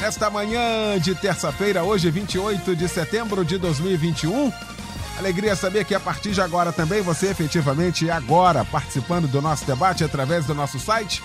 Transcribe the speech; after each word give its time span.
esta 0.00 0.30
manhã 0.30 0.98
de 0.98 1.14
terça-feira, 1.14 1.82
hoje 1.82 2.10
28 2.10 2.76
de 2.76 2.88
setembro 2.88 3.44
de 3.44 3.58
2021. 3.58 4.52
Alegria 5.18 5.56
saber 5.56 5.84
que 5.84 5.94
a 5.94 6.00
partir 6.00 6.30
de 6.30 6.40
agora 6.40 6.72
também 6.72 7.02
você 7.02 7.28
efetivamente 7.28 8.10
agora 8.10 8.64
participando 8.64 9.26
do 9.26 9.42
nosso 9.42 9.64
debate 9.64 10.04
através 10.04 10.46
do 10.46 10.54
nosso 10.54 10.78
site, 10.78 11.22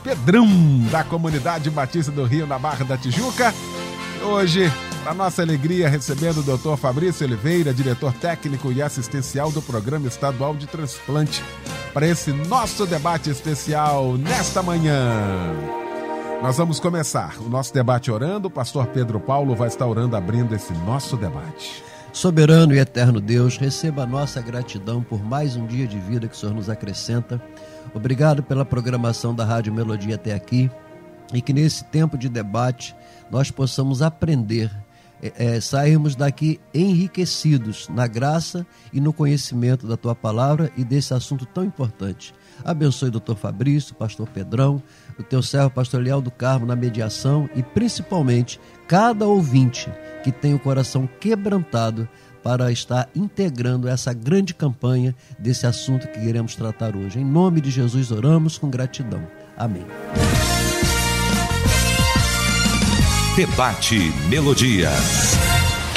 Pedrão, 0.02 0.46
da 0.90 1.04
comunidade 1.04 1.70
Batista 1.70 2.10
do 2.10 2.24
Rio, 2.24 2.46
na 2.46 2.58
Barra 2.58 2.84
da 2.84 2.96
Tijuca. 2.96 3.52
Hoje, 4.22 4.72
para 5.02 5.14
nossa 5.14 5.42
alegria, 5.42 5.88
recebendo 5.88 6.38
o 6.38 6.42
doutor 6.42 6.76
Fabrício 6.76 7.26
Oliveira, 7.26 7.74
diretor 7.74 8.12
técnico 8.14 8.72
e 8.72 8.80
assistencial 8.80 9.52
do 9.52 9.60
Programa 9.60 10.08
Estadual 10.08 10.54
de 10.54 10.66
Transplante, 10.66 11.44
para 11.92 12.06
esse 12.06 12.32
nosso 12.32 12.86
debate 12.86 13.30
especial 13.30 14.16
nesta 14.16 14.62
manhã. 14.62 15.54
Nós 16.42 16.56
vamos 16.56 16.80
começar 16.80 17.36
o 17.40 17.48
nosso 17.48 17.72
debate 17.72 18.10
orando. 18.10 18.48
O 18.48 18.50
pastor 18.50 18.86
Pedro 18.86 19.18
Paulo 19.18 19.54
vai 19.54 19.68
estar 19.68 19.86
orando, 19.86 20.16
abrindo 20.16 20.54
esse 20.54 20.72
nosso 20.72 21.16
debate. 21.16 21.82
Soberano 22.12 22.74
e 22.74 22.78
eterno 22.78 23.20
Deus, 23.20 23.58
receba 23.58 24.02
a 24.02 24.06
nossa 24.06 24.40
gratidão 24.40 25.02
por 25.02 25.22
mais 25.22 25.54
um 25.54 25.66
dia 25.66 25.86
de 25.86 25.98
vida 25.98 26.26
que 26.26 26.34
o 26.34 26.38
Senhor 26.38 26.54
nos 26.54 26.70
acrescenta. 26.70 27.40
Obrigado 27.94 28.42
pela 28.42 28.64
programação 28.64 29.34
da 29.34 29.44
Rádio 29.44 29.72
Melodia 29.72 30.14
até 30.14 30.32
aqui 30.32 30.70
e 31.32 31.42
que 31.42 31.52
nesse 31.52 31.84
tempo 31.84 32.16
de 32.16 32.28
debate 32.28 32.96
nós 33.30 33.50
possamos 33.50 34.00
aprender, 34.00 34.70
é, 35.22 35.56
é, 35.56 35.60
sairmos 35.60 36.16
daqui 36.16 36.60
enriquecidos 36.72 37.88
na 37.88 38.06
graça 38.06 38.66
e 38.92 39.00
no 39.00 39.12
conhecimento 39.12 39.86
da 39.86 39.96
tua 39.96 40.14
palavra 40.14 40.72
e 40.76 40.84
desse 40.84 41.12
assunto 41.12 41.44
tão 41.44 41.64
importante. 41.64 42.34
Abençoe 42.64 43.08
o 43.08 43.12
doutor 43.12 43.36
Fabrício, 43.36 43.94
pastor 43.94 44.28
Pedrão, 44.28 44.82
o 45.18 45.22
teu 45.22 45.42
servo 45.42 45.70
pastor 45.70 46.02
Leal 46.02 46.20
do 46.20 46.30
Carmo 46.30 46.66
na 46.66 46.76
mediação 46.76 47.48
e 47.54 47.62
principalmente 47.62 48.60
cada 48.86 49.26
ouvinte 49.26 49.90
que 50.22 50.30
tem 50.32 50.54
o 50.54 50.58
coração 50.58 51.08
quebrantado 51.20 52.08
para 52.42 52.70
estar 52.70 53.08
integrando 53.14 53.88
essa 53.88 54.12
grande 54.12 54.54
campanha 54.54 55.14
desse 55.38 55.66
assunto 55.66 56.06
que 56.06 56.20
queremos 56.20 56.54
tratar 56.54 56.94
hoje. 56.94 57.18
Em 57.18 57.24
nome 57.24 57.60
de 57.60 57.70
Jesus 57.70 58.12
oramos 58.12 58.56
com 58.56 58.70
gratidão. 58.70 59.26
Amém. 59.56 59.84
Debate 63.36 64.12
Melodia. 64.28 64.90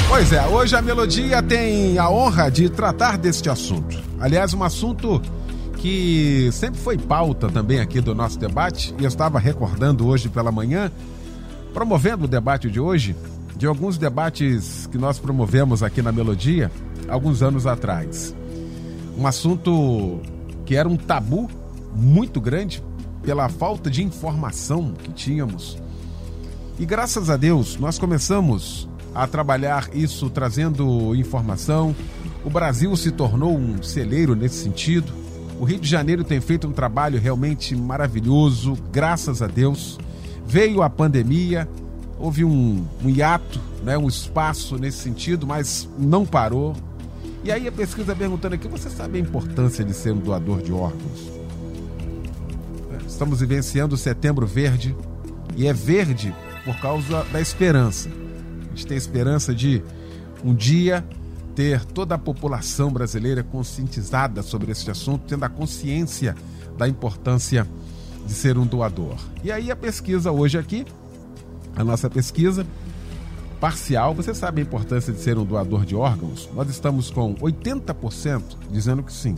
Pois 0.08 0.34
é, 0.34 0.46
hoje 0.48 0.76
a 0.76 0.82
Melodia 0.82 1.42
tem 1.44 2.00
a 2.00 2.10
honra 2.10 2.50
de 2.50 2.68
tratar 2.68 3.16
deste 3.18 3.48
assunto. 3.48 3.96
Aliás, 4.20 4.54
um 4.54 4.64
assunto 4.64 5.22
que 5.82 6.50
sempre 6.52 6.80
foi 6.80 6.98
pauta 6.98 7.50
também 7.50 7.80
aqui 7.80 8.02
do 8.02 8.14
nosso 8.14 8.38
debate, 8.38 8.94
e 9.00 9.04
eu 9.04 9.08
estava 9.08 9.40
recordando 9.40 10.06
hoje 10.08 10.28
pela 10.28 10.52
manhã, 10.52 10.92
promovendo 11.74 12.26
o 12.26 12.28
debate 12.28 12.70
de 12.70 12.80
hoje, 12.80 13.16
de 13.56 13.66
alguns 13.66 13.98
debates 13.98 14.88
que 14.88 14.98
nós 14.98 15.20
promovemos 15.20 15.82
aqui 15.82 16.02
na 16.02 16.12
Melodia 16.12 16.72
alguns 17.08 17.42
anos 17.42 17.66
atrás. 17.66 18.36
Um 19.18 19.26
assunto 19.26 20.20
que 20.66 20.76
era 20.76 20.88
um 20.88 20.98
tabu 20.98 21.50
muito 21.96 22.40
grande 22.40 22.84
pela 23.22 23.50
falta 23.50 23.90
de 23.90 24.04
informação 24.04 24.94
que 25.04 25.12
tínhamos. 25.12 25.78
E 26.78 26.86
graças 26.86 27.30
a 27.30 27.36
Deus, 27.36 27.78
nós 27.78 27.98
começamos 27.98 28.88
a 29.14 29.28
trabalhar 29.28 29.90
isso 29.94 30.30
trazendo 30.30 31.14
informação. 31.16 31.96
O 32.46 32.50
Brasil 32.50 32.96
se 32.96 33.12
tornou 33.12 33.58
um 33.58 33.82
celeiro 33.84 34.36
nesse 34.36 34.64
sentido. 34.64 35.19
O 35.60 35.66
Rio 35.66 35.78
de 35.78 35.90
Janeiro 35.90 36.24
tem 36.24 36.40
feito 36.40 36.66
um 36.66 36.72
trabalho 36.72 37.20
realmente 37.20 37.76
maravilhoso, 37.76 38.78
graças 38.94 39.42
a 39.42 39.48
Deus. 39.48 40.00
Veio 40.48 40.82
a 40.82 40.90
pandemia, 40.90 41.68
houve 42.18 42.46
um, 42.46 42.88
um 43.04 43.10
hiato, 43.10 43.60
né, 43.84 43.98
um 43.98 44.08
espaço 44.08 44.78
nesse 44.78 45.00
sentido, 45.00 45.46
mas 45.46 45.90
não 46.00 46.26
parou. 46.26 46.74
E 47.44 47.52
aí 47.52 47.68
a 47.68 47.74
pesquisa 47.74 48.16
perguntando 48.16 48.56
aqui, 48.56 48.70
você 48.70 48.90
sabe 48.90 49.18
a 49.18 49.22
importância 49.22 49.84
de 49.84 49.94
ser 49.94 50.14
um 50.14 50.20
doador 50.20 50.62
de 50.62 50.72
órgãos? 50.72 51.30
Estamos 53.06 53.42
vivenciando 53.42 53.96
o 53.96 53.98
setembro 53.98 54.48
verde 54.48 54.96
e 55.58 55.68
é 55.68 55.74
verde 55.74 56.34
por 56.64 56.80
causa 56.80 57.26
da 57.34 57.42
esperança. 57.42 58.10
A 58.10 58.70
gente 58.70 58.88
tem 58.88 58.96
esperança 58.96 59.54
de 59.54 59.84
um 60.42 60.56
dia 60.56 61.04
ter 61.60 61.84
toda 61.84 62.16
a 62.16 62.18
população 62.18 62.90
brasileira 62.90 63.44
conscientizada 63.44 64.42
sobre 64.42 64.72
esse 64.72 64.90
assunto, 64.90 65.26
tendo 65.28 65.44
a 65.44 65.50
consciência 65.50 66.34
da 66.78 66.88
importância 66.88 67.68
de 68.26 68.32
ser 68.32 68.58
um 68.58 68.66
doador. 68.66 69.18
E 69.44 69.52
aí 69.52 69.70
a 69.70 69.76
pesquisa 69.76 70.32
hoje 70.32 70.58
aqui 70.58 70.86
a 71.76 71.84
nossa 71.84 72.10
pesquisa 72.10 72.66
parcial, 73.60 74.16
você 74.16 74.34
sabe 74.34 74.62
a 74.62 74.64
importância 74.64 75.12
de 75.12 75.20
ser 75.20 75.38
um 75.38 75.44
doador 75.44 75.86
de 75.86 75.98
órgãos? 75.98 76.50
Nós 76.54 76.70
estamos 76.70 77.12
com 77.12 77.36
80% 77.36 78.42
dizendo 78.72 79.04
que 79.04 79.12
sim, 79.12 79.36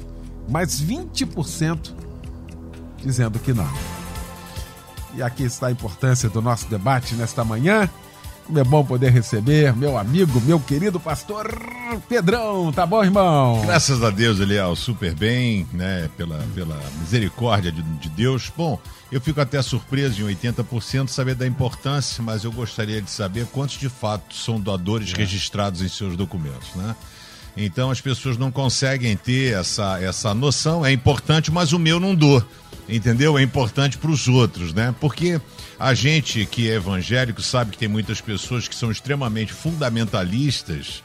mas 0.47 0.79
20% 0.79 1.91
dizendo 3.03 3.39
que 3.39 3.51
não. 3.51 3.67
E 5.15 5.23
aqui 5.23 5.41
está 5.41 5.67
a 5.67 5.71
importância 5.71 6.29
do 6.29 6.39
nosso 6.39 6.69
debate 6.69 7.15
nesta 7.15 7.43
manhã. 7.43 7.89
É 8.55 8.63
bom 8.63 8.83
poder 8.83 9.11
receber 9.11 9.73
meu 9.75 9.97
amigo, 9.97 10.41
meu 10.41 10.59
querido 10.59 10.99
pastor 10.99 11.47
Pedrão. 12.09 12.71
Tá 12.71 12.85
bom, 12.85 13.03
irmão? 13.03 13.61
Graças 13.65 14.03
a 14.03 14.09
Deus, 14.09 14.39
Eliel, 14.39 14.75
super 14.75 15.13
bem, 15.13 15.67
né? 15.71 16.09
Pela, 16.17 16.37
pela 16.53 16.79
misericórdia 16.99 17.71
de, 17.71 17.81
de 17.81 18.09
Deus. 18.09 18.51
Bom, 18.55 18.79
eu 19.11 19.21
fico 19.21 19.39
até 19.39 19.61
surpreso 19.61 20.21
em 20.21 20.35
80% 20.35 21.07
saber 21.07 21.35
da 21.35 21.47
importância, 21.47 22.21
mas 22.23 22.43
eu 22.43 22.51
gostaria 22.51 23.01
de 23.01 23.09
saber 23.09 23.45
quantos 23.47 23.77
de 23.77 23.89
fato 23.89 24.35
são 24.35 24.59
doadores 24.59 25.13
é. 25.13 25.17
registrados 25.17 25.81
em 25.81 25.87
seus 25.87 26.15
documentos, 26.15 26.75
né? 26.75 26.95
Então 27.55 27.91
as 27.91 27.99
pessoas 27.99 28.37
não 28.37 28.51
conseguem 28.51 29.15
ter 29.15 29.53
essa, 29.53 30.01
essa 30.01 30.33
noção. 30.33 30.85
É 30.85 30.91
importante, 30.91 31.51
mas 31.51 31.73
o 31.73 31.79
meu 31.79 31.99
não 31.99 32.15
dou. 32.15 32.43
Entendeu? 32.87 33.37
É 33.37 33.41
importante 33.41 33.97
para 33.97 34.11
os 34.11 34.27
outros, 34.27 34.73
né? 34.73 34.93
Porque 34.99 35.39
a 35.81 35.95
gente 35.95 36.45
que 36.45 36.69
é 36.69 36.75
evangélico 36.75 37.41
sabe 37.41 37.71
que 37.71 37.77
tem 37.77 37.87
muitas 37.87 38.21
pessoas 38.21 38.67
que 38.67 38.75
são 38.75 38.91
extremamente 38.91 39.51
fundamentalistas 39.51 41.01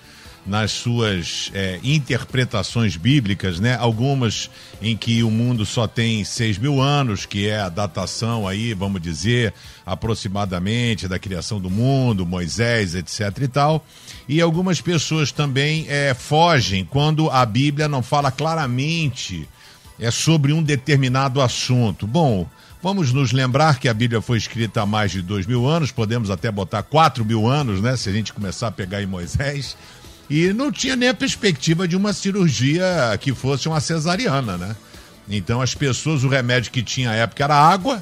nas 0.46 0.70
suas 0.70 1.50
é, 1.55 1.81
interpretações 1.82 2.96
bíblicas, 2.96 3.58
né? 3.58 3.75
Algumas 3.75 4.49
em 4.81 4.96
que 4.96 5.23
o 5.23 5.31
mundo 5.31 5.67
só 5.67 5.88
tem 5.88 6.23
seis 6.25 6.56
mil 6.58 6.81
anos, 6.81 7.26
que 7.26 7.49
é 7.49 7.58
a 7.58 7.69
datação 7.69 8.46
aí, 8.46 8.73
vamos 8.75 9.00
dizer, 9.00 9.52
aproximadamente 9.84 11.08
da 11.08 11.19
criação 11.19 11.58
do 11.58 11.70
mundo, 11.70 12.26
Moisés, 12.26 12.94
etc. 12.94 13.20
e 13.40 13.49
tal. 13.49 13.84
E 14.29 14.40
algumas 14.40 14.81
pessoas 14.81 15.32
também 15.32 15.87
é, 15.88 16.14
fogem 16.14 16.84
quando 16.84 17.29
a 17.31 17.44
Bíblia 17.44 17.88
não 17.88 18.02
fala 18.02 18.31
claramente 18.31 19.49
é 19.99 20.11
sobre 20.11 20.52
um 20.52 20.62
determinado 20.62 21.40
assunto. 21.40 22.06
Bom, 22.06 22.46
Vamos 22.86 23.12
nos 23.12 23.32
lembrar 23.32 23.80
que 23.80 23.88
a 23.88 23.92
Bíblia 23.92 24.22
foi 24.22 24.38
escrita 24.38 24.82
há 24.82 24.86
mais 24.86 25.10
de 25.10 25.20
dois 25.20 25.44
mil 25.44 25.66
anos, 25.66 25.90
podemos 25.90 26.30
até 26.30 26.52
botar 26.52 26.84
quatro 26.84 27.24
mil 27.24 27.44
anos, 27.44 27.80
né? 27.80 27.96
Se 27.96 28.08
a 28.08 28.12
gente 28.12 28.32
começar 28.32 28.68
a 28.68 28.70
pegar 28.70 29.02
em 29.02 29.06
Moisés. 29.06 29.76
E 30.30 30.52
não 30.52 30.70
tinha 30.70 30.94
nem 30.94 31.08
a 31.08 31.14
perspectiva 31.14 31.88
de 31.88 31.96
uma 31.96 32.12
cirurgia 32.12 32.86
que 33.20 33.34
fosse 33.34 33.66
uma 33.66 33.80
cesariana, 33.80 34.56
né? 34.56 34.76
Então 35.28 35.60
as 35.60 35.74
pessoas, 35.74 36.22
o 36.22 36.28
remédio 36.28 36.70
que 36.70 36.80
tinha 36.80 37.10
à 37.10 37.14
época 37.14 37.42
era 37.42 37.56
água, 37.56 38.00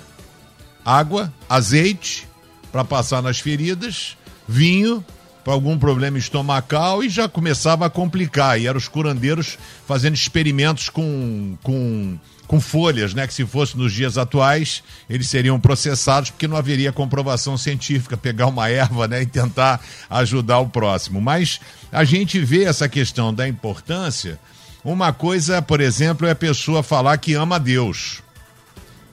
água, 0.84 1.32
azeite 1.48 2.28
para 2.70 2.84
passar 2.84 3.22
nas 3.22 3.40
feridas, 3.40 4.18
vinho 4.46 5.02
para 5.44 5.52
algum 5.52 5.78
problema 5.78 6.16
estomacal 6.16 7.04
e 7.04 7.08
já 7.08 7.28
começava 7.28 7.84
a 7.84 7.90
complicar. 7.90 8.58
E 8.58 8.66
eram 8.66 8.78
os 8.78 8.88
curandeiros 8.88 9.58
fazendo 9.86 10.14
experimentos 10.14 10.88
com, 10.88 11.56
com, 11.62 12.18
com 12.46 12.60
folhas, 12.60 13.12
né? 13.12 13.26
Que 13.26 13.34
se 13.34 13.44
fosse 13.44 13.76
nos 13.76 13.92
dias 13.92 14.16
atuais, 14.16 14.82
eles 15.08 15.28
seriam 15.28 15.60
processados 15.60 16.30
porque 16.30 16.48
não 16.48 16.56
haveria 16.56 16.92
comprovação 16.92 17.58
científica, 17.58 18.16
pegar 18.16 18.46
uma 18.46 18.70
erva, 18.70 19.06
né? 19.06 19.20
E 19.20 19.26
tentar 19.26 19.80
ajudar 20.08 20.60
o 20.60 20.68
próximo. 20.68 21.20
Mas 21.20 21.60
a 21.92 22.04
gente 22.04 22.40
vê 22.40 22.64
essa 22.64 22.88
questão 22.88 23.32
da 23.32 23.46
importância. 23.46 24.40
Uma 24.82 25.12
coisa, 25.12 25.60
por 25.60 25.80
exemplo, 25.80 26.26
é 26.26 26.30
a 26.30 26.36
pessoa 26.36 26.82
falar 26.82 27.18
que 27.18 27.34
ama 27.34 27.56
a 27.56 27.58
Deus. 27.58 28.22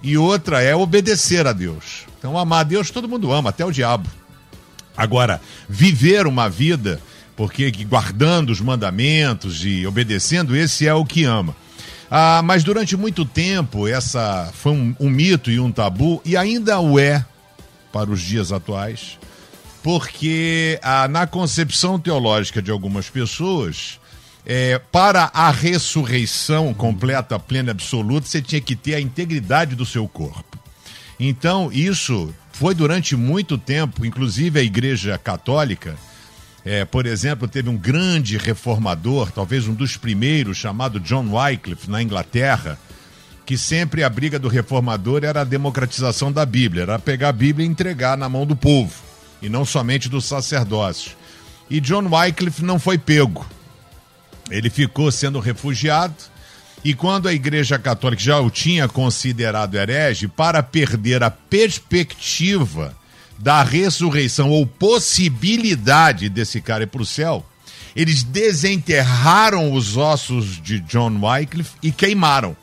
E 0.01 0.17
outra 0.17 0.61
é 0.61 0.75
obedecer 0.75 1.45
a 1.45 1.53
Deus. 1.53 2.05
Então, 2.17 2.37
amar 2.37 2.61
a 2.61 2.63
Deus 2.63 2.89
todo 2.89 3.07
mundo 3.07 3.31
ama, 3.31 3.49
até 3.49 3.65
o 3.65 3.71
diabo. 3.71 4.09
Agora, 4.95 5.41
viver 5.67 6.27
uma 6.27 6.49
vida, 6.49 6.99
porque 7.35 7.71
guardando 7.85 8.49
os 8.49 8.61
mandamentos 8.61 9.65
e 9.65 9.85
obedecendo, 9.85 10.55
esse 10.55 10.87
é 10.87 10.93
o 10.93 11.05
que 11.05 11.23
ama. 11.23 11.55
Ah, 12.09 12.41
mas 12.43 12.63
durante 12.63 12.97
muito 12.97 13.23
tempo, 13.23 13.87
essa 13.87 14.51
foi 14.53 14.73
um, 14.73 14.95
um 14.99 15.09
mito 15.09 15.49
e 15.49 15.59
um 15.59 15.71
tabu, 15.71 16.21
e 16.25 16.35
ainda 16.35 16.79
o 16.79 16.99
é 16.99 17.25
para 17.91 18.11
os 18.11 18.21
dias 18.21 18.51
atuais, 18.51 19.17
porque 19.81 20.77
ah, 20.83 21.07
na 21.07 21.25
concepção 21.25 21.97
teológica 21.97 22.61
de 22.61 22.69
algumas 22.69 23.09
pessoas, 23.09 23.99
é, 24.45 24.79
para 24.91 25.31
a 25.33 25.51
ressurreição 25.51 26.73
completa, 26.73 27.39
plena, 27.39 27.71
absoluta, 27.71 28.27
você 28.27 28.41
tinha 28.41 28.61
que 28.61 28.75
ter 28.75 28.95
a 28.95 28.99
integridade 28.99 29.75
do 29.75 29.85
seu 29.85 30.07
corpo. 30.07 30.59
Então, 31.19 31.71
isso 31.71 32.33
foi 32.53 32.75
durante 32.75 33.15
muito 33.15 33.57
tempo, 33.57 34.05
inclusive 34.05 34.59
a 34.59 34.63
Igreja 34.63 35.17
Católica, 35.17 35.95
é, 36.63 36.85
por 36.85 37.05
exemplo, 37.05 37.47
teve 37.47 37.69
um 37.69 37.77
grande 37.77 38.37
reformador, 38.37 39.31
talvez 39.31 39.67
um 39.67 39.73
dos 39.73 39.97
primeiros, 39.97 40.57
chamado 40.57 40.99
John 40.99 41.31
Wycliffe, 41.31 41.89
na 41.89 42.01
Inglaterra, 42.01 42.77
que 43.45 43.57
sempre 43.57 44.03
a 44.03 44.09
briga 44.09 44.37
do 44.37 44.47
reformador 44.47 45.23
era 45.23 45.41
a 45.41 45.45
democratização 45.45 46.31
da 46.31 46.45
Bíblia, 46.45 46.83
era 46.83 46.99
pegar 46.99 47.29
a 47.29 47.33
Bíblia 47.33 47.65
e 47.65 47.69
entregar 47.69 48.15
na 48.15 48.29
mão 48.29 48.45
do 48.45 48.55
povo, 48.55 48.93
e 49.41 49.49
não 49.49 49.65
somente 49.65 50.07
dos 50.07 50.25
sacerdócios. 50.25 51.17
E 51.69 51.79
John 51.79 52.07
Wycliffe 52.07 52.63
não 52.63 52.77
foi 52.77 52.97
pego. 52.97 53.45
Ele 54.49 54.69
ficou 54.69 55.11
sendo 55.11 55.39
refugiado, 55.39 56.13
e 56.83 56.93
quando 56.95 57.27
a 57.27 57.33
Igreja 57.33 57.77
Católica 57.77 58.21
já 58.21 58.39
o 58.39 58.49
tinha 58.49 58.87
considerado 58.87 59.75
herege, 59.75 60.27
para 60.27 60.63
perder 60.63 61.21
a 61.23 61.29
perspectiva 61.29 62.95
da 63.37 63.63
ressurreição 63.63 64.49
ou 64.49 64.65
possibilidade 64.65 66.29
desse 66.29 66.59
cara 66.59 66.83
ir 66.83 66.87
para 66.87 67.01
o 67.01 67.05
céu, 67.05 67.45
eles 67.95 68.23
desenterraram 68.23 69.73
os 69.73 69.95
ossos 69.97 70.61
de 70.61 70.79
John 70.79 71.19
Wycliffe 71.21 71.75
e 71.83 71.91
queimaram. 71.91 72.55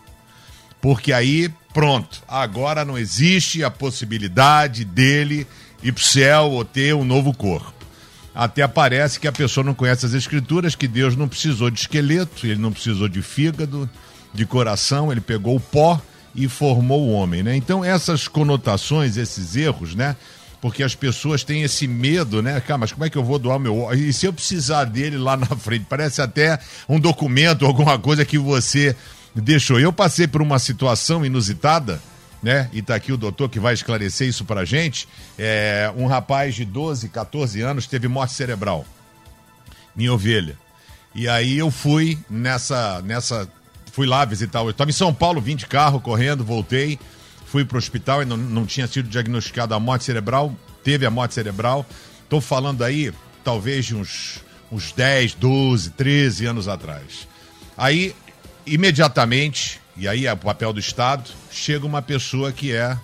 Porque 0.80 1.12
aí, 1.12 1.50
pronto, 1.72 2.22
agora 2.26 2.84
não 2.84 2.98
existe 2.98 3.62
a 3.62 3.70
possibilidade 3.70 4.84
dele 4.84 5.46
ir 5.82 5.92
para 5.92 6.00
o 6.00 6.04
céu 6.04 6.50
ou 6.50 6.64
ter 6.64 6.94
um 6.94 7.04
novo 7.04 7.32
corpo. 7.32 7.77
Até 8.38 8.68
parece 8.68 9.18
que 9.18 9.26
a 9.26 9.32
pessoa 9.32 9.64
não 9.64 9.74
conhece 9.74 10.06
as 10.06 10.12
escrituras, 10.12 10.76
que 10.76 10.86
Deus 10.86 11.16
não 11.16 11.26
precisou 11.26 11.68
de 11.70 11.80
esqueleto, 11.80 12.46
ele 12.46 12.54
não 12.54 12.70
precisou 12.70 13.08
de 13.08 13.20
fígado, 13.20 13.90
de 14.32 14.46
coração, 14.46 15.10
ele 15.10 15.20
pegou 15.20 15.56
o 15.56 15.60
pó 15.60 16.00
e 16.36 16.46
formou 16.46 17.08
o 17.08 17.10
homem, 17.10 17.42
né? 17.42 17.56
Então 17.56 17.84
essas 17.84 18.28
conotações, 18.28 19.16
esses 19.16 19.56
erros, 19.56 19.96
né? 19.96 20.14
Porque 20.60 20.84
as 20.84 20.94
pessoas 20.94 21.42
têm 21.42 21.64
esse 21.64 21.88
medo, 21.88 22.40
né? 22.40 22.60
Cara, 22.60 22.78
mas 22.78 22.92
como 22.92 23.04
é 23.04 23.10
que 23.10 23.18
eu 23.18 23.24
vou 23.24 23.40
doar 23.40 23.58
meu 23.58 23.92
E 23.92 24.12
se 24.12 24.26
eu 24.26 24.32
precisar 24.32 24.84
dele 24.84 25.18
lá 25.18 25.36
na 25.36 25.56
frente? 25.56 25.86
Parece 25.88 26.22
até 26.22 26.60
um 26.88 27.00
documento, 27.00 27.66
alguma 27.66 27.98
coisa 27.98 28.24
que 28.24 28.38
você 28.38 28.94
deixou. 29.34 29.80
Eu 29.80 29.92
passei 29.92 30.28
por 30.28 30.40
uma 30.40 30.60
situação 30.60 31.26
inusitada, 31.26 32.00
né? 32.42 32.68
E 32.72 32.82
tá 32.82 32.94
aqui 32.94 33.12
o 33.12 33.16
doutor 33.16 33.48
que 33.48 33.58
vai 33.58 33.74
esclarecer 33.74 34.28
isso 34.28 34.44
pra 34.44 34.64
gente. 34.64 35.08
É, 35.38 35.92
um 35.96 36.06
rapaz 36.06 36.54
de 36.54 36.64
12, 36.64 37.08
14 37.08 37.60
anos 37.60 37.86
teve 37.86 38.08
morte 38.08 38.34
cerebral. 38.34 38.84
Minha 39.94 40.12
ovelha. 40.12 40.56
E 41.14 41.28
aí 41.28 41.58
eu 41.58 41.70
fui 41.70 42.18
nessa, 42.30 43.02
nessa 43.02 43.48
fui 43.92 44.06
lá 44.06 44.24
visitar. 44.24 44.60
Eu 44.60 44.70
estava 44.70 44.90
em 44.90 44.94
São 44.94 45.12
Paulo, 45.12 45.40
vim 45.40 45.56
de 45.56 45.66
carro, 45.66 46.00
correndo, 46.00 46.44
voltei, 46.44 46.98
fui 47.46 47.64
para 47.64 47.74
o 47.74 47.78
hospital 47.78 48.22
e 48.22 48.24
não, 48.24 48.36
não 48.36 48.66
tinha 48.66 48.86
sido 48.86 49.08
diagnosticada 49.08 49.74
a 49.74 49.80
morte 49.80 50.04
cerebral, 50.04 50.54
teve 50.84 51.04
a 51.04 51.10
morte 51.10 51.34
cerebral. 51.34 51.84
Estou 52.22 52.40
falando 52.40 52.84
aí, 52.84 53.12
talvez 53.42 53.86
de 53.86 53.96
uns, 53.96 54.44
uns 54.70 54.92
10, 54.92 55.34
12, 55.34 55.90
13 55.90 56.46
anos 56.46 56.68
atrás. 56.68 57.26
Aí, 57.76 58.14
imediatamente, 58.66 59.77
e 59.98 60.06
aí 60.06 60.26
é 60.26 60.32
o 60.32 60.36
papel 60.36 60.72
do 60.72 60.78
Estado, 60.78 61.28
chega 61.50 61.84
uma 61.84 62.00
pessoa 62.00 62.52
que 62.52 62.72
é 62.72 62.96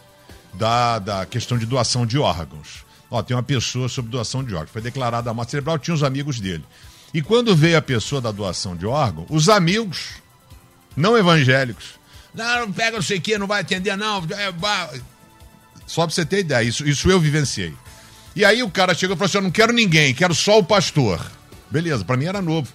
da, 0.55 1.01
da 1.01 1.27
questão 1.27 1.59
de 1.59 1.67
doação 1.67 2.07
de 2.07 2.19
órgãos. 2.19 2.85
Ó, 3.11 3.23
tem 3.23 3.37
uma 3.37 3.43
pessoa 3.43 3.89
sobre 3.89 4.11
doação 4.11 4.45
de 4.45 4.55
órgãos. 4.55 4.71
Foi 4.71 4.81
declarada 4.81 5.29
a 5.29 5.35
morte 5.35 5.51
cerebral, 5.51 5.79
tinha 5.79 5.95
os 5.95 6.05
amigos 6.05 6.39
dele. 6.39 6.65
E 7.13 7.21
quando 7.21 7.55
veio 7.55 7.77
a 7.77 7.83
pessoa 7.83 8.21
da 8.21 8.31
doação 8.31 8.77
de 8.77 8.87
órgão, 8.87 9.27
os 9.29 9.49
amigos 9.49 10.11
não 10.97 11.19
evangélicos. 11.19 11.95
Não, 12.33 12.67
não 12.67 12.73
pega 12.73 12.97
não 12.97 13.03
sei 13.03 13.19
o 13.19 13.21
que, 13.21 13.39
não 13.39 13.47
vai 13.47 13.61
atender, 13.61 13.97
não. 13.97 14.25
É, 14.31 14.53
só 15.87 16.07
pra 16.07 16.15
você 16.15 16.25
ter 16.25 16.41
ideia, 16.41 16.63
isso, 16.63 16.87
isso 16.89 17.11
eu 17.11 17.21
vivenciei. 17.21 17.75
E 18.37 18.45
aí 18.45 18.63
o 18.63 18.71
cara 18.71 18.95
chegou 18.95 19.15
e 19.15 19.19
falou 19.19 19.29
assim: 19.29 19.39
Eu 19.39 19.43
não 19.43 19.51
quero 19.51 19.73
ninguém, 19.73 20.15
quero 20.15 20.35
só 20.35 20.59
o 20.59 20.65
pastor. 20.65 21.25
Beleza, 21.71 22.05
para 22.05 22.17
mim 22.17 22.27
era 22.27 22.41
novo. 22.41 22.73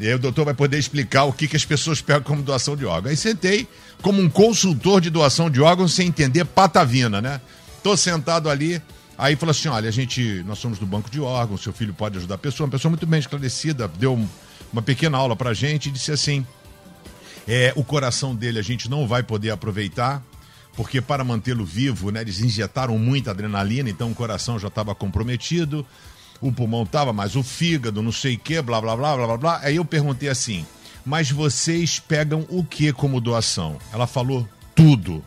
E 0.00 0.06
aí 0.06 0.14
o 0.14 0.18
doutor 0.18 0.46
vai 0.46 0.54
poder 0.54 0.78
explicar 0.78 1.24
o 1.24 1.32
que, 1.32 1.46
que 1.46 1.56
as 1.56 1.64
pessoas 1.64 2.00
pegam 2.00 2.22
como 2.22 2.42
doação 2.42 2.74
de 2.74 2.86
órgãos. 2.86 3.10
Aí 3.10 3.16
sentei 3.16 3.68
como 4.00 4.20
um 4.22 4.30
consultor 4.30 4.98
de 4.98 5.10
doação 5.10 5.50
de 5.50 5.60
órgãos 5.60 5.92
sem 5.92 6.08
entender 6.08 6.46
patavina, 6.46 7.20
né? 7.20 7.38
Tô 7.82 7.94
sentado 7.96 8.48
ali, 8.48 8.80
aí 9.18 9.36
falou 9.36 9.50
assim: 9.50 9.68
olha, 9.68 9.88
a 9.88 9.92
gente, 9.92 10.42
nós 10.46 10.58
somos 10.58 10.78
do 10.78 10.86
banco 10.86 11.10
de 11.10 11.20
órgãos, 11.20 11.62
seu 11.62 11.72
filho 11.72 11.92
pode 11.92 12.16
ajudar 12.16 12.36
a 12.36 12.38
pessoa, 12.38 12.66
uma 12.66 12.70
pessoa 12.70 12.90
muito 12.90 13.06
bem 13.06 13.20
esclarecida, 13.20 13.88
deu 13.88 14.18
uma 14.72 14.80
pequena 14.80 15.18
aula 15.18 15.36
pra 15.36 15.52
gente 15.52 15.90
e 15.90 15.92
disse 15.92 16.10
assim: 16.10 16.46
é, 17.46 17.72
o 17.76 17.84
coração 17.84 18.34
dele 18.34 18.58
a 18.58 18.62
gente 18.62 18.88
não 18.88 19.06
vai 19.06 19.22
poder 19.22 19.50
aproveitar, 19.50 20.22
porque 20.74 21.02
para 21.02 21.22
mantê-lo 21.22 21.64
vivo, 21.64 22.10
né, 22.10 22.22
eles 22.22 22.40
injetaram 22.40 22.96
muita 22.98 23.32
adrenalina, 23.32 23.90
então 23.90 24.10
o 24.10 24.14
coração 24.14 24.58
já 24.58 24.68
estava 24.68 24.94
comprometido, 24.94 25.86
o 26.40 26.52
pulmão 26.52 26.84
estava, 26.84 27.12
mas 27.12 27.36
o 27.36 27.42
fígado, 27.42 28.02
não 28.02 28.12
sei 28.12 28.34
o 28.34 28.38
que, 28.38 28.60
blá, 28.62 28.80
blá, 28.80 28.96
blá, 28.96 29.16
blá, 29.16 29.26
blá, 29.26 29.36
blá. 29.36 29.60
Aí 29.62 29.76
eu 29.76 29.84
perguntei 29.84 30.28
assim, 30.28 30.66
mas 31.04 31.30
vocês 31.30 31.98
pegam 31.98 32.46
o 32.48 32.64
que 32.64 32.92
como 32.92 33.20
doação? 33.20 33.78
Ela 33.92 34.06
falou, 34.06 34.48
tudo. 34.74 35.24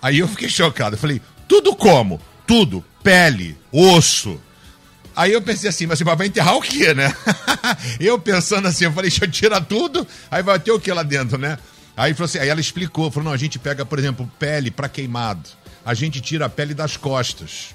Aí 0.00 0.18
eu 0.18 0.28
fiquei 0.28 0.48
chocado, 0.48 0.96
eu 0.96 1.00
falei, 1.00 1.20
tudo 1.48 1.74
como? 1.74 2.20
Tudo, 2.46 2.84
pele, 3.02 3.56
osso, 3.72 4.40
Aí 5.14 5.32
eu 5.32 5.42
pensei 5.42 5.68
assim, 5.68 5.86
mas 5.86 6.00
vai 6.00 6.26
enterrar 6.28 6.56
o 6.56 6.62
quê, 6.62 6.94
né? 6.94 7.14
eu 7.98 8.18
pensando 8.18 8.68
assim, 8.68 8.84
eu 8.84 8.92
falei, 8.92 9.10
deixa 9.10 9.24
eu 9.24 9.30
tirar 9.30 9.60
tudo, 9.60 10.06
aí 10.30 10.42
vai 10.42 10.58
ter 10.58 10.70
o 10.70 10.80
que 10.80 10.92
lá 10.92 11.02
dentro, 11.02 11.36
né? 11.36 11.58
Aí, 11.96 12.14
falou 12.14 12.24
assim, 12.24 12.38
aí 12.38 12.48
ela 12.48 12.60
explicou, 12.60 13.10
falou, 13.10 13.26
não, 13.26 13.32
a 13.34 13.36
gente 13.36 13.58
pega, 13.58 13.84
por 13.84 13.98
exemplo, 13.98 14.30
pele 14.38 14.70
para 14.70 14.88
queimado. 14.88 15.50
A 15.84 15.92
gente 15.92 16.20
tira 16.20 16.46
a 16.46 16.48
pele 16.48 16.72
das 16.72 16.96
costas. 16.96 17.74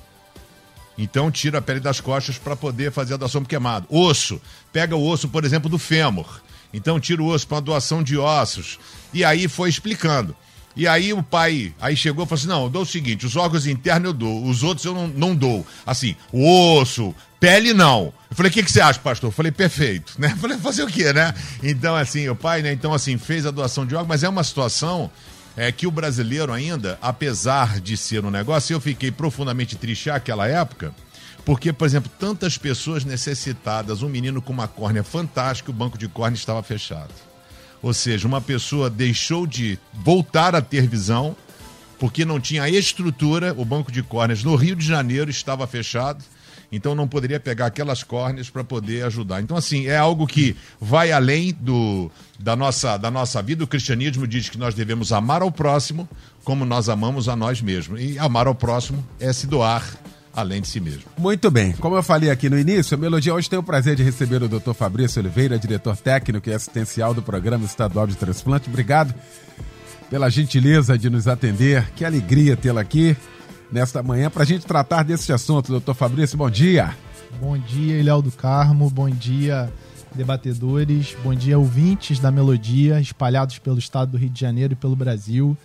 Então 0.98 1.30
tira 1.30 1.60
a 1.60 1.62
pele 1.62 1.80
das 1.80 2.00
costas 2.00 2.38
para 2.38 2.56
poder 2.56 2.92
fazer 2.92 3.16
a 3.16 3.18
doação 3.18 3.42
por 3.42 3.50
queimado. 3.50 3.86
Osso, 3.90 4.42
pega 4.72 4.96
o 4.96 5.08
osso, 5.08 5.28
por 5.28 5.44
exemplo, 5.44 5.70
do 5.70 5.78
fêmur. 5.78 6.42
Então 6.74 7.00
tira 7.00 7.22
o 7.22 7.28
osso 7.28 7.48
para 7.48 7.60
doação 7.60 8.02
de 8.02 8.18
ossos. 8.18 8.80
E 9.14 9.24
aí 9.24 9.48
foi 9.48 9.70
explicando. 9.70 10.36
E 10.76 10.88
aí 10.88 11.14
o 11.14 11.24
pai 11.24 11.74
aí 11.80 11.96
chegou 11.96 12.26
e 12.26 12.28
falou 12.28 12.40
assim: 12.40 12.48
não, 12.48 12.64
eu 12.64 12.70
dou 12.70 12.82
o 12.82 12.86
seguinte, 12.86 13.26
os 13.26 13.36
órgãos 13.36 13.66
internos 13.66 14.08
eu 14.08 14.14
dou, 14.14 14.46
os 14.46 14.62
outros 14.62 14.86
eu 14.86 14.94
não, 14.94 15.08
não 15.08 15.36
dou. 15.36 15.66
Assim, 15.86 16.16
o 16.34 16.78
osso, 16.78 17.16
pele 17.40 17.74
não. 17.74 18.14
Eu 18.30 18.36
falei, 18.36 18.50
o 18.50 18.54
que, 18.54 18.64
que 18.64 18.72
você 18.72 18.82
acha, 18.82 19.00
pastor? 19.00 19.30
Eu 19.30 19.32
falei, 19.32 19.52
perfeito. 19.52 20.16
Né? 20.20 20.32
Eu 20.32 20.38
falei, 20.38 20.58
fazer 20.58 20.84
o 20.84 20.88
quê, 20.88 21.14
né? 21.14 21.34
Então, 21.64 21.96
assim, 21.96 22.28
o 22.28 22.36
pai, 22.36 22.62
né, 22.62 22.74
então, 22.74 22.94
assim, 22.94 23.18
fez 23.18 23.46
a 23.46 23.52
doação 23.52 23.86
de 23.86 23.96
órgãos, 23.96 24.10
mas 24.10 24.24
é 24.24 24.30
uma 24.30 24.44
situação 24.44 25.10
é, 25.58 25.72
que 25.72 25.88
o 25.88 25.92
brasileiro 25.92 26.52
ainda, 26.52 26.98
apesar 27.02 27.80
de 27.80 27.96
ser 27.96 28.26
um 28.26 28.32
negócio, 28.32 28.74
eu 28.74 28.82
fiquei 28.82 29.12
profundamente 29.12 29.76
triste 29.76 30.10
naquela 30.10 30.48
época, 30.48 30.94
porque, 31.46 31.72
por 31.72 31.86
exemplo, 31.86 32.12
tantas 32.20 32.58
pessoas 32.58 33.06
necessitadas, 33.06 34.02
um 34.02 34.10
menino 34.10 34.42
com 34.42 34.52
uma 34.52 34.68
córnea 34.68 35.04
fantástica, 35.04 35.70
o 35.72 35.74
banco 35.74 35.98
de 35.98 36.08
córnea 36.08 36.38
estava 36.38 36.62
fechado. 36.64 37.14
Ou 37.82 37.94
seja, 37.94 38.28
uma 38.28 38.42
pessoa 38.42 38.90
deixou 38.90 39.46
de 39.46 39.78
voltar 39.94 40.56
a 40.56 40.62
ter 40.62 40.88
visão 40.88 41.36
porque 42.00 42.26
não 42.26 42.40
tinha 42.40 42.68
estrutura, 42.68 43.54
o 43.56 43.64
banco 43.64 43.92
de 43.92 44.04
córneas 44.04 44.44
no 44.44 44.56
Rio 44.56 44.76
de 44.76 44.86
Janeiro 44.86 45.30
estava 45.30 45.66
fechado 45.66 46.24
então 46.72 46.96
não 46.96 47.08
poderia 47.08 47.40
pegar 47.40 47.68
aquelas 47.68 48.04
córneas 48.04 48.50
para 48.50 48.64
poder 48.64 49.06
ajudar. 49.06 49.42
Então, 49.42 49.56
assim, 49.56 49.88
é 49.88 49.98
algo 49.98 50.28
que 50.28 50.56
vai 50.80 51.12
além 51.12 51.54
do, 51.54 52.12
da, 52.40 52.56
nossa, 52.56 52.98
da 52.98 53.10
nossa 53.10 53.42
vida. 53.42 53.64
O 53.64 53.68
cristianismo 53.68 54.28
diz 54.28 54.50
que 54.50 54.58
nós 54.58 54.76
devemos 54.76 55.12
amar 55.12 55.42
ao 55.42 55.52
próximo 55.52 56.08
como 56.44 56.66
nós 56.66 56.90
amamos 56.90 57.28
a 57.28 57.36
nós 57.36 57.62
mesmos. 57.62 58.00
E 58.00 58.20
amar 58.20 58.48
ao 58.48 58.56
próximo 58.56 59.06
é 59.20 59.32
se 59.34 59.48
doar 59.48 59.84
além 60.36 60.62
de 60.62 60.68
si 60.68 60.80
mesmo. 60.80 61.04
Muito 61.18 61.50
bem. 61.50 61.72
Como 61.74 61.96
eu 61.96 62.04
falei 62.04 62.30
aqui 62.30 62.50
no 62.50 62.60
início, 62.60 62.96
a 62.96 62.98
Melodia 62.98 63.34
hoje 63.34 63.50
tem 63.50 63.58
o 63.58 63.64
prazer 63.64 63.96
de 63.96 64.04
receber 64.04 64.44
o 64.44 64.50
Dr. 64.50 64.74
Fabrício 64.74 65.22
Oliveira, 65.22 65.58
diretor 65.58 65.96
técnico 65.96 66.50
e 66.50 66.54
assistencial 66.54 67.14
do 67.14 67.22
Programa 67.22 67.66
Estadual 67.66 68.06
de 68.06 68.16
Transplante. 68.16 68.70
Obrigado 68.70 69.16
pela 70.10 70.30
gentileza 70.30 70.98
de 70.98 71.10
nos 71.10 71.28
atender. 71.28 71.90
Que 71.96 72.04
alegria 72.04 72.58
tê-lo 72.58 72.80
aqui 72.80 73.16
nesta 73.76 74.02
manhã 74.02 74.30
para 74.30 74.44
a 74.44 74.46
gente 74.46 74.66
tratar 74.66 75.04
desse 75.04 75.34
assunto. 75.34 75.68
Doutor 75.68 75.94
Fabrício, 75.94 76.38
bom 76.38 76.50
dia. 76.50 76.96
Bom 77.42 77.58
dia, 77.58 78.00
Ilhéu 78.00 78.22
do 78.22 78.32
Carmo. 78.32 78.90
Bom 78.90 79.10
dia, 79.10 79.70
debatedores. 80.14 81.14
Bom 81.22 81.36
dia, 81.36 81.60
ouvintes 81.60 82.18
da 82.18 82.32
Melodia, 82.32 83.02
espalhados 83.02 83.60
pelo 83.60 83.78
estado 83.78 84.12
do 84.12 84.18
Rio 84.18 84.30
de 84.30 84.40
Janeiro 84.40 84.72
e 84.72 84.76
pelo 84.78 84.96
Brasil. 84.96 85.58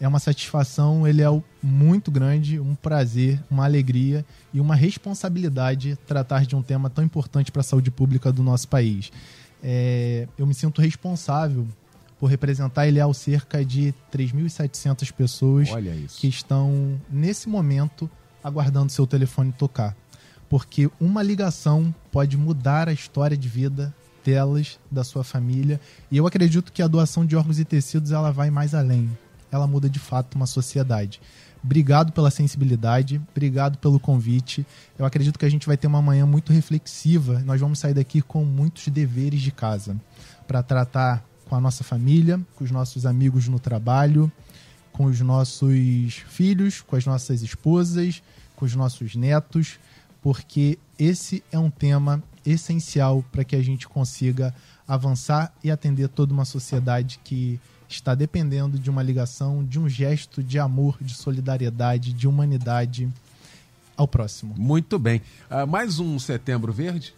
É 0.00 0.08
uma 0.08 0.18
satisfação, 0.18 1.06
ele 1.06 1.20
é 1.20 1.42
muito 1.62 2.10
grande, 2.10 2.58
um 2.58 2.74
prazer, 2.74 3.38
uma 3.50 3.64
alegria 3.64 4.24
e 4.52 4.58
uma 4.58 4.74
responsabilidade 4.74 5.98
tratar 6.06 6.46
de 6.46 6.56
um 6.56 6.62
tema 6.62 6.88
tão 6.88 7.04
importante 7.04 7.52
para 7.52 7.60
a 7.60 7.64
saúde 7.64 7.90
pública 7.90 8.32
do 8.32 8.42
nosso 8.42 8.66
país. 8.66 9.12
É, 9.62 10.26
eu 10.38 10.46
me 10.46 10.54
sinto 10.54 10.80
responsável 10.80 11.68
por 12.22 12.30
representar 12.30 12.86
ele 12.86 13.00
ao 13.00 13.12
cerca 13.12 13.64
de 13.64 13.92
3.700 14.12 15.12
pessoas 15.12 15.68
que 16.20 16.28
estão 16.28 17.00
nesse 17.10 17.48
momento 17.48 18.08
aguardando 18.44 18.92
seu 18.92 19.08
telefone 19.08 19.50
tocar. 19.50 19.96
Porque 20.48 20.88
uma 21.00 21.20
ligação 21.20 21.92
pode 22.12 22.36
mudar 22.36 22.88
a 22.88 22.92
história 22.92 23.36
de 23.36 23.48
vida 23.48 23.92
delas, 24.24 24.78
da 24.88 25.02
sua 25.02 25.24
família, 25.24 25.80
e 26.12 26.16
eu 26.16 26.24
acredito 26.24 26.72
que 26.72 26.80
a 26.80 26.86
doação 26.86 27.26
de 27.26 27.34
órgãos 27.34 27.58
e 27.58 27.64
tecidos 27.64 28.12
ela 28.12 28.30
vai 28.30 28.50
mais 28.50 28.72
além. 28.72 29.10
Ela 29.50 29.66
muda 29.66 29.90
de 29.90 29.98
fato 29.98 30.36
uma 30.36 30.46
sociedade. 30.46 31.20
Obrigado 31.64 32.12
pela 32.12 32.30
sensibilidade, 32.30 33.20
obrigado 33.32 33.78
pelo 33.78 33.98
convite. 33.98 34.64
Eu 34.96 35.04
acredito 35.04 35.40
que 35.40 35.44
a 35.44 35.50
gente 35.50 35.66
vai 35.66 35.76
ter 35.76 35.88
uma 35.88 36.00
manhã 36.00 36.24
muito 36.24 36.52
reflexiva. 36.52 37.40
Nós 37.40 37.60
vamos 37.60 37.80
sair 37.80 37.94
daqui 37.94 38.22
com 38.22 38.44
muitos 38.44 38.86
deveres 38.86 39.40
de 39.40 39.50
casa 39.50 40.00
para 40.46 40.62
tratar 40.62 41.31
com 41.52 41.56
a 41.56 41.60
nossa 41.60 41.84
família, 41.84 42.40
com 42.56 42.64
os 42.64 42.70
nossos 42.70 43.04
amigos 43.04 43.46
no 43.46 43.60
trabalho, 43.60 44.32
com 44.90 45.04
os 45.04 45.20
nossos 45.20 46.14
filhos, 46.26 46.80
com 46.80 46.96
as 46.96 47.04
nossas 47.04 47.42
esposas, 47.42 48.22
com 48.56 48.64
os 48.64 48.74
nossos 48.74 49.14
netos, 49.14 49.78
porque 50.22 50.78
esse 50.98 51.44
é 51.52 51.58
um 51.58 51.68
tema 51.68 52.22
essencial 52.42 53.22
para 53.30 53.44
que 53.44 53.54
a 53.54 53.62
gente 53.62 53.86
consiga 53.86 54.54
avançar 54.88 55.52
e 55.62 55.70
atender 55.70 56.08
toda 56.08 56.32
uma 56.32 56.46
sociedade 56.46 57.20
que 57.22 57.60
está 57.86 58.14
dependendo 58.14 58.78
de 58.78 58.88
uma 58.88 59.02
ligação, 59.02 59.62
de 59.62 59.78
um 59.78 59.86
gesto 59.86 60.42
de 60.42 60.58
amor, 60.58 60.96
de 61.02 61.12
solidariedade, 61.12 62.14
de 62.14 62.26
humanidade 62.26 63.12
ao 63.94 64.08
próximo. 64.08 64.54
Muito 64.56 64.98
bem. 64.98 65.20
Uh, 65.50 65.66
mais 65.66 65.98
um 65.98 66.18
Setembro 66.18 66.72
Verde? 66.72 67.14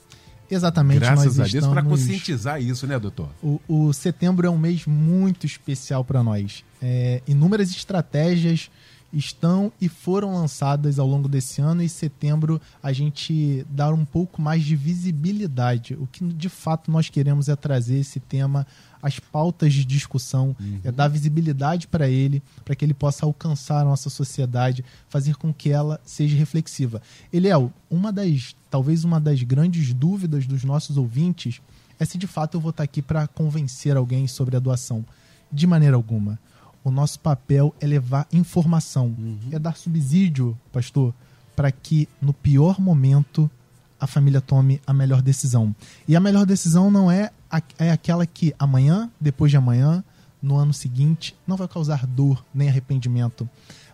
Exatamente. 0.50 1.00
Graças 1.00 1.40
a 1.40 1.44
Deus, 1.44 1.66
para 1.66 1.82
conscientizar 1.82 2.60
isso, 2.60 2.86
né, 2.86 2.98
doutor? 2.98 3.30
O, 3.42 3.60
o, 3.66 3.92
setembro 3.92 4.46
é 4.46 4.50
um 4.50 4.58
mês 4.58 4.86
muito 4.86 5.46
especial 5.46 6.04
para 6.04 6.22
nós. 6.22 6.64
É, 6.82 7.22
inúmeras 7.26 7.70
estratégias 7.70 8.70
estão 9.14 9.72
e 9.80 9.88
foram 9.88 10.34
lançadas 10.34 10.98
ao 10.98 11.06
longo 11.06 11.28
desse 11.28 11.60
ano 11.60 11.82
e 11.82 11.88
setembro 11.88 12.60
a 12.82 12.92
gente 12.92 13.64
dar 13.70 13.92
um 13.92 14.04
pouco 14.04 14.42
mais 14.42 14.64
de 14.64 14.76
visibilidade. 14.76 15.94
O 15.94 16.06
que 16.06 16.24
de 16.24 16.48
fato 16.48 16.90
nós 16.90 17.08
queremos 17.08 17.48
é 17.48 17.56
trazer 17.56 17.98
esse 17.98 18.20
tema 18.20 18.66
as 19.04 19.18
pautas 19.18 19.74
de 19.74 19.84
discussão, 19.84 20.56
uhum. 20.58 20.80
é 20.82 20.90
dar 20.90 21.08
visibilidade 21.08 21.86
para 21.86 22.08
ele, 22.08 22.42
para 22.64 22.74
que 22.74 22.82
ele 22.82 22.94
possa 22.94 23.26
alcançar 23.26 23.82
a 23.82 23.84
nossa 23.84 24.08
sociedade, 24.08 24.82
fazer 25.10 25.36
com 25.36 25.52
que 25.52 25.68
ela 25.68 26.00
seja 26.06 26.34
reflexiva. 26.34 27.02
Eliel, 27.30 27.70
uma 27.90 28.10
das, 28.10 28.56
talvez 28.70 29.04
uma 29.04 29.20
das 29.20 29.42
grandes 29.42 29.92
dúvidas 29.92 30.46
dos 30.46 30.64
nossos 30.64 30.96
ouvintes 30.96 31.60
é 31.98 32.04
se 32.06 32.16
de 32.16 32.26
fato 32.26 32.56
eu 32.56 32.60
vou 32.62 32.70
estar 32.70 32.82
aqui 32.82 33.02
para 33.02 33.26
convencer 33.26 33.94
alguém 33.94 34.26
sobre 34.26 34.56
a 34.56 34.58
doação. 34.58 35.04
De 35.52 35.66
maneira 35.66 35.94
alguma. 35.96 36.38
O 36.84 36.90
nosso 36.90 37.18
papel 37.18 37.74
é 37.80 37.86
levar 37.86 38.28
informação, 38.30 39.06
uhum. 39.18 39.38
é 39.50 39.58
dar 39.58 39.74
subsídio, 39.74 40.56
pastor, 40.70 41.14
para 41.56 41.72
que 41.72 42.06
no 42.20 42.34
pior 42.34 42.78
momento 42.78 43.50
a 43.98 44.06
família 44.06 44.40
tome 44.40 44.82
a 44.86 44.92
melhor 44.92 45.22
decisão. 45.22 45.74
E 46.06 46.14
a 46.14 46.20
melhor 46.20 46.44
decisão 46.44 46.90
não 46.90 47.10
é, 47.10 47.30
a, 47.50 47.62
é 47.78 47.90
aquela 47.90 48.26
que 48.26 48.54
amanhã, 48.58 49.10
depois 49.18 49.50
de 49.50 49.56
amanhã, 49.56 50.04
no 50.42 50.56
ano 50.56 50.74
seguinte, 50.74 51.34
não 51.46 51.56
vai 51.56 51.66
causar 51.66 52.06
dor 52.06 52.44
nem 52.54 52.68
arrependimento, 52.68 53.48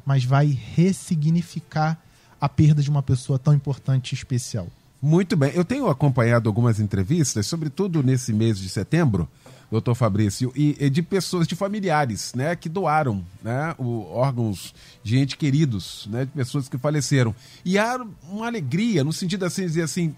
mas 0.05 0.25
vai 0.25 0.47
ressignificar 0.75 1.97
a 2.41 2.49
perda 2.49 2.83
de 2.83 2.91
uma 2.91 3.05
pessoa 3.05 3.39
tão 3.39 3.55
importante 3.55 4.13
e 4.13 4.15
especial. 4.17 4.67
Muito 5.01 5.37
bem. 5.37 5.53
Eu 5.55 5.65
tenho 5.65 5.89
acompanhado 5.89 6.49
algumas 6.49 6.81
entrevistas, 6.81 7.47
sobretudo 7.47 8.03
nesse 8.03 8.33
mês 8.33 8.59
de 8.59 8.69
setembro, 8.69 9.29
doutor 9.71 9.95
Fabrício, 9.95 10.53
e, 10.57 10.77
e, 10.81 10.91
de 10.91 11.01
pessoas, 11.01 11.47
de 11.47 11.55
familiares, 11.55 12.35
né, 12.35 12.57
que 12.57 12.69
doaram 12.69 13.25
né, 13.43 13.75
o, 13.79 14.05
órgãos 14.13 14.75
de 15.03 15.19
entes 15.19 15.37
queridos, 15.37 16.09
né, 16.11 16.25
de 16.25 16.33
pessoas 16.33 16.69
que 16.69 16.77
faleceram. 16.77 17.35
E 17.65 17.79
há 17.79 18.05
uma 18.29 18.47
alegria, 18.47 19.05
no 19.05 19.13
sentido 19.13 19.45
assim, 19.45 19.65
dizer 19.67 19.83
assim, 19.83 20.15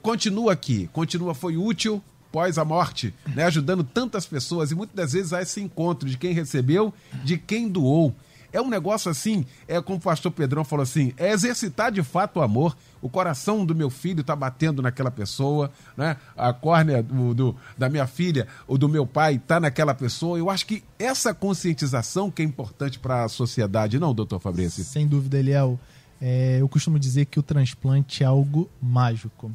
continua 0.00 0.52
aqui, 0.52 0.88
continua, 0.92 1.34
foi 1.34 1.56
útil 1.56 2.02
pós 2.30 2.58
a 2.58 2.64
morte, 2.64 3.14
né, 3.34 3.44
ajudando 3.44 3.82
tantas 3.82 4.26
pessoas, 4.26 4.70
e 4.70 4.74
muitas 4.74 4.94
das 4.94 5.12
vezes 5.12 5.32
há 5.32 5.42
esse 5.42 5.60
encontro 5.60 6.08
de 6.08 6.16
quem 6.16 6.32
recebeu, 6.32 6.94
de 7.24 7.38
quem 7.38 7.68
doou. 7.68 8.14
É 8.56 8.60
um 8.62 8.70
negócio 8.70 9.10
assim, 9.10 9.44
é 9.68 9.82
como 9.82 9.98
o 9.98 10.00
pastor 10.00 10.32
Pedrão 10.32 10.64
falou 10.64 10.82
assim, 10.82 11.12
é 11.18 11.30
exercitar 11.30 11.92
de 11.92 12.02
fato 12.02 12.38
o 12.38 12.42
amor. 12.42 12.74
O 13.02 13.08
coração 13.10 13.66
do 13.66 13.74
meu 13.74 13.90
filho 13.90 14.22
está 14.22 14.34
batendo 14.34 14.80
naquela 14.80 15.10
pessoa, 15.10 15.70
né? 15.94 16.16
A 16.34 16.54
córnea 16.54 17.02
do, 17.02 17.34
do, 17.34 17.56
da 17.76 17.90
minha 17.90 18.06
filha 18.06 18.48
ou 18.66 18.78
do 18.78 18.88
meu 18.88 19.06
pai 19.06 19.34
está 19.34 19.60
naquela 19.60 19.94
pessoa. 19.94 20.38
Eu 20.38 20.48
acho 20.48 20.64
que 20.64 20.82
essa 20.98 21.34
conscientização 21.34 22.30
que 22.30 22.40
é 22.40 22.46
importante 22.46 22.98
para 22.98 23.24
a 23.24 23.28
sociedade, 23.28 23.98
não, 23.98 24.14
doutor 24.14 24.40
Fabrício? 24.40 24.82
Sem 24.82 25.06
dúvida, 25.06 25.38
Eliel. 25.38 25.78
É, 26.18 26.56
eu 26.58 26.66
costumo 26.66 26.98
dizer 26.98 27.26
que 27.26 27.38
o 27.38 27.42
transplante 27.42 28.22
é 28.22 28.26
algo 28.26 28.70
mágico. 28.80 29.52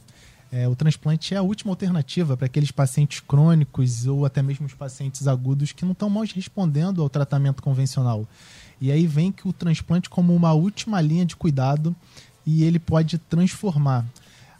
É, 0.51 0.67
o 0.67 0.75
transplante 0.75 1.34
é 1.34 1.38
a 1.38 1.41
última 1.41 1.72
alternativa 1.72 2.38
para 2.38 2.46
aqueles 2.46 2.72
pacientes 2.72 3.20
crônicos 3.22 4.05
ou 4.05 4.25
até 4.25 4.43
mesmo 4.43 4.67
os 4.67 4.74
pacientes 4.74 5.25
agudos 5.25 5.72
que 5.72 5.86
não 5.86 5.93
estão 5.93 6.10
mais 6.10 6.31
respondendo 6.34 7.01
ao 7.01 7.10
tratamento 7.10 7.63
convencional. 7.63 8.27
E 8.81 8.91
aí 8.91 9.05
vem 9.05 9.31
que 9.31 9.47
o 9.47 9.53
transplante 9.53 10.09
como 10.09 10.35
uma 10.35 10.51
última 10.53 11.00
linha 11.00 11.25
de 11.25 11.35
cuidado 11.35 11.95
e 12.45 12.63
ele 12.63 12.79
pode 12.79 13.19
transformar. 13.19 14.05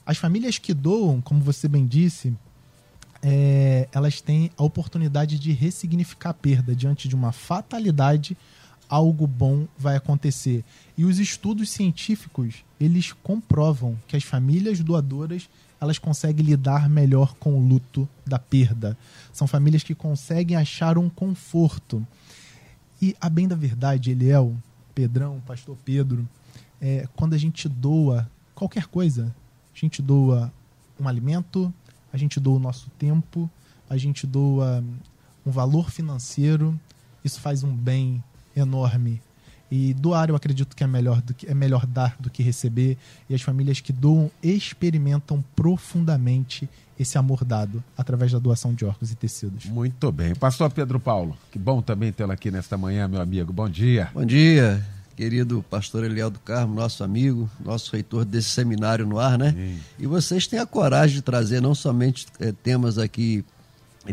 As 0.05 0.17
famílias 0.17 0.59
que 0.59 0.73
doam, 0.73 1.19
como 1.19 1.41
você 1.41 1.67
bem 1.67 1.87
disse, 1.87 2.33
é, 3.21 3.89
elas 3.91 4.21
têm 4.21 4.51
a 4.55 4.63
oportunidade 4.63 5.39
de 5.39 5.51
ressignificar 5.51 6.29
a 6.29 6.33
perda 6.33 6.75
diante 6.75 7.07
de 7.07 7.15
uma 7.15 7.31
fatalidade 7.31 8.37
algo 8.91 9.25
bom 9.25 9.65
vai 9.77 9.95
acontecer. 9.95 10.65
E 10.97 11.05
os 11.05 11.17
estudos 11.17 11.69
científicos 11.69 12.55
eles 12.77 13.13
comprovam 13.23 13.97
que 14.05 14.17
as 14.17 14.23
famílias 14.23 14.81
doadoras 14.81 15.49
elas 15.79 15.97
conseguem 15.97 16.45
lidar 16.45 16.89
melhor 16.89 17.33
com 17.35 17.53
o 17.53 17.67
luto 17.67 18.07
da 18.27 18.37
perda. 18.37 18.97
São 19.31 19.47
famílias 19.47 19.81
que 19.81 19.95
conseguem 19.95 20.57
achar 20.57 20.97
um 20.97 21.09
conforto 21.09 22.05
e 23.01 23.15
a 23.20 23.29
bem 23.29 23.48
da 23.48 23.55
verdade, 23.55 24.12
Eliel, 24.12 24.55
Pedrão, 24.93 25.41
Pastor 25.46 25.75
Pedro, 25.84 26.27
é, 26.79 27.08
quando 27.15 27.34
a 27.34 27.38
gente 27.38 27.67
doa 27.67 28.29
qualquer 28.53 28.86
coisa, 28.86 29.34
a 29.74 29.79
gente 29.79 30.01
doa 30.01 30.53
um 31.00 31.08
alimento, 31.08 31.74
a 32.13 32.17
gente 32.17 32.39
doa 32.39 32.58
o 32.58 32.60
nosso 32.60 32.89
tempo, 32.91 33.50
a 33.89 33.98
gente 33.98 34.27
doa 34.27 34.84
um 35.46 35.51
valor 35.51 35.89
financeiro, 35.89 36.79
isso 37.24 37.39
faz 37.39 37.63
um 37.63 37.75
bem 37.75 38.24
enorme. 38.55 39.22
E 39.71 39.93
doar 39.93 40.29
eu 40.29 40.35
acredito 40.35 40.75
que 40.75 40.83
é 40.83 40.87
melhor, 40.87 41.21
do 41.21 41.33
que, 41.33 41.47
é 41.47 41.53
melhor 41.53 41.85
dar 41.85 42.17
do 42.19 42.29
que 42.29 42.43
receber. 42.43 42.97
E 43.29 43.33
as 43.33 43.41
famílias 43.41 43.79
que 43.79 43.93
doam 43.93 44.29
experimentam 44.43 45.41
profundamente 45.55 46.69
esse 46.99 47.17
amor 47.17 47.45
dado 47.45 47.81
através 47.97 48.33
da 48.33 48.37
doação 48.37 48.73
de 48.73 48.83
órgãos 48.83 49.11
e 49.11 49.15
tecidos. 49.15 49.65
Muito 49.65 50.11
bem. 50.11 50.35
Pastor 50.35 50.69
Pedro 50.71 50.99
Paulo, 50.99 51.37
que 51.49 51.57
bom 51.57 51.81
também 51.81 52.11
tê-lo 52.11 52.33
aqui 52.33 52.51
nesta 52.51 52.77
manhã, 52.77 53.07
meu 53.07 53.21
amigo. 53.21 53.53
Bom 53.53 53.69
dia. 53.69 54.11
Bom 54.13 54.25
dia, 54.25 54.85
querido 55.15 55.63
pastor 55.69 56.03
Eliel 56.03 56.29
do 56.29 56.39
Carmo, 56.39 56.75
nosso 56.75 57.03
amigo, 57.03 57.49
nosso 57.63 57.91
reitor 57.93 58.25
desse 58.25 58.49
seminário 58.49 59.05
no 59.05 59.19
ar, 59.19 59.37
né? 59.37 59.53
Sim. 59.53 59.79
E 59.99 60.05
vocês 60.05 60.47
têm 60.47 60.59
a 60.59 60.65
coragem 60.65 61.15
de 61.15 61.21
trazer 61.21 61.61
não 61.61 61.73
somente 61.73 62.27
é, 62.39 62.51
temas 62.51 62.97
aqui 62.97 63.45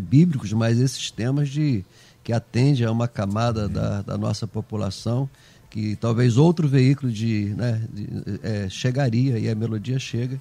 bíblicos, 0.01 0.53
mas 0.53 0.79
esses 0.79 1.11
temas 1.11 1.49
de 1.49 1.85
que 2.29 2.33
atende 2.35 2.85
a 2.85 2.93
uma 2.93 3.09
camada 3.09 3.67
da, 3.67 4.03
da 4.03 4.19
nossa 4.19 4.47
população 4.47 5.27
que 5.71 5.97
talvez 5.97 6.37
outro 6.37 6.69
veículo 6.69 7.11
de, 7.11 7.55
né, 7.57 7.83
de, 7.91 8.07
é, 8.43 8.69
chegaria 8.69 9.39
e 9.39 9.49
a 9.49 9.55
melodia 9.55 9.99
chega. 9.99 10.39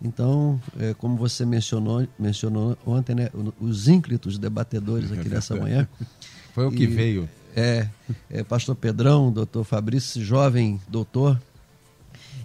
Então, 0.00 0.58
é, 0.80 0.94
como 0.94 1.14
você 1.14 1.44
mencionou, 1.44 2.08
mencionou 2.18 2.78
ontem, 2.86 3.14
né, 3.14 3.28
os 3.60 3.86
ínclitos 3.86 4.38
debatedores 4.38 5.12
aqui 5.12 5.28
nessa 5.28 5.54
manhã. 5.54 5.86
Foi 6.54 6.68
o 6.68 6.70
que 6.70 6.84
e, 6.84 6.86
veio. 6.86 7.28
É, 7.54 7.86
é, 8.30 8.42
pastor 8.42 8.74
Pedrão, 8.74 9.30
doutor 9.30 9.62
Fabrício, 9.62 10.24
jovem 10.24 10.80
doutor. 10.88 11.38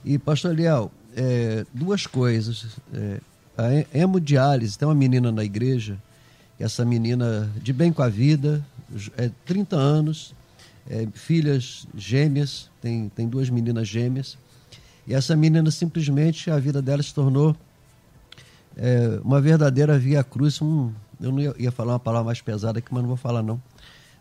E, 0.04 0.18
pastor 0.18 0.52
Eliel, 0.52 0.92
é, 1.16 1.66
duas 1.74 2.06
coisas. 2.06 2.66
É, 2.94 3.22
a 3.58 3.98
hemodiálise, 3.98 4.78
tem 4.78 4.86
uma 4.86 4.94
menina 4.94 5.32
na 5.32 5.46
igreja, 5.46 5.98
essa 6.60 6.86
menina 6.86 7.50
de 7.62 7.74
bem 7.74 7.92
com 7.92 8.04
a 8.04 8.10
vida, 8.10 8.64
é 9.18 9.30
30 9.46 9.76
anos, 9.76 10.34
é, 10.90 11.08
filhas 11.14 11.88
gêmeas, 11.96 12.70
tem, 12.82 13.10
tem 13.10 13.28
duas 13.28 13.50
meninas 13.50 13.88
gêmeas. 13.88 14.38
E 15.08 15.14
essa 15.14 15.36
menina 15.36 15.70
simplesmente, 15.72 16.50
a 16.50 16.60
vida 16.60 16.82
dela 16.82 17.02
se 17.02 17.14
tornou 17.14 17.56
é, 18.76 19.20
uma 19.24 19.42
verdadeira 19.42 19.98
via 19.98 20.24
cruz. 20.24 20.62
Um, 20.62 20.92
eu 21.20 21.32
não 21.32 21.40
ia, 21.40 21.54
ia, 21.58 21.72
falar 21.72 21.94
uma 21.94 22.00
palavra 22.00 22.26
mais 22.26 22.42
pesada 22.42 22.80
aqui, 22.80 22.88
mas 22.92 23.02
não 23.02 23.10
vou 23.10 23.18
falar 23.18 23.42
não. 23.42 23.62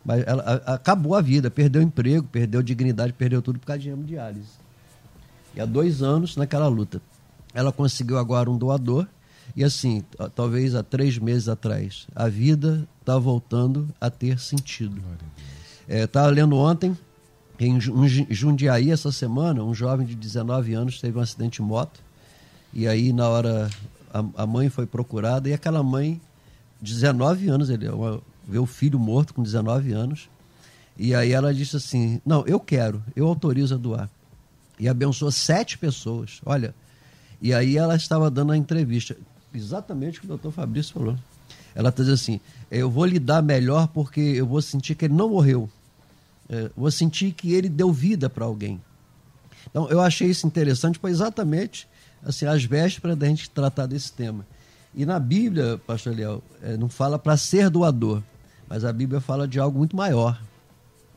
Mas 0.03 0.23
ela 0.25 0.43
a, 0.43 0.73
acabou 0.73 1.15
a 1.15 1.21
vida, 1.21 1.51
perdeu 1.51 1.81
emprego, 1.81 2.27
perdeu 2.27 2.61
dignidade, 2.61 3.13
perdeu 3.13 3.41
tudo 3.41 3.59
por 3.59 3.65
causa 3.65 3.81
de 3.81 3.89
hemodiálise. 3.89 4.49
E 5.55 5.61
há 5.61 5.65
dois 5.65 6.01
anos 6.01 6.35
naquela 6.35 6.67
luta. 6.67 7.01
Ela 7.53 7.71
conseguiu 7.71 8.17
agora 8.17 8.49
um 8.49 8.57
doador. 8.57 9.07
E 9.55 9.63
assim, 9.63 10.03
talvez 10.35 10.75
há 10.75 10.83
três 10.83 11.17
meses 11.17 11.49
atrás, 11.49 12.07
a 12.15 12.27
vida 12.27 12.87
está 12.99 13.17
voltando 13.17 13.87
a 13.99 14.09
ter 14.09 14.39
sentido. 14.39 15.01
Estava 15.87 16.29
é, 16.29 16.31
lendo 16.31 16.55
ontem, 16.55 16.97
em 17.59 17.79
Jundiaí, 17.79 18.89
essa 18.89 19.11
semana, 19.11 19.63
um 19.63 19.73
jovem 19.73 20.05
de 20.05 20.15
19 20.15 20.73
anos 20.73 20.99
teve 20.99 21.17
um 21.17 21.21
acidente 21.21 21.61
de 21.61 21.61
moto. 21.61 21.99
E 22.73 22.87
aí, 22.87 23.13
na 23.13 23.27
hora, 23.27 23.69
a, 24.13 24.43
a 24.43 24.47
mãe 24.47 24.69
foi 24.69 24.85
procurada 24.85 25.49
e 25.49 25.53
aquela 25.53 25.83
mãe, 25.83 26.19
19 26.81 27.49
anos, 27.49 27.69
ele 27.69 27.87
uma, 27.89 28.21
vê 28.47 28.57
o 28.57 28.65
filho 28.65 28.97
morto 28.97 29.33
com 29.33 29.43
19 29.43 29.91
anos. 29.91 30.29
E 30.97 31.13
aí 31.13 31.31
ela 31.31 31.53
disse 31.53 31.75
assim: 31.77 32.21
Não, 32.25 32.45
eu 32.47 32.59
quero, 32.59 33.03
eu 33.15 33.27
autorizo 33.27 33.75
a 33.75 33.77
doar. 33.77 34.09
E 34.79 34.87
abençoou 34.87 35.31
sete 35.31 35.77
pessoas. 35.77 36.41
Olha, 36.45 36.73
e 37.41 37.53
aí 37.53 37.77
ela 37.77 37.95
estava 37.95 38.31
dando 38.31 38.51
a 38.51 38.57
entrevista, 38.57 39.15
exatamente 39.53 40.17
o 40.17 40.21
que 40.21 40.25
o 40.25 40.29
doutor 40.29 40.51
Fabrício 40.51 40.93
falou. 40.93 41.17
Ela 41.73 41.89
está 41.89 42.03
dizendo 42.03 42.15
assim: 42.15 42.39
Eu 42.69 42.89
vou 42.89 43.05
lidar 43.05 43.41
melhor 43.41 43.87
porque 43.87 44.19
eu 44.19 44.45
vou 44.45 44.61
sentir 44.61 44.95
que 44.95 45.05
ele 45.05 45.13
não 45.13 45.29
morreu 45.29 45.69
é, 46.51 46.69
vou 46.75 46.91
sentir 46.91 47.31
que 47.31 47.53
ele 47.53 47.69
deu 47.69 47.93
vida 47.93 48.29
para 48.29 48.43
alguém. 48.43 48.81
Então, 49.69 49.89
eu 49.89 50.01
achei 50.01 50.29
isso 50.29 50.45
interessante, 50.45 50.99
foi 50.99 51.09
exatamente 51.09 51.87
assim, 52.21 52.45
as 52.45 52.65
vésperas 52.65 53.17
da 53.17 53.25
gente 53.25 53.49
tratar 53.49 53.85
desse 53.85 54.11
tema. 54.11 54.45
E 54.93 55.05
na 55.05 55.17
Bíblia, 55.17 55.79
pastor 55.87 56.13
é, 56.61 56.75
não 56.75 56.89
fala 56.89 57.17
para 57.17 57.37
ser 57.37 57.69
doador, 57.69 58.21
mas 58.67 58.83
a 58.83 58.91
Bíblia 58.91 59.21
fala 59.21 59.47
de 59.47 59.59
algo 59.59 59.79
muito 59.79 59.95
maior. 59.95 60.41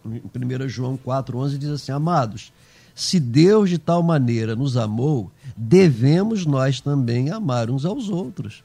Em 0.04 0.20
1 0.64 0.68
João 0.68 0.96
4,11 0.96 1.58
diz 1.58 1.70
assim: 1.70 1.90
Amados, 1.90 2.52
se 2.94 3.18
Deus 3.18 3.70
de 3.70 3.78
tal 3.78 4.02
maneira 4.02 4.54
nos 4.54 4.76
amou, 4.76 5.30
devemos 5.56 6.46
nós 6.46 6.80
também 6.80 7.30
amar 7.30 7.70
uns 7.70 7.84
aos 7.84 8.08
outros. 8.08 8.62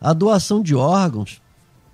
A 0.00 0.12
doação 0.12 0.62
de 0.62 0.74
órgãos, 0.74 1.40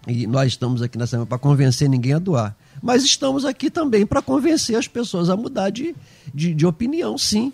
e 0.07 0.27
nós 0.27 0.49
estamos 0.49 0.81
aqui 0.81 0.97
nessa 0.97 1.27
para 1.27 1.39
convencer 1.39 1.89
ninguém 1.89 2.15
a 2.15 2.19
doar, 2.19 2.57
mas 2.83 3.05
estamos 3.05 3.45
aqui 3.45 3.71
também 3.71 4.07
para 4.07 4.23
convencer 4.23 4.77
as 4.77 4.87
pessoas 4.87 5.29
a 5.29 5.37
mudar 5.37 5.71
de, 5.71 5.95
de, 6.33 6.55
de 6.55 6.67
opinião, 6.67 7.19
sim. 7.19 7.53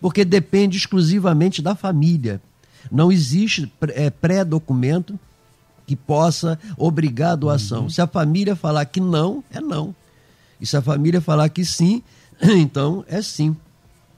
Porque 0.00 0.24
depende 0.24 0.76
exclusivamente 0.76 1.62
da 1.62 1.74
família. 1.74 2.40
Não 2.90 3.12
existe 3.12 3.70
é, 3.94 4.10
pré-documento 4.10 5.18
que 5.86 5.94
possa 5.94 6.58
obrigar 6.76 7.32
a 7.32 7.36
doação. 7.36 7.84
Uhum. 7.84 7.90
Se 7.90 8.00
a 8.00 8.06
família 8.06 8.56
falar 8.56 8.84
que 8.86 9.00
não, 9.00 9.44
é 9.50 9.60
não. 9.60 9.94
E 10.60 10.66
se 10.66 10.76
a 10.76 10.82
família 10.82 11.20
falar 11.20 11.48
que 11.48 11.64
sim, 11.64 12.02
então 12.58 13.04
é 13.08 13.20
sim. 13.22 13.56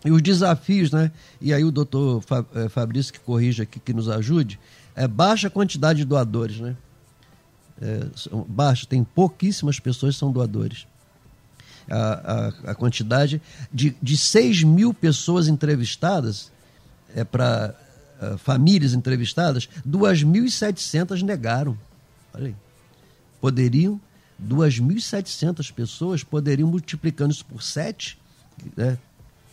E 0.04 0.10
os 0.10 0.22
desafios, 0.22 0.92
né? 0.92 1.10
E 1.40 1.52
aí 1.52 1.64
o 1.64 1.70
doutor 1.70 2.22
é, 2.54 2.68
Fabrício 2.68 3.12
que 3.12 3.20
corrija 3.20 3.64
aqui, 3.64 3.80
que 3.80 3.92
nos 3.92 4.08
ajude, 4.08 4.58
é 4.94 5.08
baixa 5.08 5.50
quantidade 5.50 6.00
de 6.00 6.04
doadores, 6.04 6.60
né? 6.60 6.76
é, 7.80 8.06
baixo, 8.48 8.86
tem 8.86 9.04
pouquíssimas 9.04 9.78
pessoas 9.78 10.14
que 10.14 10.20
são 10.20 10.32
doadores. 10.32 10.86
A, 11.88 12.52
a, 12.66 12.70
a 12.72 12.74
quantidade 12.74 13.40
de, 13.72 13.96
de 14.02 14.16
6 14.16 14.64
mil 14.64 14.92
pessoas 14.92 15.46
entrevistadas, 15.46 16.50
é 17.14 17.22
para 17.22 17.74
uh, 18.20 18.36
famílias 18.38 18.92
entrevistadas, 18.92 19.68
2.700 19.88 21.22
negaram. 21.22 21.78
Olha 22.34 22.48
aí. 22.48 22.56
Poderiam, 23.40 24.00
2.700 24.42 25.72
pessoas 25.72 26.22
poderiam, 26.22 26.68
multiplicando 26.68 27.32
isso 27.32 27.44
por 27.44 27.62
7, 27.62 28.18
né? 28.76 28.98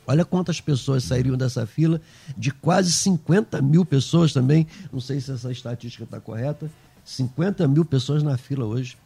Olha 0.06 0.26
quantas 0.26 0.60
pessoas 0.60 1.06
sairiam 1.06 1.38
dessa 1.38 1.66
fila, 1.66 2.02
de 2.38 2.52
quase 2.52 2.92
50 2.92 3.62
mil 3.62 3.86
pessoas 3.86 4.34
também. 4.34 4.68
Não 4.92 5.00
sei 5.00 5.22
se 5.22 5.32
essa 5.32 5.50
estatística 5.50 6.04
está 6.04 6.20
correta, 6.20 6.70
50 7.06 7.68
mil 7.68 7.86
pessoas 7.86 8.22
na 8.22 8.38
fila 8.38 8.66
hoje 8.66 8.98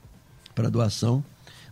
para 0.56 0.70
doação. 0.70 1.24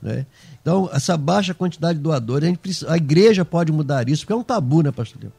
Né? 0.01 0.27
Então, 0.61 0.89
essa 0.93 1.17
baixa 1.17 1.53
quantidade 1.53 1.97
de 1.97 2.03
doadores, 2.03 2.47
a, 2.47 2.55
precisa, 2.55 2.91
a 2.91 2.97
igreja 2.97 3.43
pode 3.43 3.71
mudar 3.71 4.07
isso, 4.07 4.21
porque 4.23 4.33
é 4.33 4.35
um 4.35 4.43
tabu, 4.43 4.83
né, 4.83 4.91
pastor? 4.91 5.31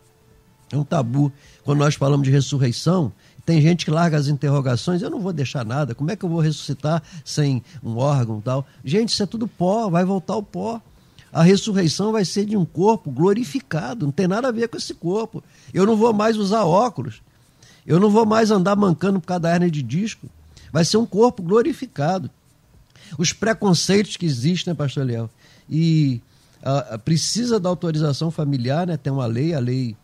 É 0.72 0.76
um 0.76 0.85
tabu. 0.85 1.33
Quando 1.62 1.79
nós 1.79 1.94
falamos 1.94 2.24
de 2.24 2.33
ressurreição, 2.33 3.12
tem 3.47 3.63
gente 3.63 3.85
que 3.85 3.91
larga 3.93 4.19
as 4.19 4.27
interrogações, 4.27 5.01
eu 5.01 5.09
não 5.09 5.21
vou 5.21 5.33
deixar 5.33 5.65
nada, 5.65 5.95
como 5.95 6.11
é 6.11 6.17
que 6.17 6.25
eu 6.25 6.29
vou 6.29 6.41
ressuscitar 6.41 7.01
sem 7.25 7.63
um 7.81 7.97
órgão 7.97 8.41
tal? 8.41 8.67
Gente, 8.85 9.11
isso 9.11 9.23
é 9.23 9.27
tudo 9.27 9.47
pó, 9.47 9.89
vai 9.89 10.05
voltar 10.05 10.35
ao 10.35 10.43
pó. 10.43 10.83
A 11.33 11.45
ressurreição 11.45 12.11
vai 12.11 12.25
ser 12.25 12.45
de 12.45 12.57
um 12.57 12.65
corpo 12.65 13.09
glorificado, 13.09 14.05
não 14.05 14.13
tem 14.13 14.27
nada 14.27 14.49
a 14.49 14.53
ver 14.53 14.69
com 14.69 14.77
esse 14.77 14.93
corpo. 14.95 15.45
Eu 15.73 15.87
não 15.87 15.97
vou 15.97 16.13
mais 16.13 16.37
usar 16.37 16.65
óculos. 16.65 17.23
Eu 17.87 18.01
não 18.01 18.11
vou 18.11 18.27
mais 18.27 18.51
andar 18.51 18.75
mancando 18.75 19.21
por 19.21 19.27
causa 19.27 19.41
da 19.41 19.53
hernia 19.53 19.71
de 19.71 19.83
disco. 19.83 20.27
Vai 20.73 20.85
ser 20.85 20.97
um 20.97 21.07
corpo 21.07 21.41
glorificado. 21.41 22.29
Os 23.17 23.33
preconceitos 23.33 24.17
que 24.17 24.27
existem, 24.27 24.73
né, 24.73 24.77
pastor 24.77 25.07
Léo? 25.07 25.31
E 25.71 26.21
a, 26.63 26.95
a, 26.95 26.99
precisa 26.99 27.61
da 27.61 27.69
autorização 27.69 28.31
familiar, 28.31 28.89
né? 28.89 28.97
Tem 28.97 29.13
uma 29.13 29.27
lei, 29.27 29.55
a 29.55 29.61
lei 29.61 29.97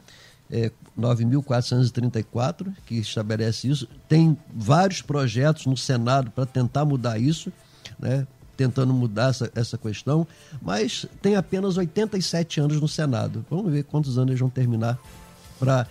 é, 0.51 0.71
9.434, 0.99 2.73
que 2.87 2.97
estabelece 2.97 3.69
isso. 3.69 3.89
Tem 4.09 4.37
vários 4.55 5.03
projetos 5.03 5.67
no 5.67 5.77
Senado 5.77 6.31
para 6.31 6.47
tentar 6.47 6.85
mudar 6.85 7.19
isso, 7.19 7.53
né? 7.99 8.27
tentando 8.57 8.93
mudar 8.93 9.31
essa, 9.31 9.51
essa 9.55 9.79
questão, 9.79 10.27
mas 10.61 11.07
tem 11.21 11.37
apenas 11.37 11.77
87 11.77 12.61
anos 12.61 12.81
no 12.81 12.87
Senado. 12.87 13.45
Vamos 13.51 13.73
ver 13.73 13.85
quantos 13.85 14.19
anos 14.19 14.31
eles 14.31 14.41
vão 14.41 14.51
terminar 14.51 14.99
para 15.59 15.87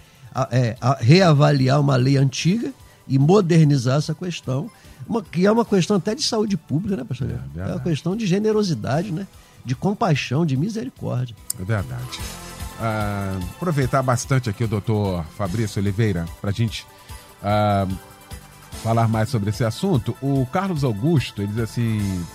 é, 0.51 0.77
reavaliar 0.99 1.79
uma 1.79 1.95
lei 1.95 2.17
antiga 2.17 2.71
e 3.07 3.19
modernizar 3.19 3.97
essa 3.97 4.13
questão, 4.13 4.69
uma, 5.07 5.21
que 5.21 5.45
é 5.45 5.51
uma 5.51 5.65
questão 5.65 5.97
até 5.97 6.15
de 6.15 6.23
saúde 6.23 6.55
pública, 6.55 6.95
né, 6.95 7.03
pastor? 7.03 7.29
É, 7.29 7.59
é 7.59 7.65
uma 7.65 7.79
questão 7.79 8.15
de 8.15 8.25
generosidade, 8.25 9.11
né? 9.11 9.27
De 9.65 9.75
compaixão, 9.75 10.45
de 10.45 10.55
misericórdia. 10.55 11.35
É 11.59 11.63
verdade. 11.63 12.19
Ah, 12.83 13.37
aproveitar 13.55 14.01
bastante 14.01 14.49
aqui 14.49 14.63
o 14.63 14.67
doutor 14.67 15.23
Fabrício 15.37 15.79
Oliveira 15.79 16.25
para 16.41 16.49
a 16.49 16.53
gente 16.53 16.87
ah, 17.43 17.87
falar 18.81 19.07
mais 19.07 19.29
sobre 19.29 19.51
esse 19.51 19.63
assunto. 19.63 20.17
O 20.19 20.47
Carlos 20.47 20.83
Augusto, 20.83 21.43
ele 21.43 21.51
diz 21.51 21.59
assim: 21.59 22.25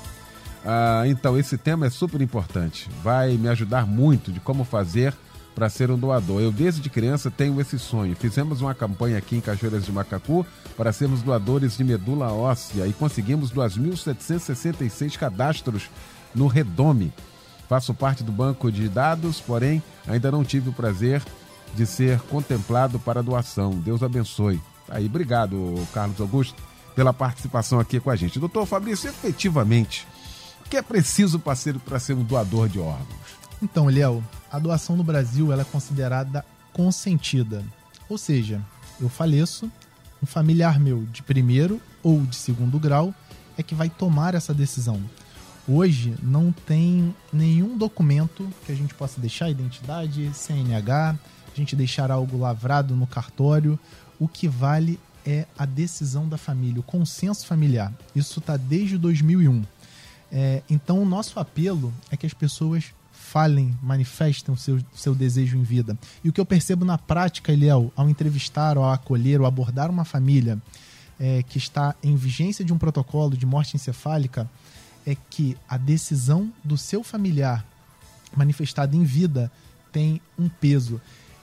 ah, 0.65 1.03
então, 1.07 1.37
esse 1.37 1.59
tema 1.59 1.87
é 1.87 1.91
super 1.91 2.21
importante. 2.21 2.89
Vai 3.03 3.33
me 3.37 3.49
ajudar 3.49 3.87
muito 3.87 4.31
de 4.31 4.39
como 4.39 4.63
fazer 4.63 5.13
para 5.53 5.69
ser 5.69 5.91
um 5.91 5.99
doador. 5.99 6.41
Eu, 6.41 6.53
desde 6.53 6.89
criança, 6.89 7.29
tenho 7.29 7.61
esse 7.61 7.79
sonho. 7.79 8.15
Fizemos 8.15 8.61
uma 8.61 8.75
campanha 8.75 9.19
aqui 9.19 9.37
em 9.37 9.41
Cachoeiras 9.41 9.85
de 9.85 9.91
Macacu 9.91 10.47
para 10.77 10.93
sermos 10.93 11.23
doadores 11.23 11.77
de 11.77 11.83
medula 11.83 12.33
óssea 12.33 12.87
e 12.87 12.93
conseguimos 12.93 13.51
2.766 13.53 15.17
cadastros 15.17 15.91
no 16.33 16.47
Redome. 16.47 17.13
Faço 17.69 17.93
parte 17.93 18.23
do 18.23 18.31
banco 18.31 18.71
de 18.71 18.89
dados, 18.89 19.41
porém 19.41 19.83
ainda 20.07 20.31
não 20.31 20.45
tive 20.45 20.71
o 20.71 20.73
prazer 20.73 21.23
de 21.75 21.85
ser 21.85 22.21
contemplado 22.23 22.99
para 22.99 23.23
doação. 23.23 23.71
Deus 23.71 24.03
abençoe. 24.03 24.61
Aí, 24.89 25.07
obrigado, 25.07 25.75
Carlos 25.93 26.21
Augusto, 26.21 26.63
pela 26.95 27.13
participação 27.13 27.81
aqui 27.81 27.99
com 27.99 28.11
a 28.11 28.17
gente. 28.17 28.39
Doutor 28.39 28.67
Fabrício, 28.67 29.11
efetivamente, 29.11 30.07
o 30.65 30.69
que 30.69 30.77
é 30.77 30.83
preciso 30.83 31.39
para 31.39 31.55
ser, 31.55 32.15
um 32.15 32.23
doador 32.23 32.69
de 32.69 32.79
órgãos? 32.79 33.37
Então, 33.63 33.87
Léo, 33.87 34.25
a 34.51 34.59
doação 34.59 34.97
no 34.97 35.05
Brasil 35.05 35.53
é 35.53 35.65
considerada 35.65 36.45
consentida. 36.73 37.65
Ou 38.09 38.17
seja, 38.17 38.61
eu 39.01 39.09
faleço, 39.09 39.71
um 40.23 40.27
familiar 40.27 40.79
meu 40.79 41.05
de 41.05 41.23
primeiro 41.23 41.81
ou 42.03 42.21
de 42.23 42.37
segundo 42.37 42.79
grau 42.79 43.15
é 43.59 43.63
que 43.63 43.75
vai 43.75 43.89
tomar 43.89 44.35
essa 44.35 44.55
decisão. 44.55 45.01
Hoje 45.69 46.15
não 46.23 46.53
tem 46.53 47.15
nenhum 47.33 47.77
documento 47.77 48.49
que 48.65 48.73
a 48.73 48.75
gente 48.75 48.95
possa 48.95 49.21
deixar 49.21 49.51
identidade, 49.51 50.31
CNH, 50.35 51.11
a 51.11 51.57
gente 51.57 51.75
deixar 51.75 52.11
algo 52.11 52.39
lavrado 52.39 52.95
no 52.95 53.07
cartório. 53.07 53.79
O 54.19 54.29
que 54.29 54.49
vale 54.49 54.99
é 55.25 55.47
a 55.59 55.67
decisão 55.67 56.29
da 56.29 56.39
família, 56.39 56.81
o 56.81 56.85
consenso 56.85 57.47
familiar. 57.47 57.93
Isso 58.15 58.39
está 58.39 58.57
desde 58.57 58.97
2001. 58.97 59.65
É, 60.31 60.63
então, 60.69 61.01
o 61.03 61.05
nosso 61.05 61.39
apelo 61.39 61.93
é 62.11 62.17
que 62.17 62.27
as 62.27 62.35
pessoas 62.35 62.93
falem, 63.13 63.77
manifestem 63.83 64.55
o 64.55 64.57
seu, 64.57 64.79
seu 64.95 65.15
desejo 65.15 65.57
em 65.57 65.63
vida. 65.63 65.99
E 66.23 66.29
o 66.29 66.33
que 66.33 66.41
eu 66.41 66.47
percebo 66.47 66.85
na 66.85 66.97
prática, 66.97 67.53
Eliel, 67.53 67.93
ao 67.97 68.09
entrevistar, 68.09 68.77
ao 68.77 68.91
acolher, 68.91 69.41
ou 69.41 69.47
abordar 69.47 69.91
uma 69.91 70.05
família 70.05 70.61
é, 71.19 71.43
que 71.43 71.59
está 71.59 71.95
em 72.03 72.15
vigência 72.15 72.65
de 72.65 72.73
um 72.73 72.79
protocolo 72.79 73.37
de 73.37 73.45
morte 73.45 73.77
encefálica, 73.77 74.49
é 75.07 75.15
que 75.15 75.57
a 75.69 75.77
decisão 75.77 76.53
do 76.63 76.77
seu 76.77 77.03
familiar 77.03 77.65
manifestada 78.37 78.95
em 78.97 79.05
vida 79.05 79.51
tem 79.93 80.21
um 80.39 80.49
peso. 80.49 81.01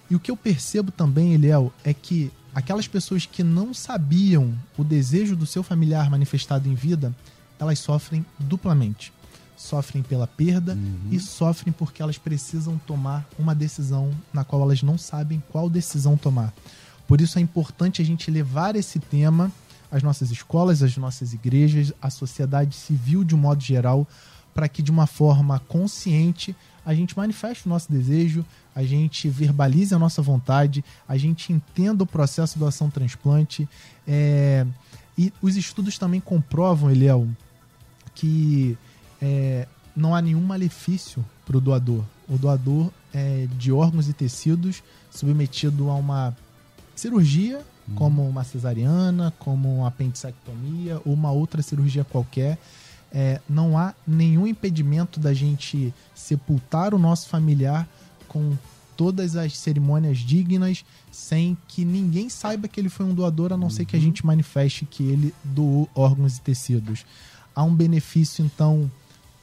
E 0.10 0.16
o 0.16 0.20
que 0.20 0.30
eu 0.30 0.38
percebo 0.38 0.92
também, 0.92 1.34
Eliel, 1.34 1.74
é 1.84 1.94
que 1.94 2.32
aquelas 2.54 2.88
pessoas 2.88 3.26
que 3.26 3.44
não 3.44 3.74
sabiam 3.74 4.54
o 4.78 4.84
desejo 4.84 5.36
do 5.36 5.46
seu 5.46 5.64
familiar 5.64 6.10
manifestado 6.10 6.70
em 6.70 6.76
vida, 6.76 7.16
elas 7.58 7.80
sofrem 7.80 8.26
duplamente 8.38 9.12
sofrem 9.56 10.04
pela 10.04 10.28
perda 10.28 10.74
uhum. 10.74 11.10
e 11.12 11.20
sofrem 11.20 11.72
porque 11.72 12.02
elas 12.02 12.18
precisam 12.18 12.78
tomar 12.86 13.26
uma 13.40 13.56
decisão 13.56 14.12
na 14.34 14.44
qual 14.44 14.62
elas 14.62 14.84
não 14.84 14.98
sabem 14.98 15.42
qual 15.52 15.70
decisão 15.70 16.18
tomar. 16.18 16.54
Por 17.08 17.22
isso 17.22 17.38
é 17.38 17.42
importante 17.42 18.02
a 18.02 18.06
gente 18.06 18.30
levar 18.30 18.76
esse 18.76 19.00
tema 19.00 19.52
às 19.94 20.02
nossas 20.02 20.32
escolas, 20.32 20.82
às 20.82 20.98
nossas 20.98 21.34
igrejas, 21.34 21.94
à 22.02 22.10
sociedade 22.10 22.76
civil 22.76 23.24
de 23.24 23.36
um 23.36 23.38
modo 23.38 23.62
geral, 23.62 24.08
para 24.52 24.68
que 24.68 24.82
de 24.82 24.90
uma 24.90 25.06
forma 25.06 25.60
consciente 25.60 26.56
a 26.84 26.96
gente 26.96 27.16
manifeste 27.16 27.68
o 27.68 27.70
nosso 27.70 27.92
desejo, 27.92 28.44
a 28.76 28.84
gente 28.84 29.30
verbalize 29.30 29.94
a 29.94 30.00
nossa 30.00 30.20
vontade, 30.20 30.84
a 31.08 31.16
gente 31.16 31.54
entenda 31.54 32.04
o 32.04 32.08
processo 32.08 32.58
do 32.58 32.66
ação 32.66 32.90
transplante. 32.90 33.70
É... 34.08 34.66
E 35.16 35.32
os 35.40 35.56
estudos 35.56 36.00
também 36.00 36.20
comprovam, 36.20 36.90
Eliel, 36.90 37.28
que 38.16 38.76
é, 39.22 39.68
não 39.96 40.16
há 40.16 40.22
nenhum 40.24 40.42
malefício 40.42 41.24
para 41.46 41.56
o 41.56 41.62
doador. 41.62 42.04
O 42.28 42.36
doador 42.36 42.90
é 43.14 43.48
de 43.60 43.72
órgãos 43.72 44.10
e 44.10 44.14
tecidos 44.14 44.82
submetido 45.12 45.88
a 45.92 45.94
uma 45.94 46.36
cirurgia, 46.96 47.64
hum. 47.88 47.96
como 47.96 48.28
uma 48.28 48.44
cesariana, 48.44 49.34
como 49.40 49.80
uma 49.80 49.88
apendicectomia 49.88 51.02
ou 51.06 51.14
uma 51.14 51.32
outra 51.32 51.62
cirurgia 51.62 52.04
qualquer. 52.04 52.58
É, 53.12 53.40
não 53.48 53.78
há 53.78 53.94
nenhum 54.08 54.48
impedimento 54.48 55.20
da 55.20 55.34
gente 55.34 55.94
sepultar 56.16 56.96
o 56.96 57.00
nosso 57.00 57.30
familiar 57.30 57.88
com 58.28 58.58
todas 58.98 59.36
as 59.36 59.58
cerimônias 59.58 60.20
dignas, 60.20 60.84
sem 61.12 61.58
que 61.68 61.86
ninguém 61.86 62.30
saiba 62.30 62.68
que 62.68 62.80
ele 62.80 62.90
foi 62.90 63.06
um 63.06 63.14
doador, 63.14 63.54
a 63.54 63.58
não 63.58 63.66
uhum. 63.66 63.70
ser 63.70 63.86
que 63.86 63.96
a 63.96 64.00
uhum. 64.00 64.06
gente 64.06 64.26
manifeste 64.26 64.86
que 64.86 65.04
ele 65.04 65.34
doou 65.44 65.90
órgãos 65.94 66.38
e 66.38 66.42
tecidos. 66.42 67.06
Há 67.56 67.64
um 67.64 67.74
benefício, 67.74 68.44
então, 68.44 68.92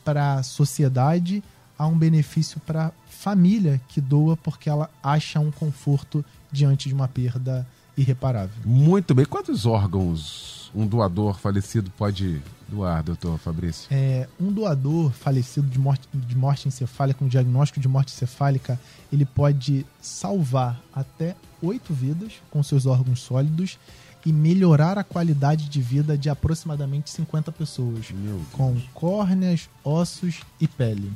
para 0.04 0.34
a 0.34 0.42
sociedade, 0.42 1.42
há 1.78 1.86
um 1.86 1.96
benefício 1.96 2.60
para 2.60 2.86
a 2.86 2.92
família 3.08 3.80
que 3.88 4.00
doa 4.00 4.36
porque 4.36 4.68
ela 4.68 4.90
acha 5.02 5.38
um 5.38 5.50
conforto 5.50 6.24
diante 6.50 6.88
de 6.88 6.94
uma 6.94 7.06
perda 7.06 7.66
irreparável. 8.00 8.54
Muito 8.64 9.14
bem. 9.14 9.24
Quantos 9.24 9.66
órgãos 9.66 10.70
um 10.74 10.86
doador 10.86 11.38
falecido 11.38 11.90
pode 11.96 12.40
doar, 12.68 13.02
doutor 13.02 13.38
Fabrício? 13.38 13.88
É, 13.90 14.28
um 14.40 14.52
doador 14.52 15.10
falecido 15.10 15.66
de 15.66 15.78
morte, 15.78 16.08
de 16.12 16.36
morte 16.36 16.68
encefálica, 16.68 17.18
com 17.18 17.28
diagnóstico 17.28 17.80
de 17.80 17.88
morte 17.88 18.12
encefálica, 18.14 18.80
ele 19.12 19.24
pode 19.24 19.84
salvar 20.00 20.80
até 20.94 21.34
oito 21.60 21.92
vidas 21.92 22.34
com 22.50 22.62
seus 22.62 22.86
órgãos 22.86 23.20
sólidos 23.20 23.78
e 24.24 24.32
melhorar 24.32 24.98
a 24.98 25.04
qualidade 25.04 25.68
de 25.68 25.80
vida 25.80 26.16
de 26.16 26.28
aproximadamente 26.28 27.10
50 27.10 27.50
pessoas, 27.52 28.06
com 28.52 28.80
córneas, 28.92 29.68
ossos 29.82 30.40
e 30.60 30.68
pele. 30.68 31.10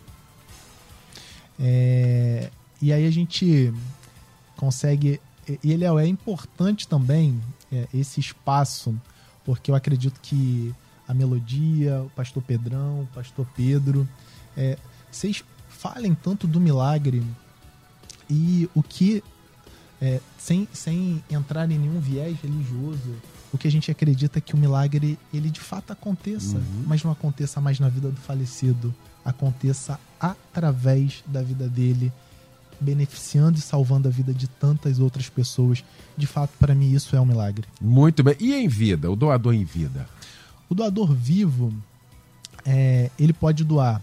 É, 1.60 2.50
e 2.80 2.92
aí 2.92 3.06
a 3.06 3.10
gente 3.10 3.72
consegue. 4.56 5.20
E 5.62 5.72
ele 5.72 5.84
é, 5.84 5.88
é 5.88 6.06
importante 6.06 6.88
também 6.88 7.40
é, 7.72 7.86
esse 7.92 8.20
espaço, 8.20 8.94
porque 9.44 9.70
eu 9.70 9.74
acredito 9.74 10.20
que 10.20 10.74
a 11.06 11.12
melodia, 11.12 12.02
o 12.02 12.10
pastor 12.10 12.42
Pedrão, 12.42 13.02
o 13.02 13.08
pastor 13.14 13.46
Pedro, 13.54 14.08
é, 14.56 14.78
vocês 15.10 15.44
falem 15.68 16.14
tanto 16.14 16.46
do 16.46 16.60
milagre 16.60 17.22
e 18.28 18.68
o 18.74 18.82
que 18.82 19.22
é, 20.00 20.20
sem, 20.38 20.66
sem 20.72 21.22
entrar 21.30 21.70
em 21.70 21.78
nenhum 21.78 22.00
viés 22.00 22.38
religioso, 22.40 23.14
o 23.52 23.58
que 23.58 23.68
a 23.68 23.70
gente 23.70 23.90
acredita 23.90 24.40
que 24.40 24.54
o 24.54 24.58
milagre 24.58 25.18
ele 25.32 25.48
de 25.48 25.60
fato 25.60 25.92
aconteça, 25.92 26.56
uhum. 26.56 26.84
mas 26.86 27.04
não 27.04 27.10
aconteça 27.10 27.60
mais 27.60 27.78
na 27.78 27.88
vida 27.88 28.10
do 28.10 28.20
falecido, 28.20 28.94
aconteça 29.24 29.98
através 30.18 31.22
da 31.26 31.42
vida 31.42 31.68
dele, 31.68 32.12
beneficiando 32.80 33.58
e 33.58 33.62
salvando 33.62 34.08
a 34.08 34.10
vida 34.10 34.32
de 34.32 34.46
tantas 34.48 34.98
outras 34.98 35.28
pessoas. 35.28 35.84
De 36.16 36.26
fato, 36.26 36.52
para 36.58 36.74
mim 36.74 36.92
isso 36.92 37.14
é 37.14 37.20
um 37.20 37.26
milagre. 37.26 37.66
Muito 37.80 38.22
bem. 38.22 38.36
E 38.40 38.54
em 38.54 38.68
vida, 38.68 39.10
o 39.10 39.16
doador 39.16 39.54
em 39.54 39.64
vida? 39.64 40.08
O 40.68 40.74
doador 40.74 41.12
vivo, 41.12 41.72
é, 42.64 43.10
ele 43.18 43.32
pode 43.32 43.64
doar 43.64 44.02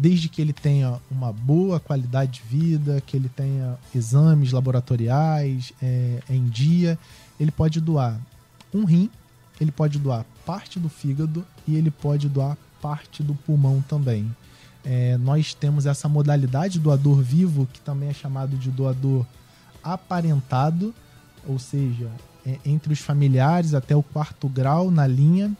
desde 0.00 0.30
que 0.30 0.40
ele 0.40 0.54
tenha 0.54 0.98
uma 1.10 1.30
boa 1.30 1.78
qualidade 1.78 2.40
de 2.40 2.48
vida, 2.48 3.02
que 3.02 3.14
ele 3.14 3.28
tenha 3.28 3.78
exames 3.94 4.50
laboratoriais 4.50 5.74
é, 5.82 6.22
em 6.30 6.48
dia, 6.48 6.98
ele 7.38 7.50
pode 7.50 7.82
doar 7.82 8.18
um 8.72 8.84
rim, 8.84 9.10
ele 9.60 9.70
pode 9.70 9.98
doar 9.98 10.24
parte 10.46 10.80
do 10.80 10.88
fígado 10.88 11.44
e 11.68 11.76
ele 11.76 11.90
pode 11.90 12.30
doar 12.30 12.56
parte 12.80 13.22
do 13.22 13.34
pulmão 13.34 13.84
também. 13.86 14.34
É, 14.84 15.16
nós 15.18 15.54
temos 15.54 15.86
essa 15.86 16.08
modalidade 16.08 16.78
doador 16.78 17.20
vivo, 17.20 17.68
que 17.72 17.80
também 17.80 18.08
é 18.08 18.14
chamado 18.14 18.56
de 18.56 18.70
doador 18.70 19.26
aparentado, 19.82 20.94
ou 21.46 21.58
seja, 21.58 22.10
é, 22.46 22.58
entre 22.64 22.92
os 22.92 23.00
familiares 23.00 23.74
até 23.74 23.94
o 23.94 24.02
quarto 24.02 24.48
grau 24.48 24.90
na 24.90 25.06
linha. 25.06 25.54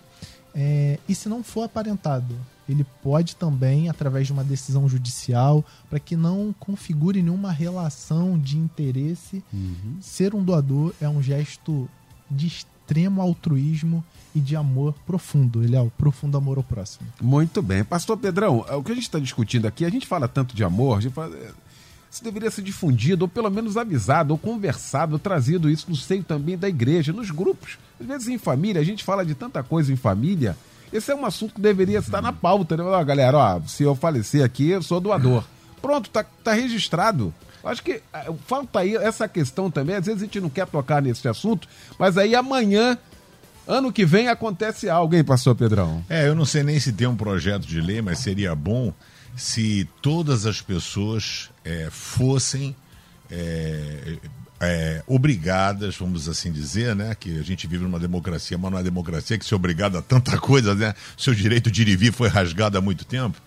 É, 0.54 0.98
e 1.08 1.14
se 1.14 1.28
não 1.28 1.42
for 1.42 1.64
aparentado, 1.64 2.34
ele 2.68 2.84
pode 3.02 3.36
também, 3.36 3.88
através 3.88 4.26
de 4.26 4.32
uma 4.32 4.44
decisão 4.44 4.88
judicial, 4.88 5.64
para 5.88 5.98
que 5.98 6.16
não 6.16 6.54
configure 6.58 7.22
nenhuma 7.22 7.50
relação 7.50 8.38
de 8.38 8.56
interesse, 8.56 9.42
uhum. 9.52 9.96
ser 10.00 10.34
um 10.34 10.42
doador 10.42 10.94
é 11.00 11.08
um 11.08 11.22
gesto 11.22 11.88
de 12.30 12.64
extremo 12.90 13.22
altruísmo 13.22 14.04
e 14.34 14.40
de 14.40 14.56
amor 14.56 14.94
profundo. 15.06 15.62
Ele 15.62 15.76
é 15.76 15.80
o 15.80 15.90
profundo 15.90 16.36
amor 16.36 16.56
ao 16.56 16.64
próximo. 16.64 17.06
Muito 17.20 17.62
bem. 17.62 17.84
Pastor 17.84 18.16
Pedrão, 18.16 18.64
o 18.68 18.82
que 18.82 18.90
a 18.90 18.94
gente 18.94 19.04
está 19.04 19.18
discutindo 19.18 19.66
aqui, 19.66 19.84
a 19.84 19.90
gente 19.90 20.06
fala 20.06 20.26
tanto 20.26 20.54
de 20.56 20.64
amor, 20.64 20.98
a 20.98 21.00
gente 21.00 21.12
fala, 21.12 21.34
é, 21.36 21.50
isso 22.10 22.24
deveria 22.24 22.50
ser 22.50 22.62
difundido, 22.62 23.24
ou 23.24 23.28
pelo 23.28 23.48
menos 23.48 23.76
avisado, 23.76 24.32
ou 24.32 24.38
conversado, 24.38 25.12
ou 25.12 25.18
trazido 25.20 25.70
isso 25.70 25.86
no 25.88 25.96
seio 25.96 26.24
também 26.24 26.58
da 26.58 26.68
igreja, 26.68 27.12
nos 27.12 27.30
grupos. 27.30 27.78
Às 28.00 28.06
vezes 28.06 28.28
em 28.28 28.38
família, 28.38 28.80
a 28.80 28.84
gente 28.84 29.04
fala 29.04 29.24
de 29.24 29.34
tanta 29.34 29.62
coisa 29.62 29.92
em 29.92 29.96
família 29.96 30.56
esse 30.92 31.12
é 31.12 31.14
um 31.14 31.24
assunto 31.24 31.54
que 31.54 31.60
deveria 31.60 32.00
estar 32.00 32.20
na 32.20 32.32
pauta, 32.32 32.76
né? 32.76 32.82
Ó, 32.82 33.04
galera, 33.04 33.38
ó, 33.38 33.60
se 33.64 33.84
eu 33.84 33.94
falecer 33.94 34.44
aqui, 34.44 34.70
eu 34.70 34.82
sou 34.82 35.00
doador. 35.00 35.44
Pronto, 35.80 36.10
tá, 36.10 36.24
tá 36.24 36.52
registrado. 36.52 37.32
Acho 37.64 37.82
que 37.82 38.02
é, 38.12 38.32
falta 38.46 38.80
aí 38.80 38.96
essa 38.96 39.28
questão 39.28 39.70
também. 39.70 39.96
Às 39.96 40.06
vezes 40.06 40.22
a 40.22 40.24
gente 40.24 40.40
não 40.40 40.50
quer 40.50 40.66
tocar 40.66 41.02
nesse 41.02 41.26
assunto, 41.28 41.68
mas 41.98 42.16
aí 42.16 42.34
amanhã, 42.34 42.98
ano 43.66 43.92
que 43.92 44.04
vem, 44.04 44.28
acontece 44.28 44.88
algo, 44.88 45.14
hein, 45.14 45.24
pastor 45.24 45.54
Pedrão? 45.54 46.04
É, 46.08 46.26
eu 46.26 46.34
não 46.34 46.44
sei 46.44 46.62
nem 46.62 46.78
se 46.80 46.92
tem 46.92 47.06
um 47.06 47.16
projeto 47.16 47.66
de 47.66 47.80
lei, 47.80 48.00
mas 48.00 48.18
seria 48.18 48.54
bom 48.54 48.92
se 49.36 49.88
todas 50.02 50.46
as 50.46 50.60
pessoas 50.60 51.50
é, 51.64 51.88
fossem 51.90 52.74
é, 53.30 54.16
é, 54.60 55.02
obrigadas, 55.06 55.96
vamos 55.96 56.28
assim 56.28 56.52
dizer, 56.52 56.94
né? 56.94 57.16
Que 57.18 57.38
a 57.38 57.42
gente 57.42 57.66
vive 57.66 57.84
numa 57.84 57.98
democracia, 57.98 58.58
mas 58.58 58.70
não 58.70 58.78
é 58.78 58.82
democracia 58.82 59.38
que 59.38 59.44
se 59.44 59.54
obrigado 59.54 59.96
a 59.96 60.02
tanta 60.02 60.36
coisa, 60.38 60.74
né? 60.74 60.94
Seu 61.16 61.34
direito 61.34 61.70
de 61.70 61.82
ir 61.82 61.88
e 61.88 61.96
vir 61.96 62.12
foi 62.12 62.28
rasgado 62.28 62.76
há 62.76 62.80
muito 62.80 63.04
tempo. 63.04 63.40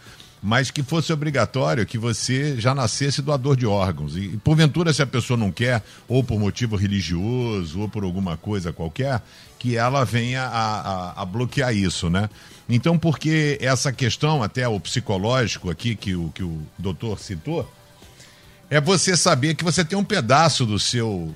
Mas 0.46 0.70
que 0.70 0.84
fosse 0.84 1.14
obrigatório 1.14 1.86
que 1.86 1.98
você 1.98 2.60
já 2.60 2.76
nascesse 2.76 3.22
doador 3.22 3.56
de 3.56 3.66
órgãos. 3.66 4.18
E, 4.18 4.28
porventura, 4.44 4.92
se 4.92 5.02
a 5.02 5.08
pessoa 5.08 5.38
não 5.38 5.50
quer, 5.50 5.82
ou 6.06 6.22
por 6.22 6.38
motivo 6.38 6.76
religioso, 6.76 7.80
ou 7.80 7.88
por 7.88 8.04
alguma 8.04 8.36
coisa 8.36 8.74
qualquer, 8.74 9.22
que 9.58 9.78
ela 9.78 10.04
venha 10.04 10.44
a, 10.44 10.80
a, 10.82 11.22
a 11.22 11.26
bloquear 11.26 11.74
isso, 11.74 12.10
né? 12.10 12.30
Então, 12.68 13.00
porque 13.00 13.58
essa 13.62 13.94
questão, 13.94 14.44
até 14.44 14.68
o 14.68 14.78
psicológico 14.82 15.70
aqui, 15.70 15.96
que 15.96 16.14
o, 16.14 16.30
que 16.36 16.44
o 16.44 16.62
doutor 16.78 17.18
citou, 17.20 17.72
é 18.70 18.82
você 18.82 19.16
saber 19.16 19.56
que 19.56 19.64
você 19.64 19.86
tem 19.86 19.98
um 19.98 20.04
pedaço 20.04 20.66
do 20.66 20.78
seu 20.78 21.34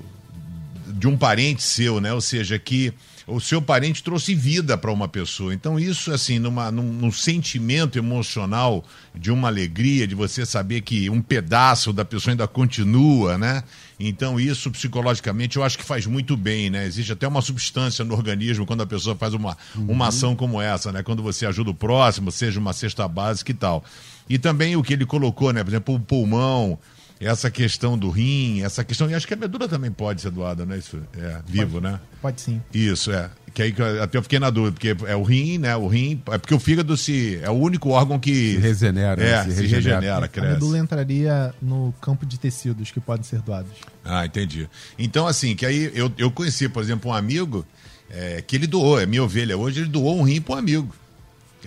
de 0.86 1.06
um 1.06 1.16
parente 1.16 1.62
seu, 1.62 2.00
né? 2.00 2.12
Ou 2.12 2.20
seja, 2.20 2.58
que 2.58 2.92
o 3.28 3.40
seu 3.40 3.60
parente 3.60 4.02
trouxe 4.02 4.34
vida 4.34 4.76
para 4.76 4.90
uma 4.90 5.06
pessoa. 5.06 5.52
Então, 5.52 5.78
isso, 5.78 6.10
assim, 6.10 6.38
numa, 6.38 6.70
num, 6.70 6.92
num, 6.92 7.12
sentimento 7.12 7.98
emocional 7.98 8.84
de 9.14 9.30
uma 9.30 9.48
alegria, 9.48 10.06
de 10.06 10.14
você 10.14 10.46
saber 10.46 10.80
que 10.80 11.10
um 11.10 11.20
pedaço 11.20 11.92
da 11.92 12.04
pessoa 12.04 12.32
ainda 12.32 12.48
continua, 12.48 13.36
né? 13.36 13.62
Então, 14.00 14.40
isso 14.40 14.70
psicologicamente 14.70 15.56
eu 15.56 15.64
acho 15.64 15.76
que 15.76 15.84
faz 15.84 16.06
muito 16.06 16.36
bem, 16.36 16.70
né? 16.70 16.86
Existe 16.86 17.12
até 17.12 17.28
uma 17.28 17.42
substância 17.42 18.04
no 18.04 18.14
organismo 18.14 18.64
quando 18.64 18.82
a 18.82 18.86
pessoa 18.86 19.14
faz 19.14 19.34
uma, 19.34 19.56
uma 19.76 19.92
uhum. 19.92 20.02
ação 20.02 20.36
como 20.36 20.60
essa, 20.60 20.90
né? 20.90 21.02
Quando 21.02 21.22
você 21.22 21.44
ajuda 21.44 21.70
o 21.70 21.74
próximo, 21.74 22.32
seja 22.32 22.58
uma 22.58 22.72
cesta 22.72 23.06
básica 23.06 23.50
e 23.50 23.54
tal. 23.54 23.84
E 24.28 24.38
também 24.38 24.76
o 24.76 24.82
que 24.82 24.94
ele 24.94 25.04
colocou, 25.04 25.52
né? 25.52 25.62
Por 25.62 25.70
exemplo, 25.70 25.94
o 25.94 26.00
pulmão 26.00 26.78
essa 27.20 27.50
questão 27.50 27.98
do 27.98 28.10
rim, 28.10 28.62
essa 28.62 28.84
questão. 28.84 29.10
E 29.10 29.14
acho 29.14 29.26
que 29.26 29.34
a 29.34 29.36
medula 29.36 29.68
também 29.68 29.90
pode 29.90 30.20
ser 30.20 30.30
doada, 30.30 30.64
né? 30.64 30.78
Isso 30.78 31.00
é 31.16 31.40
vivo, 31.46 31.80
pode, 31.80 31.84
né? 31.84 32.00
Pode 32.22 32.40
sim. 32.40 32.62
Isso, 32.72 33.10
é. 33.10 33.30
Que 33.52 33.62
aí 33.62 33.74
até 34.02 34.18
eu 34.18 34.22
fiquei 34.22 34.38
na 34.38 34.50
dúvida, 34.50 34.72
porque 34.72 34.96
é 35.06 35.16
o 35.16 35.22
rim, 35.22 35.58
né? 35.58 35.74
O 35.76 35.88
rim. 35.88 36.22
É 36.30 36.38
porque 36.38 36.54
o 36.54 36.60
fígado 36.60 36.96
se. 36.96 37.40
É 37.42 37.50
o 37.50 37.54
único 37.54 37.90
órgão 37.90 38.18
que. 38.18 38.54
Se 38.54 38.58
regenera. 38.58 39.22
É, 39.22 39.44
se, 39.44 39.52
se 39.52 39.62
regenera, 39.62 40.00
regenera 40.00 40.28
cresce. 40.28 40.48
A 40.48 40.54
medula 40.54 40.78
entraria 40.78 41.54
no 41.60 41.92
campo 42.00 42.24
de 42.24 42.38
tecidos 42.38 42.90
que 42.90 43.00
podem 43.00 43.24
ser 43.24 43.40
doados. 43.40 43.72
Ah, 44.04 44.24
entendi. 44.24 44.68
Então, 44.98 45.26
assim, 45.26 45.56
que 45.56 45.66
aí 45.66 45.90
eu, 45.94 46.12
eu 46.16 46.30
conheci, 46.30 46.68
por 46.68 46.82
exemplo, 46.82 47.10
um 47.10 47.14
amigo 47.14 47.66
é, 48.10 48.42
que 48.42 48.56
ele 48.56 48.66
doou, 48.66 49.00
é 49.00 49.06
minha 49.06 49.22
ovelha 49.22 49.56
hoje, 49.56 49.80
ele 49.80 49.88
doou 49.88 50.18
um 50.18 50.22
rim 50.22 50.40
para 50.40 50.54
um 50.54 50.58
amigo. 50.58 50.94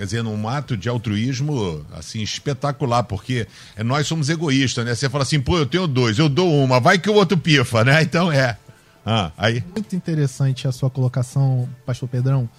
Quer 0.02 0.06
dizer, 0.06 0.24
num 0.24 0.50
ato 0.50 0.76
de 0.76 0.90
altruísmo, 0.90 1.86
assim, 1.94 2.24
espetacular, 2.24 3.04
porque 3.04 3.48
é, 3.76 3.84
nós 3.84 4.08
somos 4.08 4.30
egoístas, 4.30 4.84
né? 4.84 4.96
Você 4.96 5.08
fala 5.08 5.22
assim, 5.22 5.40
pô, 5.40 5.60
eu 5.60 5.66
tenho 5.68 5.86
dois, 5.86 6.18
eu 6.18 6.28
dou 6.28 6.52
uma, 6.52 6.80
vai 6.80 6.98
que 6.98 7.08
o 7.08 7.14
outro 7.14 7.38
pifa, 7.38 7.84
né? 7.84 8.02
Então 8.12 8.32
é. 8.32 8.58
Ah, 9.06 9.32
aí. 9.38 9.64
Muito 9.76 9.96
interessante 9.96 10.68
a 10.68 10.72
sua 10.72 10.90
colocação, 10.90 11.70
Pastor 11.86 12.10
Pedrão. 12.10 12.50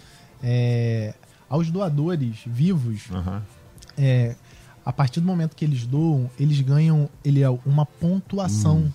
É, 0.40 1.14
aos 1.50 1.68
doadores 1.68 2.36
vivos, 2.46 3.10
uhum. 3.10 3.40
é, 3.98 4.36
a 4.86 4.92
partir 4.92 5.18
do 5.18 5.26
momento 5.26 5.56
que 5.56 5.64
eles 5.64 5.84
doam, 5.84 6.30
eles 6.38 6.60
ganham 6.60 7.10
ele 7.24 7.42
é 7.42 7.50
uma 7.66 7.84
pontuação 7.84 8.76
hum. 8.76 8.90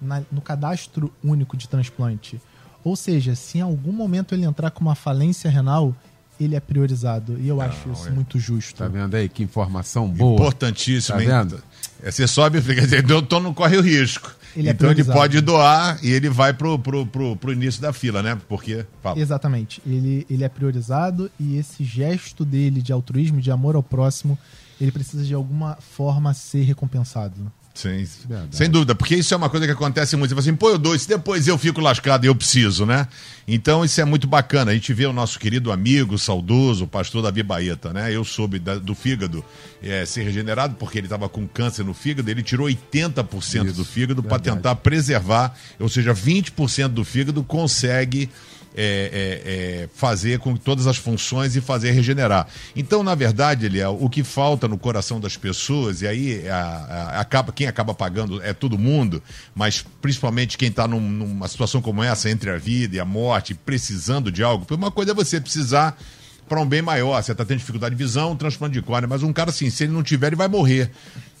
na, 0.00 0.22
no 0.30 0.40
cadastro 0.40 1.12
único 1.24 1.56
de 1.56 1.68
transplante. 1.68 2.40
Ou 2.84 2.94
seja, 2.94 3.34
se 3.34 3.58
em 3.58 3.62
algum 3.62 3.92
momento 3.92 4.32
ele 4.32 4.44
entrar 4.44 4.70
com 4.70 4.80
uma 4.80 4.94
falência 4.94 5.50
renal, 5.50 5.92
ele 6.40 6.56
é 6.56 6.60
priorizado. 6.60 7.38
E 7.38 7.46
eu 7.46 7.56
Não, 7.56 7.64
acho 7.64 7.90
isso 7.92 8.08
é. 8.08 8.10
muito 8.10 8.38
justo. 8.38 8.78
Tá 8.78 8.88
vendo 8.88 9.14
aí 9.14 9.28
que 9.28 9.42
informação 9.42 10.08
boa? 10.08 10.34
Importantíssimo, 10.34 11.18
tá 11.18 11.24
vendo? 11.24 11.62
É, 12.02 12.10
você 12.10 12.26
sobe 12.26 12.58
e 12.58 12.62
fica 12.62 12.80
dizendo, 12.80 13.18
então 13.18 13.40
não 13.40 13.52
corre 13.52 13.76
o 13.76 13.82
risco. 13.82 14.34
Ele 14.56 14.68
é 14.68 14.72
então 14.72 14.90
ele 14.90 15.04
pode 15.04 15.40
doar 15.40 15.98
e 16.02 16.10
ele 16.10 16.28
vai 16.28 16.52
pro, 16.52 16.78
pro, 16.78 17.06
pro, 17.06 17.36
pro 17.36 17.52
início 17.52 17.80
da 17.80 17.92
fila, 17.92 18.22
né? 18.22 18.40
Porque. 18.48 18.84
Fala. 19.02 19.18
Exatamente. 19.18 19.80
Ele, 19.86 20.26
ele 20.28 20.42
é 20.42 20.48
priorizado 20.48 21.30
e 21.38 21.56
esse 21.56 21.84
gesto 21.84 22.44
dele 22.44 22.82
de 22.82 22.92
altruísmo, 22.92 23.40
de 23.40 23.50
amor 23.50 23.76
ao 23.76 23.82
próximo, 23.82 24.38
ele 24.80 24.90
precisa 24.90 25.22
de 25.24 25.34
alguma 25.34 25.76
forma 25.76 26.34
ser 26.34 26.62
recompensado. 26.62 27.52
Sim, 27.72 28.04
sem 28.50 28.68
dúvida, 28.68 28.94
porque 28.94 29.14
isso 29.14 29.32
é 29.32 29.36
uma 29.36 29.48
coisa 29.48 29.64
que 29.64 29.72
acontece 29.72 30.16
muito. 30.16 30.30
Você 30.30 30.34
fala 30.34 30.40
assim, 30.40 30.56
pô, 30.56 30.70
eu 30.70 30.78
dou 30.78 30.94
isso, 30.94 31.08
depois 31.08 31.46
eu 31.46 31.56
fico 31.56 31.80
lascado 31.80 32.24
e 32.24 32.26
eu 32.26 32.34
preciso, 32.34 32.84
né? 32.84 33.06
Então 33.46 33.84
isso 33.84 34.00
é 34.00 34.04
muito 34.04 34.26
bacana. 34.26 34.72
A 34.72 34.74
gente 34.74 34.92
vê 34.92 35.06
o 35.06 35.12
nosso 35.12 35.38
querido 35.38 35.70
amigo, 35.70 36.18
saudoso, 36.18 36.84
o 36.84 36.88
pastor 36.88 37.22
Davi 37.22 37.42
Baeta, 37.42 37.92
né? 37.92 38.14
Eu 38.14 38.24
soube 38.24 38.58
da, 38.58 38.74
do 38.74 38.94
fígado 38.94 39.44
é, 39.82 40.04
ser 40.04 40.24
regenerado 40.24 40.74
porque 40.74 40.98
ele 40.98 41.06
estava 41.06 41.28
com 41.28 41.46
câncer 41.46 41.84
no 41.84 41.94
fígado, 41.94 42.28
ele 42.28 42.42
tirou 42.42 42.66
80% 42.68 43.66
isso, 43.66 43.76
do 43.76 43.84
fígado 43.84 44.22
para 44.22 44.38
tentar 44.40 44.74
preservar, 44.76 45.54
ou 45.78 45.88
seja, 45.88 46.12
20% 46.12 46.88
do 46.88 47.04
fígado 47.04 47.42
consegue 47.44 48.28
é, 48.74 48.82
é, 48.82 49.82
é, 49.84 49.88
fazer 49.94 50.38
com 50.38 50.56
todas 50.56 50.86
as 50.86 50.96
funções 50.96 51.56
e 51.56 51.60
fazer 51.60 51.90
regenerar. 51.90 52.46
Então, 52.74 53.02
na 53.02 53.14
verdade, 53.14 53.66
Eliel, 53.66 53.96
o 54.00 54.08
que 54.08 54.22
falta 54.22 54.68
no 54.68 54.78
coração 54.78 55.20
das 55.20 55.36
pessoas, 55.36 56.02
e 56.02 56.06
aí 56.06 56.48
a, 56.48 56.56
a, 56.56 57.20
acaba, 57.20 57.52
quem 57.52 57.66
acaba 57.66 57.94
pagando 57.94 58.42
é 58.42 58.52
todo 58.52 58.78
mundo, 58.78 59.22
mas 59.54 59.84
principalmente 60.00 60.56
quem 60.56 60.68
está 60.68 60.86
num, 60.86 61.00
numa 61.00 61.48
situação 61.48 61.82
como 61.82 62.02
essa, 62.02 62.30
entre 62.30 62.50
a 62.50 62.58
vida 62.58 62.96
e 62.96 63.00
a 63.00 63.04
morte, 63.04 63.54
precisando 63.54 64.30
de 64.30 64.42
algo, 64.42 64.66
uma 64.70 64.90
coisa 64.90 65.12
é 65.12 65.14
você 65.14 65.40
precisar 65.40 65.98
para 66.50 66.60
um 66.60 66.66
bem 66.66 66.82
maior. 66.82 67.22
Você 67.22 67.30
está 67.30 67.44
tendo 67.44 67.58
dificuldade 67.58 67.94
de 67.94 68.02
visão, 68.02 68.34
transplante 68.34 68.74
de 68.74 68.82
córnea, 68.82 69.06
mas 69.06 69.22
um 69.22 69.32
cara 69.32 69.50
assim, 69.50 69.70
se 69.70 69.84
ele 69.84 69.92
não 69.92 70.02
tiver, 70.02 70.26
ele 70.26 70.36
vai 70.36 70.48
morrer. 70.48 70.90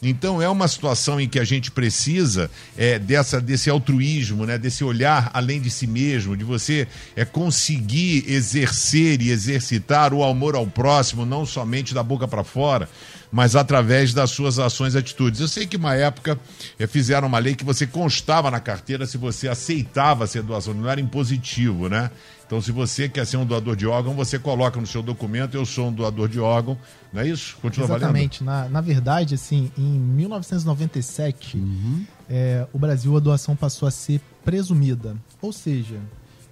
Então 0.00 0.40
é 0.40 0.48
uma 0.48 0.68
situação 0.68 1.20
em 1.20 1.28
que 1.28 1.40
a 1.40 1.44
gente 1.44 1.68
precisa 1.72 2.48
é, 2.78 2.96
dessa, 2.96 3.40
desse 3.40 3.68
altruísmo, 3.68 4.46
né, 4.46 4.56
desse 4.56 4.84
olhar 4.84 5.28
além 5.34 5.60
de 5.60 5.68
si 5.68 5.84
mesmo, 5.84 6.36
de 6.36 6.44
você 6.44 6.86
é, 7.16 7.24
conseguir 7.24 8.24
exercer 8.28 9.20
e 9.20 9.30
exercitar 9.30 10.14
o 10.14 10.22
amor 10.22 10.54
ao 10.54 10.66
próximo, 10.66 11.26
não 11.26 11.44
somente 11.44 11.92
da 11.92 12.04
boca 12.04 12.28
para 12.28 12.44
fora, 12.44 12.88
mas 13.32 13.56
através 13.56 14.14
das 14.14 14.30
suas 14.30 14.60
ações 14.60 14.94
e 14.94 14.98
atitudes. 14.98 15.40
Eu 15.40 15.48
sei 15.48 15.66
que 15.66 15.76
uma 15.76 15.94
época 15.94 16.38
é, 16.78 16.86
fizeram 16.86 17.26
uma 17.26 17.38
lei 17.40 17.56
que 17.56 17.64
você 17.64 17.84
constava 17.84 18.48
na 18.48 18.60
carteira 18.60 19.06
se 19.06 19.18
você 19.18 19.48
aceitava 19.48 20.26
ser 20.28 20.42
doação, 20.42 20.72
não 20.72 20.88
era 20.88 21.00
impositivo, 21.00 21.88
né? 21.88 22.10
Então, 22.50 22.60
se 22.60 22.72
você 22.72 23.08
quer 23.08 23.24
ser 23.24 23.36
um 23.36 23.46
doador 23.46 23.76
de 23.76 23.86
órgão, 23.86 24.12
você 24.12 24.36
coloca 24.36 24.80
no 24.80 24.84
seu 24.84 25.04
documento, 25.04 25.54
eu 25.54 25.64
sou 25.64 25.86
um 25.86 25.92
doador 25.92 26.28
de 26.28 26.40
órgão, 26.40 26.76
não 27.12 27.22
é 27.22 27.28
isso? 27.28 27.56
Continua 27.62 27.86
Exatamente. 27.86 28.42
Na, 28.42 28.68
na 28.68 28.80
verdade, 28.80 29.36
assim, 29.36 29.70
em 29.78 30.00
1997, 30.00 31.56
uhum. 31.56 32.04
é, 32.28 32.66
o 32.72 32.78
Brasil, 32.78 33.16
a 33.16 33.20
doação 33.20 33.54
passou 33.54 33.86
a 33.86 33.90
ser 33.92 34.20
presumida. 34.44 35.16
Ou 35.40 35.52
seja, 35.52 36.00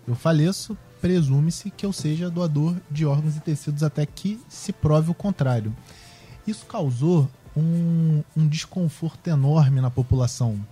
eu 0.06 0.14
faleço, 0.14 0.78
presume-se 1.00 1.68
que 1.68 1.84
eu 1.84 1.92
seja 1.92 2.30
doador 2.30 2.76
de 2.88 3.04
órgãos 3.04 3.37
e 3.37 3.40
tecidos 3.40 3.82
até 3.82 4.06
que 4.06 4.40
se 4.48 4.72
prove 4.72 5.11
o 5.11 5.14
contrário. 5.14 5.74
Isso 6.46 6.64
causou 6.66 7.28
um, 7.56 8.22
um 8.37 8.46
desconforto 8.46 9.26
enorme 9.26 9.80
na 9.80 9.90
população. 9.90 10.64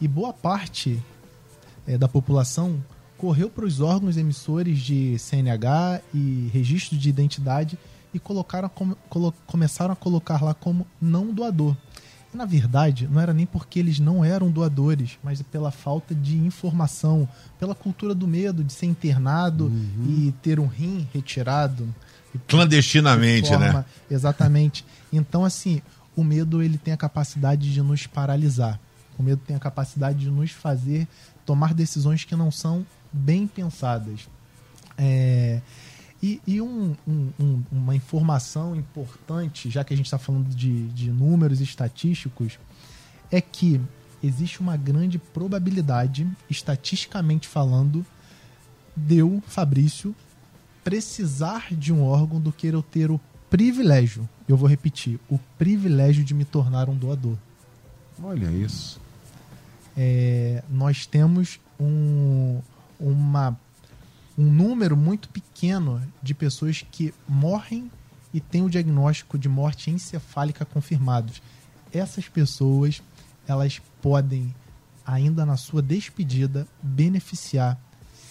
E 0.00 0.06
boa 0.06 0.32
parte 0.32 1.02
é, 1.88 1.98
da 1.98 2.06
população 2.06 2.80
correu 3.20 3.50
para 3.50 3.66
os 3.66 3.80
órgãos 3.80 4.16
emissores 4.16 4.80
de 4.80 5.18
CNH 5.18 6.00
e 6.14 6.48
registro 6.54 6.96
de 6.96 7.10
identidade 7.10 7.78
e 8.14 8.18
colocaram, 8.18 8.70
colo, 9.10 9.34
começaram 9.46 9.92
a 9.92 9.96
colocar 9.96 10.42
lá 10.42 10.54
como 10.54 10.86
não 10.98 11.26
doador. 11.30 11.76
E, 12.32 12.36
na 12.36 12.46
verdade, 12.46 13.06
não 13.12 13.20
era 13.20 13.34
nem 13.34 13.44
porque 13.44 13.78
eles 13.78 14.00
não 14.00 14.24
eram 14.24 14.50
doadores, 14.50 15.18
mas 15.22 15.42
pela 15.42 15.70
falta 15.70 16.14
de 16.14 16.38
informação, 16.38 17.28
pela 17.58 17.74
cultura 17.74 18.14
do 18.14 18.26
medo 18.26 18.64
de 18.64 18.72
ser 18.72 18.86
internado 18.86 19.66
uhum. 19.66 20.06
e 20.08 20.32
ter 20.40 20.58
um 20.58 20.66
rim 20.66 21.06
retirado. 21.12 21.94
Clandestinamente, 22.48 23.50
forma, 23.50 23.72
né? 23.72 23.84
Exatamente. 24.10 24.82
Então, 25.12 25.44
assim, 25.44 25.82
o 26.16 26.24
medo 26.24 26.62
ele 26.62 26.78
tem 26.78 26.94
a 26.94 26.96
capacidade 26.96 27.70
de 27.70 27.82
nos 27.82 28.06
paralisar. 28.06 28.80
O 29.18 29.22
medo 29.22 29.42
tem 29.46 29.54
a 29.54 29.60
capacidade 29.60 30.20
de 30.20 30.30
nos 30.30 30.52
fazer 30.52 31.06
tomar 31.44 31.74
decisões 31.74 32.24
que 32.24 32.34
não 32.34 32.50
são 32.50 32.86
bem 33.12 33.46
pensadas. 33.46 34.28
É, 34.96 35.60
e, 36.22 36.40
e 36.46 36.60
um, 36.60 36.94
um, 37.08 37.30
um, 37.38 37.62
uma 37.72 37.96
informação 37.96 38.76
importante, 38.76 39.70
já 39.70 39.82
que 39.82 39.94
a 39.94 39.96
gente 39.96 40.06
está 40.06 40.18
falando 40.18 40.54
de, 40.54 40.88
de 40.88 41.10
números 41.10 41.60
estatísticos, 41.60 42.58
é 43.30 43.40
que 43.40 43.80
existe 44.22 44.60
uma 44.60 44.76
grande 44.76 45.18
probabilidade, 45.18 46.28
estatisticamente 46.48 47.48
falando, 47.48 48.04
de 48.94 49.18
eu, 49.18 49.42
Fabrício, 49.46 50.14
precisar 50.84 51.68
de 51.74 51.92
um 51.92 52.02
órgão 52.02 52.40
do 52.40 52.52
que 52.52 52.66
eu 52.66 52.82
ter 52.82 53.10
o 53.10 53.20
privilégio, 53.48 54.28
eu 54.48 54.56
vou 54.56 54.68
repetir, 54.68 55.18
o 55.28 55.38
privilégio 55.58 56.22
de 56.22 56.34
me 56.34 56.44
tornar 56.44 56.88
um 56.88 56.96
doador. 56.96 57.36
Olha 58.22 58.50
isso. 58.50 59.00
É, 59.96 60.62
nós 60.68 61.06
temos 61.06 61.58
um, 61.78 62.60
uma, 63.00 63.58
um 64.36 64.44
número 64.44 64.96
muito 64.96 65.28
pequeno 65.30 66.00
de 66.22 66.34
pessoas 66.34 66.84
que 66.90 67.14
morrem 67.26 67.90
e 68.32 68.40
têm 68.40 68.62
o 68.62 68.70
diagnóstico 68.70 69.38
de 69.38 69.48
morte 69.48 69.90
encefálica 69.90 70.64
confirmados. 70.64 71.42
Essas 71.92 72.28
pessoas, 72.28 73.02
elas 73.48 73.80
podem, 74.00 74.54
ainda 75.04 75.44
na 75.44 75.56
sua 75.56 75.82
despedida, 75.82 76.68
beneficiar 76.82 77.80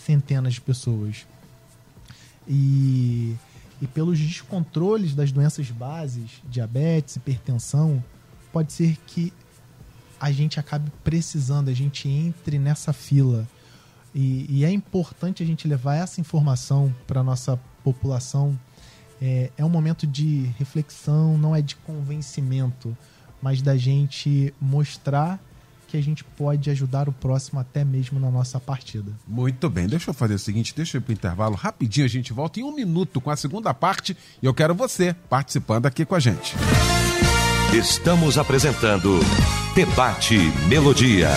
centenas 0.05 0.53
de 0.53 0.61
pessoas. 0.61 1.27
E, 2.47 3.35
e 3.81 3.87
pelos 3.87 4.17
descontroles 4.17 5.13
das 5.13 5.31
doenças 5.31 5.69
bases, 5.69 6.41
diabetes, 6.49 7.17
hipertensão, 7.17 8.03
pode 8.53 8.71
ser 8.71 8.97
que 9.05 9.33
a 10.19 10.31
gente 10.31 10.59
acabe 10.59 10.91
precisando, 11.03 11.69
a 11.69 11.73
gente 11.73 12.07
entre 12.07 12.57
nessa 12.57 12.91
fila 12.91 13.47
e, 14.13 14.45
e 14.49 14.65
é 14.65 14.71
importante 14.71 15.43
a 15.43 15.45
gente 15.45 15.67
levar 15.67 15.95
essa 15.95 16.19
informação 16.19 16.93
para 17.05 17.21
a 17.21 17.23
nossa 17.23 17.59
população. 17.83 18.57
É, 19.21 19.51
é 19.57 19.65
um 19.65 19.69
momento 19.69 20.07
de 20.07 20.49
reflexão, 20.57 21.37
não 21.37 21.55
é 21.55 21.61
de 21.61 21.75
convencimento, 21.75 22.95
mas 23.41 23.61
da 23.61 23.75
gente 23.77 24.53
mostrar 24.59 25.39
que 25.87 25.97
a 25.97 26.01
gente 26.01 26.23
pode 26.23 26.69
ajudar 26.69 27.09
o 27.09 27.11
próximo 27.11 27.59
até 27.59 27.83
mesmo 27.83 28.19
na 28.19 28.29
nossa 28.29 28.59
partida. 28.59 29.11
Muito 29.27 29.69
bem, 29.69 29.87
deixa 29.87 30.11
eu 30.11 30.13
fazer 30.13 30.35
o 30.35 30.39
seguinte, 30.39 30.73
deixa 30.75 30.97
eu 30.97 30.99
ir 30.99 31.03
pro 31.03 31.13
intervalo 31.13 31.55
rapidinho, 31.55 32.05
a 32.05 32.09
gente 32.09 32.31
volta 32.31 32.59
em 32.59 32.63
um 32.63 32.73
minuto 32.73 33.19
com 33.19 33.31
a 33.31 33.35
segunda 33.35 33.73
parte 33.73 34.15
e 34.41 34.45
eu 34.45 34.53
quero 34.53 34.75
você 34.75 35.15
participando 35.27 35.87
aqui 35.87 36.05
com 36.05 36.13
a 36.13 36.19
gente. 36.19 36.55
Estamos 37.73 38.37
apresentando 38.37 39.19
Debate 39.75 40.37
Melodia. 40.67 41.29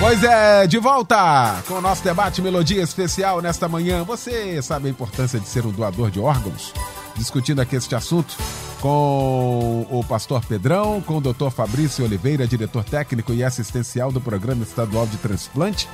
Pois 0.00 0.24
é, 0.24 0.66
de 0.66 0.78
volta 0.78 1.62
com 1.68 1.74
o 1.74 1.80
nosso 1.82 2.02
debate 2.02 2.40
Melodia 2.40 2.82
especial 2.82 3.42
nesta 3.42 3.68
manhã. 3.68 4.02
Você 4.02 4.60
sabe 4.62 4.88
a 4.88 4.90
importância 4.90 5.38
de 5.38 5.46
ser 5.46 5.66
um 5.66 5.70
doador 5.70 6.10
de 6.10 6.18
órgãos? 6.18 6.72
Discutindo 7.14 7.60
aqui 7.60 7.76
este 7.76 7.94
assunto 7.94 8.34
com 8.80 9.86
o 9.90 10.02
pastor 10.02 10.42
Pedrão, 10.46 11.02
com 11.02 11.18
o 11.18 11.20
doutor 11.20 11.50
Fabrício 11.50 12.02
Oliveira, 12.02 12.46
diretor 12.46 12.82
técnico 12.82 13.34
e 13.34 13.44
assistencial 13.44 14.10
do 14.10 14.22
Programa 14.22 14.62
Estadual 14.62 15.06
de 15.06 15.18
Transplante, 15.18 15.86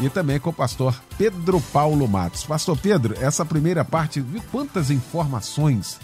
e 0.00 0.08
também 0.08 0.38
com 0.38 0.50
o 0.50 0.52
pastor 0.52 0.94
Pedro 1.18 1.60
Paulo 1.72 2.06
Matos. 2.06 2.44
Pastor 2.44 2.78
Pedro, 2.78 3.16
essa 3.20 3.44
primeira 3.44 3.84
parte, 3.84 4.20
viu 4.20 4.44
quantas 4.52 4.92
informações 4.92 5.98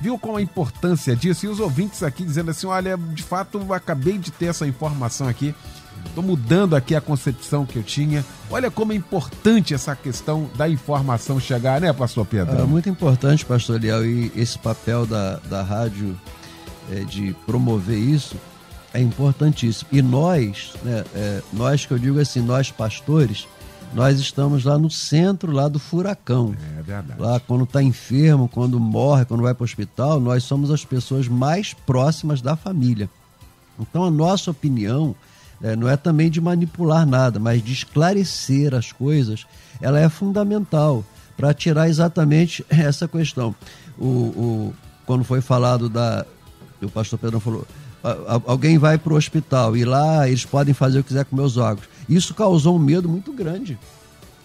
viu 0.00 0.18
qual 0.18 0.36
a 0.36 0.42
importância 0.42 1.16
disso? 1.16 1.46
E 1.46 1.48
os 1.48 1.60
ouvintes 1.60 2.02
aqui 2.02 2.24
dizendo 2.24 2.50
assim: 2.50 2.66
olha, 2.66 2.96
de 2.96 3.22
fato, 3.22 3.72
acabei 3.72 4.18
de 4.18 4.30
ter 4.30 4.46
essa 4.46 4.66
informação 4.66 5.28
aqui. 5.28 5.54
Estou 6.08 6.22
mudando 6.22 6.74
aqui 6.74 6.94
a 6.94 7.00
concepção 7.00 7.66
que 7.66 7.76
eu 7.76 7.82
tinha. 7.82 8.24
Olha 8.50 8.70
como 8.70 8.92
é 8.92 8.96
importante 8.96 9.74
essa 9.74 9.94
questão 9.94 10.48
da 10.56 10.68
informação 10.68 11.38
chegar, 11.38 11.80
né, 11.80 11.92
pastor 11.92 12.24
Pedro? 12.24 12.58
É 12.58 12.64
muito 12.64 12.88
importante, 12.88 13.44
pastor 13.44 13.80
Liel, 13.80 14.04
e 14.04 14.32
esse 14.34 14.58
papel 14.58 15.06
da, 15.06 15.36
da 15.36 15.62
rádio 15.62 16.18
é, 16.90 17.00
de 17.00 17.34
promover 17.46 17.98
isso 17.98 18.36
é 18.94 19.00
importantíssimo. 19.00 19.88
E 19.92 20.00
nós, 20.00 20.72
né, 20.82 21.04
é, 21.14 21.42
nós 21.52 21.84
que 21.84 21.92
eu 21.92 21.98
digo 21.98 22.18
assim, 22.18 22.40
nós 22.40 22.70
pastores, 22.70 23.46
nós 23.92 24.18
estamos 24.18 24.64
lá 24.64 24.78
no 24.78 24.90
centro 24.90 25.52
lá 25.52 25.68
do 25.68 25.78
furacão. 25.78 26.54
É 26.78 26.82
verdade. 26.82 27.20
Lá 27.20 27.38
quando 27.40 27.64
está 27.64 27.82
enfermo, 27.82 28.48
quando 28.48 28.80
morre, 28.80 29.24
quando 29.24 29.42
vai 29.42 29.54
para 29.54 29.62
o 29.62 29.64
hospital, 29.64 30.20
nós 30.20 30.44
somos 30.44 30.70
as 30.70 30.84
pessoas 30.84 31.28
mais 31.28 31.74
próximas 31.74 32.40
da 32.40 32.56
família. 32.56 33.08
Então 33.78 34.04
a 34.04 34.10
nossa 34.10 34.50
opinião 34.50 35.14
é, 35.62 35.74
não 35.74 35.88
é 35.88 35.96
também 35.96 36.30
de 36.30 36.40
manipular 36.40 37.06
nada, 37.06 37.38
mas 37.38 37.62
de 37.62 37.72
esclarecer 37.72 38.74
as 38.74 38.92
coisas, 38.92 39.46
ela 39.80 39.98
é 39.98 40.08
fundamental 40.08 41.04
para 41.36 41.52
tirar 41.54 41.88
exatamente 41.88 42.64
essa 42.70 43.06
questão. 43.08 43.54
O, 43.98 44.06
o, 44.06 44.74
quando 45.04 45.24
foi 45.24 45.40
falado 45.40 45.88
da. 45.88 46.26
O 46.82 46.90
pastor 46.90 47.18
Pedro 47.18 47.40
falou. 47.40 47.66
Alguém 48.46 48.78
vai 48.78 48.98
para 48.98 49.12
o 49.12 49.16
hospital 49.16 49.76
e 49.76 49.84
lá 49.84 50.28
eles 50.28 50.44
podem 50.44 50.72
fazer 50.72 51.00
o 51.00 51.02
que 51.02 51.08
quiser 51.08 51.24
com 51.24 51.34
meus 51.34 51.56
órgãos. 51.56 51.88
Isso 52.08 52.34
causou 52.34 52.76
um 52.76 52.78
medo 52.78 53.08
muito 53.08 53.32
grande 53.32 53.76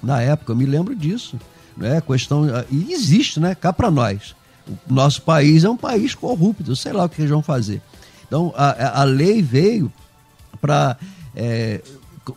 na 0.02 0.22
época, 0.22 0.52
eu 0.52 0.56
me 0.56 0.66
lembro 0.66 0.96
disso. 0.96 1.38
Né? 1.78 2.02
Questão, 2.02 2.46
e 2.70 2.92
existe, 2.92 3.40
né? 3.40 3.56
Cá 3.56 3.72
para 3.72 3.92
nós. 3.92 4.36
O 4.90 4.94
nosso 4.94 5.22
país 5.22 5.64
é 5.64 5.70
um 5.70 5.78
país 5.78 6.16
corrupto, 6.16 6.76
sei 6.76 6.92
lá 6.92 7.06
o 7.06 7.10
que 7.10 7.22
eles 7.22 7.32
vão 7.32 7.42
fazer. 7.42 7.82
Então, 8.28 8.54
a, 8.56 9.02
a 9.02 9.04
lei 9.04 9.42
veio 9.42 9.92
para 10.60 10.98
é, 11.36 11.82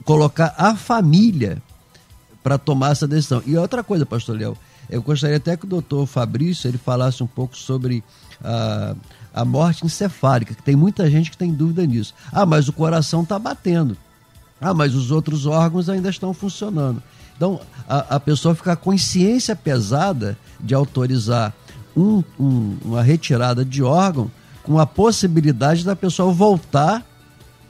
colocar 0.05 0.55
a 0.57 0.74
família 0.77 1.62
para 2.42 2.59
tomar 2.59 2.92
essa 2.92 3.09
decisão. 3.09 3.42
E 3.46 3.57
outra 3.57 3.83
coisa, 3.83 4.05
pastor 4.05 4.37
Léo, 4.37 4.57
eu 4.90 5.03
gostaria 5.03 5.38
até 5.38 5.57
que 5.57 5.64
o 5.64 5.68
doutor 5.68 6.07
Fabrício 6.07 6.68
ele 6.68 6.77
falasse 6.77 7.22
um 7.22 7.27
pouco 7.27 7.57
sobre 7.57 8.05
a, 8.42 8.94
a 9.33 9.44
morte 9.44 9.87
encefálica, 9.87 10.55
que 10.55 10.62
tem 10.62 10.77
muita 10.77 11.09
gente 11.11 11.31
que 11.31 11.38
tem 11.38 11.53
dúvida 11.53 11.87
nisso. 11.87 12.14
Ah, 12.31 12.44
mas 12.44 12.68
o 12.68 12.72
coração 12.72 13.22
está 13.22 13.38
batendo. 13.38 13.96
Ah, 14.61 14.74
mas 14.74 14.94
os 14.94 15.11
outros 15.11 15.46
órgãos 15.46 15.88
ainda 15.88 16.11
estão 16.11 16.35
funcionando. 16.35 17.03
Então, 17.37 17.61
a, 17.88 18.16
a 18.16 18.20
pessoa 18.20 18.55
fica 18.55 18.77
com 18.77 18.90
consciência 18.90 19.57
pesada 19.57 20.38
de 20.61 20.74
autorizar 20.74 21.53
um, 21.96 22.22
um, 22.38 22.77
uma 22.85 23.03
retirada 23.03 23.64
de 23.64 23.83
órgão 23.83 24.31
com 24.62 24.79
a 24.79 24.87
possibilidade 24.87 25.85
da 25.85 25.96
pessoa 25.96 26.33
voltar 26.33 27.05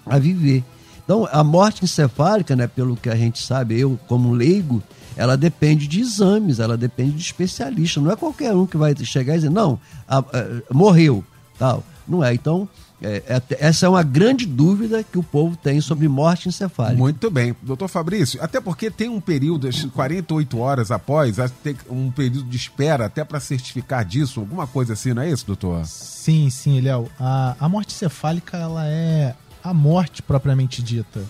a 0.06 0.18
viver. 0.18 0.64
Então, 1.04 1.28
a 1.30 1.44
morte 1.44 1.84
encefálica, 1.84 2.56
né, 2.56 2.66
pelo 2.66 2.96
que 2.96 3.10
a 3.10 3.16
gente 3.16 3.42
sabe, 3.42 3.78
eu 3.78 3.98
como 4.08 4.32
leigo, 4.32 4.82
ela 5.16 5.36
depende 5.36 5.86
de 5.86 6.00
exames, 6.00 6.58
ela 6.58 6.76
depende 6.76 7.12
de 7.12 7.22
especialista. 7.22 8.00
Não 8.00 8.10
é 8.10 8.16
qualquer 8.16 8.54
um 8.54 8.66
que 8.66 8.76
vai 8.76 8.94
chegar 9.04 9.34
e 9.34 9.36
dizer, 9.36 9.50
não, 9.50 9.78
a, 10.08 10.18
a, 10.18 10.24
morreu, 10.72 11.22
tal. 11.58 11.84
Não 12.06 12.22
é. 12.22 12.34
Então, 12.34 12.68
é, 13.02 13.22
é, 13.26 13.42
essa 13.60 13.86
é 13.86 13.88
uma 13.88 14.02
grande 14.02 14.46
dúvida 14.46 15.02
que 15.02 15.18
o 15.18 15.22
povo 15.22 15.56
tem 15.56 15.80
sobre 15.80 16.08
morte 16.08 16.48
encefálica. 16.48 16.96
Muito 16.96 17.30
bem. 17.30 17.54
Doutor 17.62 17.88
Fabrício, 17.88 18.42
até 18.42 18.60
porque 18.60 18.90
tem 18.90 19.08
um 19.08 19.20
período, 19.20 19.68
48 19.92 20.58
horas 20.58 20.90
após, 20.90 21.36
tem 21.62 21.76
um 21.90 22.10
período 22.10 22.44
de 22.44 22.56
espera 22.56 23.06
até 23.06 23.24
para 23.24 23.40
certificar 23.40 24.04
disso, 24.04 24.40
alguma 24.40 24.66
coisa 24.66 24.94
assim, 24.94 25.12
não 25.12 25.22
é 25.22 25.30
isso, 25.30 25.46
doutor? 25.46 25.84
Sim, 25.86 26.48
sim, 26.48 26.80
Léo. 26.80 27.10
A, 27.18 27.56
a 27.60 27.68
morte 27.68 27.94
encefálica, 27.94 28.56
ela 28.56 28.86
é 28.86 29.34
a 29.64 29.72
morte 29.72 30.22
propriamente 30.22 30.82
dita. 30.82 31.24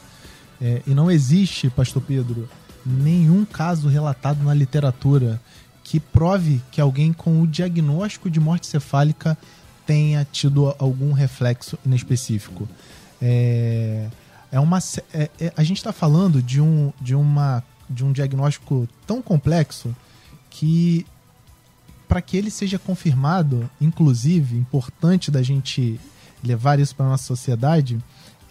É, 0.60 0.82
e 0.86 0.92
não 0.92 1.08
existe, 1.08 1.70
Pastor 1.70 2.02
Pedro, 2.02 2.48
nenhum 2.84 3.44
caso 3.44 3.88
relatado 3.88 4.42
na 4.42 4.52
literatura 4.52 5.40
que 5.84 6.00
prove 6.00 6.60
que 6.72 6.80
alguém 6.80 7.12
com 7.12 7.40
o 7.40 7.46
diagnóstico 7.46 8.28
de 8.28 8.40
morte 8.40 8.66
cefálica 8.66 9.38
tenha 9.86 10.26
tido 10.30 10.74
algum 10.78 11.12
reflexo 11.12 11.78
inespecífico. 11.84 12.68
É, 13.22 14.08
é 14.50 14.58
uma, 14.58 14.78
é, 15.12 15.30
é, 15.38 15.52
a 15.56 15.62
gente 15.62 15.76
está 15.76 15.92
falando 15.92 16.42
de 16.42 16.60
um, 16.60 16.92
de, 17.00 17.14
uma, 17.14 17.62
de 17.88 18.04
um 18.04 18.12
diagnóstico 18.12 18.88
tão 19.06 19.20
complexo 19.20 19.94
que, 20.48 21.06
para 22.08 22.22
que 22.22 22.36
ele 22.36 22.50
seja 22.50 22.78
confirmado, 22.78 23.68
inclusive, 23.80 24.56
importante 24.56 25.30
da 25.30 25.42
gente 25.42 26.00
levar 26.42 26.78
isso 26.78 26.94
para 26.94 27.06
nossa 27.06 27.24
sociedade, 27.24 27.98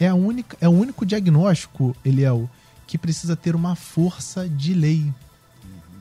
é, 0.03 0.09
a 0.09 0.15
única, 0.15 0.57
é 0.59 0.67
o 0.67 0.71
único 0.71 1.05
diagnóstico, 1.05 1.95
Eliel, 2.03 2.49
que 2.85 2.97
precisa 2.97 3.35
ter 3.35 3.55
uma 3.55 3.75
força 3.75 4.49
de 4.49 4.73
lei. 4.73 5.13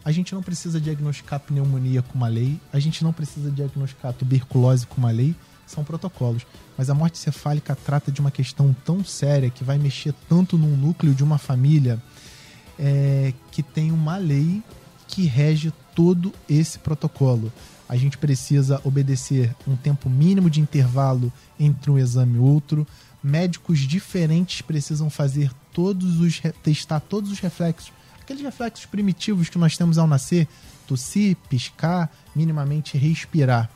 A 0.05 0.11
gente 0.11 0.35
não 0.35 0.43
precisa 0.43 0.81
diagnosticar 0.81 1.39
pneumonia 1.39 2.03
com 2.03 2.19
uma 2.19 2.27
lei, 2.27 2.61
a 2.73 2.81
gente 2.81 3.05
não 3.05 3.13
precisa 3.13 3.51
diagnosticar 3.51 4.13
tuberculose 4.13 4.87
com 4.87 4.97
uma 4.97 5.13
lei, 5.13 5.37
são 5.67 5.85
protocolos. 5.85 6.45
Mas 6.77 6.91
a 6.91 6.95
morte 6.95 7.17
cefálica 7.17 7.77
trata 7.77 8.11
de 8.11 8.21
uma 8.21 8.33
questão 8.33 8.75
tão 8.85 9.05
séria 9.05 9.49
que 9.49 9.63
vai 9.63 9.79
mexer 9.79 10.13
tanto 10.29 10.59
no 10.59 10.77
núcleo 10.77 11.15
de 11.15 11.23
uma 11.23 11.39
família 11.39 12.03
é, 12.77 13.33
que 13.53 13.63
tem 13.63 13.93
uma 13.93 14.17
lei 14.17 14.63
que 15.07 15.27
rege 15.27 15.73
todo 15.95 16.33
esse 16.49 16.79
protocolo. 16.81 17.53
A 17.89 17.97
gente 17.97 18.19
precisa 18.19 18.81
obedecer 18.83 19.55
um 19.69 19.77
tempo 19.77 20.11
mínimo 20.11 20.51
de 20.51 20.61
intervalo 20.61 21.33
entre 21.61 21.91
um 21.91 21.99
exame 21.99 22.37
e 22.37 22.41
outro 22.41 22.85
médicos 23.23 23.81
diferentes 23.81 24.63
precisam 24.63 25.09
fazer 25.09 25.51
todos 25.73 26.21
os 26.21 26.41
testar 26.63 27.01
todos 27.01 27.31
os 27.31 27.39
reflexos, 27.39 27.93
aqueles 28.21 28.43
reflexos 28.43 28.87
primitivos 28.87 29.49
que 29.49 29.59
nós 29.59 29.77
temos 29.77 29.99
ao 29.99 30.07
nascer, 30.07 30.49
tossir, 30.87 31.37
piscar, 31.49 32.11
minimamente 32.35 32.99
respirar. 32.99 33.71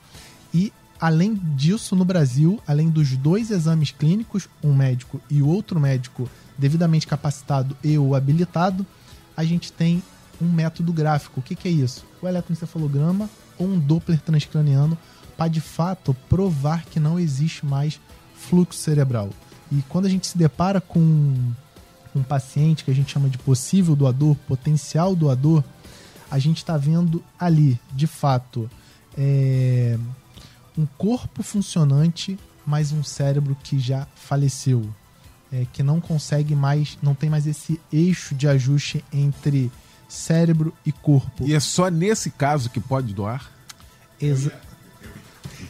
E 0.52 0.72
além 1.00 1.35
disso, 1.35 1.94
no 1.94 2.04
Brasil, 2.04 2.61
além 2.66 2.88
dos 2.88 3.16
dois 3.16 3.50
exames 3.50 3.90
clínicos, 3.90 4.48
um 4.62 4.74
médico 4.74 5.20
e 5.30 5.42
outro 5.42 5.78
médico 5.78 6.28
devidamente 6.59 7.06
capacitado 7.06 7.76
e 7.85 7.96
ou 7.98 8.14
habilitado, 8.14 8.87
a 9.37 9.44
gente 9.44 9.72
tem 9.72 10.02
um 10.40 10.50
método 10.50 10.92
gráfico. 10.92 11.40
O 11.40 11.42
que, 11.42 11.54
que 11.54 11.68
é 11.68 11.70
isso? 11.70 12.04
O 12.20 12.26
eletroencefalograma 12.26 13.28
ou 13.59 13.66
um 13.66 13.78
Doppler 13.78 14.20
transcraniano 14.20 14.96
para 15.37 15.48
de 15.48 15.61
fato 15.61 16.14
provar 16.28 16.85
que 16.87 16.98
não 16.98 17.18
existe 17.18 17.64
mais 17.64 18.00
fluxo 18.37 18.79
cerebral. 18.79 19.31
E 19.70 19.83
quando 19.88 20.07
a 20.07 20.09
gente 20.09 20.27
se 20.27 20.38
depara 20.38 20.81
com 20.81 21.01
um 22.14 22.22
paciente 22.22 22.85
que 22.85 22.90
a 22.90 22.94
gente 22.94 23.12
chama 23.12 23.29
de 23.29 23.38
possível 23.38 23.96
doador, 23.96 24.37
potencial 24.46 25.14
doador, 25.14 25.62
a 26.31 26.38
gente 26.38 26.59
está 26.59 26.77
vendo 26.77 27.22
ali, 27.38 27.79
de 27.92 28.07
fato, 28.07 28.70
é, 29.16 29.99
um 30.77 30.87
corpo 30.99 31.42
funcionante, 31.42 32.38
mas 32.66 32.92
um 32.92 33.03
cérebro 33.03 33.57
que 33.62 33.79
já 33.79 34.07
faleceu, 34.14 34.88
é, 35.53 35.66
que 35.72 35.83
não 35.83 36.01
consegue 36.01 36.55
mais, 36.55 36.98
não 37.02 37.15
tem 37.15 37.31
mais 37.31 37.46
esse 37.46 37.81
eixo 37.92 38.35
de 38.35 38.48
ajuste 38.48 39.04
entre 39.13 39.71
cérebro 40.08 40.73
e 40.85 40.92
corpo. 40.92 41.46
E 41.46 41.54
é 41.54 41.60
só 41.60 41.88
nesse 41.88 42.31
caso 42.31 42.71
que 42.71 42.81
pode 42.81 43.13
doar? 43.13 43.50
Exa 44.21 44.52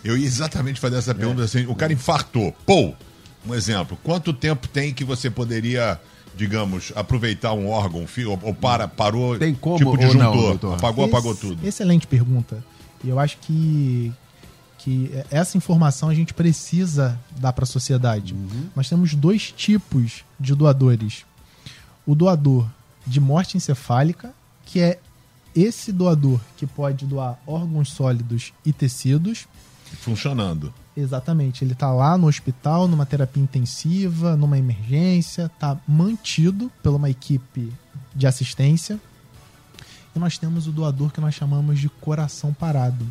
eu 0.07 0.17
ia 0.17 0.27
exatamente 0.27 0.81
fazer 0.81 0.97
essa 0.97 1.15
pergunta 1.15 1.43
é. 1.43 1.45
assim: 1.45 1.67
o 1.67 1.75
cara 1.75 1.93
infartou, 1.93 2.53
pô, 2.65 2.95
um 3.47 3.55
exemplo, 3.55 3.99
quanto 4.03 4.33
tempo 4.33 4.69
tem 4.69 4.93
que 4.93 5.05
você 5.05 5.31
poderia, 5.31 6.01
digamos, 6.37 6.93
aproveitar 6.95 7.53
um 7.53 7.69
órgão 7.69 8.07
ou, 8.43 8.55
para, 8.55 8.89
parou, 8.89 9.39
tem 9.39 9.55
como, 9.55 9.79
tipo 9.79 9.97
disjuntor, 9.97 10.59
não, 10.63 10.75
apagou, 10.75 11.05
Ex 11.05 11.15
apagou 11.15 11.35
tudo? 11.35 11.67
Excelente 11.67 12.07
pergunta. 12.07 12.65
E 13.05 13.09
eu 13.09 13.19
acho 13.19 13.39
que 13.39 14.13
que 14.79 15.11
essa 15.33 15.57
informação 15.57 16.09
a 16.09 16.15
gente 16.15 16.33
precisa 16.33 17.19
dar 17.39 17.53
para 17.53 17.65
a 17.65 17.67
sociedade. 17.67 18.35
Uhum. 18.35 18.69
Nós 18.77 18.89
temos 18.89 19.15
dois 19.15 19.51
tipos 19.51 20.25
de 20.39 20.55
doadores. 20.55 21.25
O 22.07 22.15
doador 22.15 22.69
de 23.05 23.19
morte 23.19 23.57
encefálica, 23.57 24.33
que 24.65 24.79
é 24.79 25.01
esse 25.57 25.91
doador 25.91 26.39
que 26.57 26.69
pode 26.69 27.05
doar 27.05 27.37
órgãos 27.45 27.91
sólidos 27.91 28.53
e 28.65 28.73
tecidos. 28.73 29.49
Funcionando. 30.01 30.73
Exatamente. 30.97 31.65
Ele 31.65 31.73
está 31.73 31.93
lá 31.93 32.17
no 32.17 32.27
hospital, 32.27 32.89
numa 32.89 33.05
terapia 33.05 33.43
intensiva, 33.43 34.37
numa 34.37 34.59
emergência, 34.59 35.47
está 35.47 35.77
mantido 35.87 36.71
por 36.83 36.95
uma 36.95 37.11
equipe 37.11 37.73
de 38.15 38.27
assistência. 38.27 38.99
E 40.15 40.19
nós 40.19 40.39
temos 40.39 40.67
o 40.67 40.73
doador 40.73 41.13
que 41.13 41.21
nós 41.21 41.35
chamamos 41.35 41.79
de 41.79 41.89
coração 41.89 42.53
parado. 42.53 43.05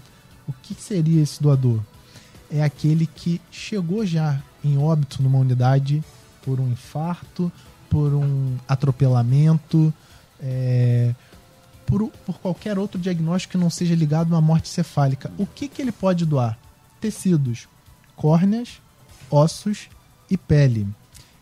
O 0.47 0.53
que 0.53 0.73
seria 0.73 1.21
esse 1.21 1.41
doador? 1.41 1.80
É 2.49 2.63
aquele 2.63 3.05
que 3.05 3.39
chegou 3.51 4.05
já 4.05 4.41
em 4.63 4.78
óbito 4.78 5.21
numa 5.21 5.38
unidade 5.38 6.03
por 6.43 6.59
um 6.59 6.71
infarto, 6.71 7.51
por 7.89 8.13
um 8.13 8.55
atropelamento, 8.67 9.93
é, 10.39 11.13
por, 11.86 12.09
por, 12.26 12.39
qualquer 12.39 12.78
outro 12.78 12.99
diagnóstico 12.99 13.51
que 13.51 13.57
não 13.57 13.69
seja 13.69 13.95
ligado 13.95 14.34
a 14.34 14.38
uma 14.38 14.41
morte 14.41 14.67
cefálica. 14.67 15.32
O 15.38 15.45
que, 15.45 15.67
que 15.67 15.82
ele 15.82 15.91
pode 15.91 16.26
doar? 16.26 16.57
Tecidos, 17.05 17.67
córneas, 18.15 18.81
ossos 19.29 19.89
e 20.27 20.35
pele. 20.35 20.87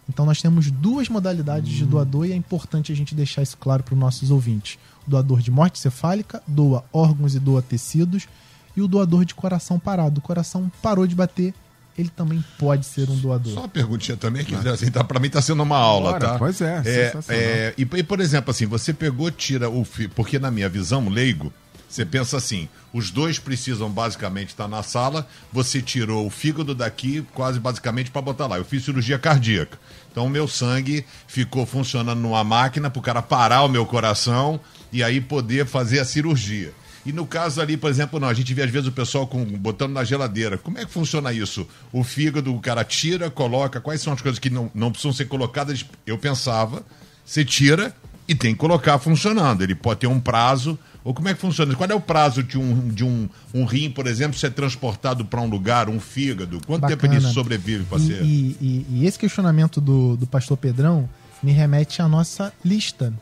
Então 0.09 0.25
nós 0.25 0.41
temos 0.41 0.69
duas 0.69 1.07
modalidades 1.07 1.71
de 1.71 1.85
doador 1.85 2.25
e 2.25 2.33
é 2.33 2.35
importante 2.35 2.91
a 2.91 2.95
gente 2.95 3.15
deixar 3.15 3.43
isso 3.43 3.55
claro 3.57 3.81
para 3.81 3.93
os 3.93 3.99
nossos 3.99 4.29
ouvintes. 4.29 4.77
O 5.07 5.09
doador 5.09 5.39
de 5.39 5.49
morte 5.49 5.79
cefálica 5.79 6.43
doa 6.45 6.83
órgãos 6.91 7.33
e 7.33 7.39
doa 7.39 7.61
tecidos 7.61 8.27
e 8.75 8.81
o 8.81 8.89
doador 8.89 9.23
de 9.23 9.33
coração 9.33 9.79
parado. 9.79 10.19
O 10.19 10.21
coração 10.21 10.69
parou 10.81 11.07
de 11.07 11.15
bater, 11.15 11.53
ele 11.97 12.09
também 12.09 12.43
pode 12.59 12.85
ser 12.85 13.09
um 13.09 13.15
doador. 13.15 13.53
Só 13.53 13.61
uma 13.61 13.69
perguntinha 13.69 14.17
também, 14.17 14.43
que 14.43 14.53
assim, 14.67 14.91
tá, 14.91 15.01
para 15.01 15.17
mim 15.17 15.27
está 15.27 15.41
sendo 15.41 15.63
uma 15.63 15.77
aula, 15.77 16.11
Bora, 16.11 16.27
tá? 16.27 16.37
pois 16.37 16.59
é, 16.59 16.81
é, 16.85 17.13
é 17.29 17.73
e, 17.77 17.83
e, 17.83 18.03
por 18.03 18.19
exemplo, 18.19 18.51
assim, 18.51 18.65
você 18.65 18.93
pegou, 18.93 19.31
tira 19.31 19.69
o 19.69 19.85
fio, 19.85 20.09
porque 20.09 20.37
na 20.37 20.51
minha 20.51 20.67
visão, 20.67 21.07
leigo, 21.07 21.53
você 21.93 22.03
pensa 22.03 22.37
assim, 22.37 22.67
os 22.91 23.11
dois 23.11 23.37
precisam 23.37 23.87
basicamente 23.87 24.47
estar 24.47 24.67
na 24.67 24.81
sala, 24.81 25.27
você 25.51 25.79
tirou 25.79 26.25
o 26.25 26.29
fígado 26.31 26.73
daqui 26.73 27.23
quase 27.35 27.59
basicamente 27.59 28.09
para 28.09 28.19
botar 28.19 28.47
lá. 28.47 28.57
Eu 28.57 28.65
fiz 28.65 28.83
cirurgia 28.83 29.19
cardíaca. 29.19 29.77
Então 30.11 30.25
o 30.25 30.29
meu 30.29 30.47
sangue 30.47 31.05
ficou 31.27 31.67
funcionando 31.67 32.19
numa 32.19 32.43
máquina 32.43 32.89
para 32.89 32.99
o 32.99 33.03
cara 33.03 33.21
parar 33.21 33.61
o 33.61 33.69
meu 33.69 33.85
coração 33.85 34.59
e 34.91 35.03
aí 35.03 35.21
poder 35.21 35.67
fazer 35.67 35.99
a 35.99 36.05
cirurgia. 36.05 36.73
E 37.05 37.11
no 37.11 37.27
caso 37.27 37.61
ali, 37.61 37.77
por 37.77 37.91
exemplo, 37.91 38.19
não, 38.19 38.27
a 38.27 38.33
gente 38.33 38.51
vê 38.55 38.63
às 38.63 38.71
vezes 38.71 38.87
o 38.87 38.91
pessoal 38.91 39.27
com, 39.27 39.45
botando 39.45 39.93
na 39.93 40.03
geladeira. 40.03 40.57
Como 40.57 40.79
é 40.79 40.85
que 40.85 40.91
funciona 40.91 41.31
isso? 41.31 41.67
O 41.91 42.03
fígado, 42.03 42.55
o 42.55 42.59
cara 42.59 42.83
tira, 42.83 43.29
coloca, 43.29 43.79
quais 43.79 44.01
são 44.01 44.13
as 44.13 44.21
coisas 44.21 44.39
que 44.39 44.49
não, 44.49 44.71
não 44.73 44.89
precisam 44.89 45.13
ser 45.13 45.25
colocadas? 45.25 45.85
Eu 46.07 46.17
pensava, 46.17 46.83
você 47.23 47.45
tira 47.45 47.93
e 48.27 48.33
tem 48.33 48.53
que 48.53 48.59
colocar 48.59 48.97
funcionando. 48.97 49.61
Ele 49.61 49.75
pode 49.75 49.99
ter 49.99 50.07
um 50.07 50.19
prazo. 50.19 50.79
Ou 51.03 51.13
como 51.13 51.27
é 51.27 51.33
que 51.33 51.39
funciona? 51.41 51.75
Qual 51.75 51.89
é 51.89 51.93
o 51.93 51.99
prazo 51.99 52.41
de 52.41 52.57
um, 52.57 52.87
de 52.87 53.03
um, 53.03 53.27
um 53.53 53.65
rim, 53.65 53.89
por 53.91 54.07
exemplo, 54.07 54.37
ser 54.39 54.51
transportado 54.51 55.25
para 55.25 55.41
um 55.41 55.47
lugar, 55.49 55.89
um 55.89 55.99
fígado? 55.99 56.61
Quanto 56.65 56.81
Bacana. 56.81 57.01
tempo 57.01 57.13
ele 57.25 57.33
sobrevive 57.33 57.83
para 57.83 57.97
E, 57.97 58.07
ser? 58.07 58.23
e, 58.23 58.57
e- 58.61 58.85
e 58.91 59.05
esse 59.05 59.19
questionamento 59.19 59.81
do, 59.81 60.15
do 60.15 60.25
pastor 60.25 60.55
Pedrão 60.57 61.09
me 61.41 61.51
remete 61.51 62.01
à 62.01 62.07
nossa 62.07 62.53
lista. 62.63 63.13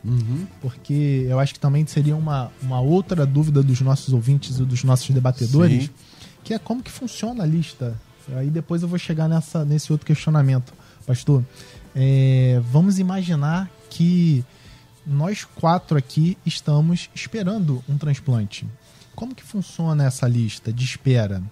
Porque 0.60 1.26
eu 1.28 1.38
acho 1.40 1.54
que 1.54 1.60
também 1.60 1.84
seria 1.86 2.14
uma, 2.16 2.50
uma 2.62 2.80
outra 2.80 3.26
dúvida 3.26 3.62
dos 3.62 3.80
nossos 3.80 4.12
ouvintes 4.14 4.58
e 4.58 4.64
dos 4.64 4.84
nossos 4.84 5.10
debatedores, 5.10 5.84
Sim. 5.84 5.90
que 6.44 6.54
é 6.54 6.58
como 6.58 6.82
que 6.82 6.90
funciona 6.90 7.42
a 7.42 7.46
lista. 7.46 7.94
Aí 8.36 8.48
depois 8.48 8.82
eu 8.82 8.88
vou 8.88 8.98
chegar 8.98 9.28
nessa, 9.28 9.64
nesse 9.64 9.90
outro 9.90 10.06
questionamento. 10.06 10.72
Pastor, 11.04 11.42
é, 11.96 12.60
vamos 12.70 12.98
imaginar 13.00 13.68
que 13.90 14.44
nós 15.06 15.44
quatro 15.44 15.96
aqui 15.96 16.38
estamos 16.46 17.10
esperando 17.14 17.82
um 17.88 17.98
transplante. 17.98 18.66
Como 19.14 19.34
que 19.34 19.42
funciona 19.42 20.04
essa 20.04 20.26
lista 20.26 20.72
de 20.72 20.84
espera? 20.84 21.42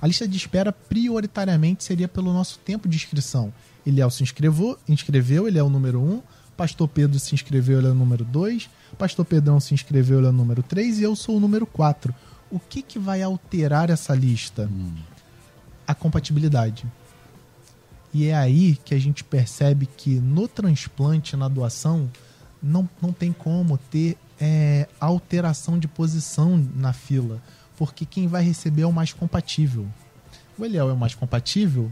A 0.00 0.06
lista 0.06 0.26
de 0.26 0.36
espera 0.36 0.72
prioritariamente 0.72 1.84
seria 1.84 2.08
pelo 2.08 2.32
nosso 2.32 2.58
tempo 2.58 2.88
de 2.88 2.96
inscrição. 2.96 3.52
Eliel 3.86 4.10
se 4.10 4.22
inscreveu, 4.22 4.78
inscreveu, 4.88 5.46
ele 5.46 5.58
é 5.58 5.62
o 5.62 5.68
número 5.68 6.00
1. 6.00 6.22
Pastor 6.56 6.88
Pedro 6.88 7.18
se 7.18 7.34
inscreveu, 7.34 7.78
ele 7.78 7.88
é 7.88 7.90
o 7.90 7.94
número 7.94 8.24
2. 8.24 8.68
Pastor 8.98 9.24
Pedrão 9.24 9.60
se 9.60 9.72
inscreveu, 9.72 10.18
ele 10.18 10.26
é 10.26 10.30
o 10.30 10.32
número 10.32 10.62
3. 10.62 10.98
E 10.98 11.02
eu 11.02 11.14
sou 11.16 11.36
o 11.36 11.40
número 11.40 11.66
4. 11.66 12.14
O 12.50 12.58
que, 12.58 12.82
que 12.82 12.98
vai 12.98 13.22
alterar 13.22 13.90
essa 13.90 14.14
lista? 14.14 14.68
A 15.86 15.94
compatibilidade. 15.94 16.86
E 18.12 18.26
é 18.26 18.34
aí 18.34 18.76
que 18.84 18.94
a 18.94 18.98
gente 18.98 19.22
percebe 19.22 19.86
que 19.86 20.18
no 20.18 20.48
transplante, 20.48 21.36
na 21.36 21.48
doação, 21.48 22.10
não, 22.62 22.88
não 23.00 23.12
tem 23.12 23.32
como 23.32 23.78
ter 23.78 24.16
é, 24.40 24.88
alteração 24.98 25.78
de 25.78 25.88
posição 25.88 26.56
na 26.74 26.92
fila, 26.92 27.40
porque 27.76 28.04
quem 28.04 28.26
vai 28.26 28.42
receber 28.42 28.82
é 28.82 28.86
o 28.86 28.92
mais 28.92 29.12
compatível. 29.12 29.86
O 30.58 30.64
Eliel 30.64 30.90
é 30.90 30.92
o 30.92 30.96
mais 30.96 31.14
compatível, 31.14 31.90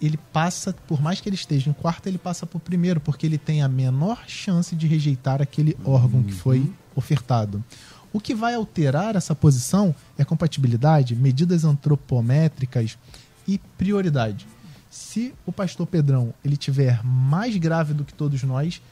ele 0.00 0.18
passa, 0.32 0.74
por 0.88 1.00
mais 1.00 1.20
que 1.20 1.28
ele 1.28 1.36
esteja 1.36 1.70
em 1.70 1.72
quarto, 1.72 2.08
ele 2.08 2.18
passa 2.18 2.44
por 2.44 2.60
primeiro, 2.60 3.00
porque 3.00 3.24
ele 3.24 3.38
tem 3.38 3.62
a 3.62 3.68
menor 3.68 4.24
chance 4.26 4.74
de 4.74 4.86
rejeitar 4.86 5.40
aquele 5.40 5.76
órgão 5.84 6.22
que 6.24 6.32
foi 6.32 6.70
ofertado. 6.94 7.64
O 8.12 8.20
que 8.20 8.34
vai 8.34 8.54
alterar 8.54 9.14
essa 9.14 9.34
posição 9.34 9.94
é 10.18 10.24
compatibilidade, 10.24 11.14
medidas 11.14 11.64
antropométricas 11.64 12.98
e 13.46 13.58
prioridade. 13.78 14.46
Se 14.90 15.32
o 15.46 15.52
pastor 15.52 15.86
Pedrão 15.86 16.34
ele 16.44 16.56
tiver 16.56 17.02
mais 17.04 17.56
grave 17.56 17.94
do 17.94 18.04
que 18.04 18.12
todos 18.12 18.42
nós, 18.42 18.82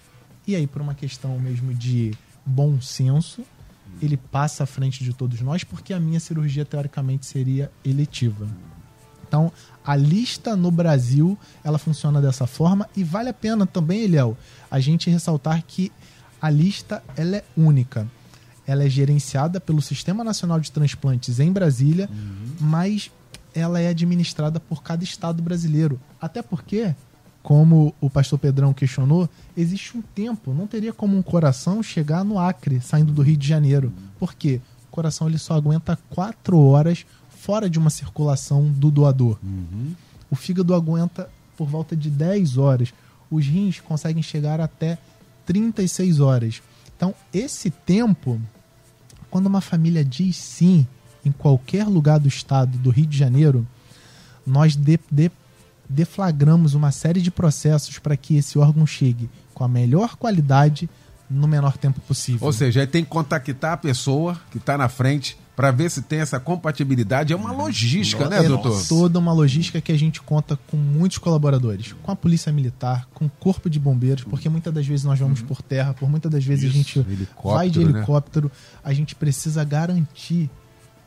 e 0.50 0.56
aí 0.56 0.66
por 0.66 0.82
uma 0.82 0.94
questão 0.94 1.38
mesmo 1.38 1.72
de 1.74 2.12
bom 2.44 2.80
senso, 2.80 3.42
ele 4.00 4.16
passa 4.16 4.64
à 4.64 4.66
frente 4.66 5.04
de 5.04 5.12
todos 5.12 5.40
nós, 5.40 5.64
porque 5.64 5.92
a 5.92 6.00
minha 6.00 6.20
cirurgia 6.20 6.64
teoricamente 6.64 7.26
seria 7.26 7.70
eletiva. 7.84 8.48
Então, 9.26 9.52
a 9.84 9.94
lista 9.94 10.56
no 10.56 10.70
Brasil, 10.70 11.38
ela 11.62 11.78
funciona 11.78 12.20
dessa 12.20 12.46
forma 12.46 12.88
e 12.96 13.04
vale 13.04 13.28
a 13.28 13.32
pena 13.34 13.64
também, 13.64 14.02
Eliel, 14.02 14.36
a 14.70 14.80
gente 14.80 15.08
ressaltar 15.08 15.62
que 15.64 15.92
a 16.40 16.50
lista 16.50 17.02
ela 17.16 17.36
é 17.36 17.44
única. 17.56 18.08
Ela 18.66 18.84
é 18.84 18.88
gerenciada 18.88 19.60
pelo 19.60 19.80
Sistema 19.80 20.24
Nacional 20.24 20.58
de 20.58 20.72
Transplantes 20.72 21.38
em 21.38 21.52
Brasília, 21.52 22.08
mas 22.60 23.10
ela 23.54 23.80
é 23.80 23.88
administrada 23.88 24.58
por 24.58 24.82
cada 24.82 25.04
estado 25.04 25.42
brasileiro. 25.42 26.00
Até 26.20 26.42
porque, 26.42 26.94
como 27.42 27.94
o 28.00 28.10
pastor 28.10 28.38
Pedrão 28.38 28.72
questionou, 28.74 29.28
existe 29.56 29.96
um 29.96 30.02
tempo, 30.02 30.52
não 30.52 30.66
teria 30.66 30.92
como 30.92 31.16
um 31.16 31.22
coração 31.22 31.82
chegar 31.82 32.22
no 32.24 32.38
Acre, 32.38 32.80
saindo 32.80 33.12
do 33.12 33.22
Rio 33.22 33.36
de 33.36 33.48
Janeiro. 33.48 33.92
Por 34.18 34.34
quê? 34.34 34.60
O 34.88 34.90
coração 34.90 35.28
ele 35.28 35.38
só 35.38 35.54
aguenta 35.54 35.98
quatro 36.10 36.58
horas 36.58 37.06
fora 37.30 37.70
de 37.70 37.78
uma 37.78 37.88
circulação 37.90 38.64
do 38.70 38.90
doador. 38.90 39.38
O 40.30 40.36
fígado 40.36 40.74
aguenta 40.74 41.30
por 41.56 41.66
volta 41.66 41.96
de 41.96 42.10
10 42.10 42.58
horas. 42.58 42.92
Os 43.30 43.46
rins 43.46 43.80
conseguem 43.80 44.22
chegar 44.22 44.60
até 44.60 44.98
36 45.46 46.20
horas. 46.20 46.60
Então, 46.96 47.14
esse 47.32 47.70
tempo, 47.70 48.38
quando 49.30 49.46
uma 49.46 49.60
família 49.62 50.04
diz 50.04 50.36
sim 50.36 50.86
em 51.24 51.32
qualquer 51.32 51.86
lugar 51.86 52.18
do 52.20 52.28
estado 52.28 52.76
do 52.78 52.90
Rio 52.90 53.06
de 53.06 53.16
Janeiro, 53.16 53.66
nós 54.46 54.76
de- 54.76 55.00
de- 55.10 55.30
deflagramos 55.90 56.74
uma 56.74 56.92
série 56.92 57.20
de 57.20 57.30
processos 57.30 57.98
para 57.98 58.16
que 58.16 58.36
esse 58.36 58.58
órgão 58.58 58.86
chegue 58.86 59.28
com 59.52 59.64
a 59.64 59.68
melhor 59.68 60.16
qualidade 60.16 60.88
no 61.28 61.46
menor 61.46 61.76
tempo 61.76 62.00
possível. 62.00 62.46
Ou 62.46 62.52
seja, 62.52 62.80
aí 62.80 62.86
tem 62.86 63.04
que 63.04 63.10
contactar 63.10 63.72
a 63.72 63.76
pessoa 63.76 64.40
que 64.50 64.58
está 64.58 64.78
na 64.78 64.88
frente 64.88 65.36
para 65.54 65.70
ver 65.70 65.90
se 65.90 66.02
tem 66.02 66.20
essa 66.20 66.40
compatibilidade. 66.40 67.32
É 67.32 67.36
uma 67.36 67.52
logística, 67.52 68.28
né, 68.28 68.38
é 68.38 68.48
doutor? 68.48 68.82
toda 68.88 69.18
uma 69.18 69.32
logística 69.32 69.80
que 69.80 69.92
a 69.92 69.98
gente 69.98 70.22
conta 70.22 70.58
com 70.68 70.76
muitos 70.76 71.18
colaboradores, 71.18 71.94
com 72.02 72.10
a 72.10 72.16
polícia 72.16 72.50
militar, 72.50 73.06
com 73.12 73.26
o 73.26 73.30
corpo 73.30 73.68
de 73.68 73.78
bombeiros, 73.78 74.24
porque 74.24 74.48
muitas 74.48 74.72
das 74.72 74.86
vezes 74.86 75.04
nós 75.04 75.18
vamos 75.18 75.42
por 75.42 75.60
terra, 75.60 75.92
por 75.92 76.08
muitas 76.08 76.30
das 76.32 76.44
vezes 76.44 76.70
a 76.70 76.72
gente 76.72 77.04
vai 77.44 77.68
de 77.68 77.84
né? 77.84 77.90
helicóptero, 77.90 78.50
a 78.82 78.92
gente 78.92 79.14
precisa 79.14 79.62
garantir 79.62 80.48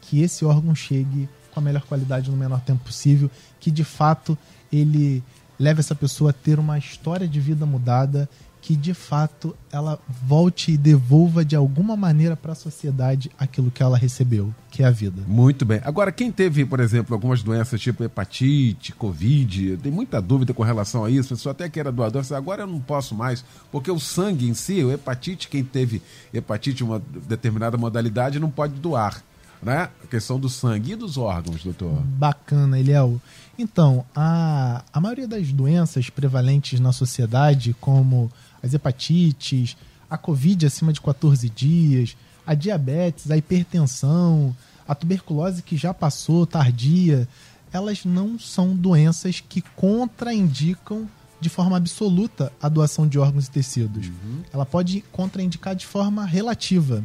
que 0.01 0.21
esse 0.21 0.45
órgão 0.45 0.75
chegue 0.75 1.27
com 1.53 1.59
a 1.59 1.63
melhor 1.63 1.83
qualidade 1.83 2.29
no 2.29 2.37
menor 2.37 2.61
tempo 2.61 2.83
possível, 2.83 3.29
que 3.59 3.71
de 3.71 3.83
fato 3.83 4.37
ele 4.75 5.23
leve 5.59 5.79
essa 5.79 5.95
pessoa 5.95 6.31
a 6.31 6.33
ter 6.33 6.59
uma 6.59 6.77
história 6.77 7.27
de 7.27 7.39
vida 7.39 7.65
mudada, 7.65 8.27
que 8.61 8.77
de 8.77 8.93
fato 8.93 9.53
ela 9.69 9.99
volte 10.25 10.71
e 10.71 10.77
devolva 10.77 11.43
de 11.43 11.53
alguma 11.53 11.97
maneira 11.97 12.33
para 12.35 12.53
a 12.53 12.55
sociedade 12.55 13.29
aquilo 13.37 13.69
que 13.69 13.83
ela 13.83 13.97
recebeu, 13.97 14.55
que 14.71 14.81
é 14.81 14.85
a 14.85 14.89
vida. 14.89 15.21
Muito 15.27 15.65
bem. 15.65 15.81
Agora, 15.83 16.13
quem 16.13 16.31
teve, 16.31 16.63
por 16.65 16.79
exemplo, 16.79 17.13
algumas 17.13 17.43
doenças 17.43 17.81
tipo 17.81 18.05
hepatite, 18.05 18.93
covid, 18.93 19.77
tem 19.83 19.91
muita 19.91 20.21
dúvida 20.21 20.53
com 20.53 20.63
relação 20.63 21.03
a 21.03 21.09
isso. 21.11 21.33
A 21.33 21.37
pessoa 21.37 21.51
até 21.51 21.67
que 21.67 21.77
era 21.77 21.91
doador, 21.91 22.23
agora 22.33 22.63
eu 22.63 22.67
não 22.67 22.79
posso 22.79 23.13
mais, 23.13 23.43
porque 23.69 23.91
o 23.91 23.99
sangue 23.99 24.47
em 24.47 24.53
si, 24.53 24.81
o 24.81 24.93
hepatite, 24.93 25.49
quem 25.49 25.61
teve 25.63 26.01
hepatite, 26.33 26.85
uma 26.85 27.01
determinada 27.27 27.77
modalidade, 27.77 28.39
não 28.39 28.49
pode 28.49 28.75
doar. 28.75 29.21
né? 29.61 29.89
A 30.03 30.07
questão 30.07 30.39
do 30.39 30.47
sangue 30.49 30.93
e 30.93 30.95
dos 30.95 31.17
órgãos, 31.17 31.63
doutor. 31.65 32.01
Bacana, 32.01 32.79
Eliel. 32.79 33.19
Então, 33.57 34.05
a, 34.15 34.83
a 34.91 34.99
maioria 34.99 35.27
das 35.27 35.51
doenças 35.51 36.09
prevalentes 36.09 36.79
na 36.79 36.91
sociedade, 36.91 37.75
como 37.79 38.31
as 38.61 38.73
hepatites, 38.73 39.77
a 40.09 40.17
Covid 40.17 40.65
acima 40.65 40.91
de 40.91 41.01
14 41.01 41.49
dias, 41.49 42.15
a 42.45 42.53
diabetes, 42.53 43.29
a 43.29 43.37
hipertensão, 43.37 44.55
a 44.87 44.95
tuberculose 44.95 45.61
que 45.61 45.77
já 45.77 45.93
passou, 45.93 46.45
tardia, 46.45 47.27
elas 47.71 48.05
não 48.05 48.37
são 48.37 48.75
doenças 48.75 49.39
que 49.39 49.61
contraindicam 49.75 51.07
de 51.39 51.49
forma 51.49 51.75
absoluta 51.75 52.53
a 52.61 52.69
doação 52.69 53.07
de 53.07 53.19
órgãos 53.19 53.47
e 53.47 53.51
tecidos. 53.51 54.07
Uhum. 54.07 54.43
Ela 54.53 54.65
pode 54.65 55.03
contraindicar 55.11 55.75
de 55.75 55.85
forma 55.85 56.25
relativa. 56.25 57.03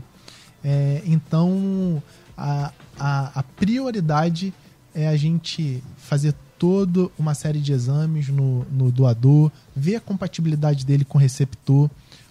É, 0.63 1.03
então, 1.07 2.03
a, 2.37 2.73
a, 2.99 3.41
a, 3.41 3.43
prioridade 3.43 4.53
é 4.95 5.09
a 5.09 5.17
gente 5.17 5.83
fazer 5.97 6.35
toda 6.59 7.09
uma 7.19 7.35
série 7.35 7.61
de 7.61 7.73
exames 7.73 8.29
no, 8.29 8.65
no 8.65 8.91
doador, 8.91 9.51
ver 9.75 9.97
a 9.97 10.01
compatibilidade 10.01 10.85
dele 10.85 11.05
com 11.05 11.19
o 11.19 11.21
receptor, 11.21 11.89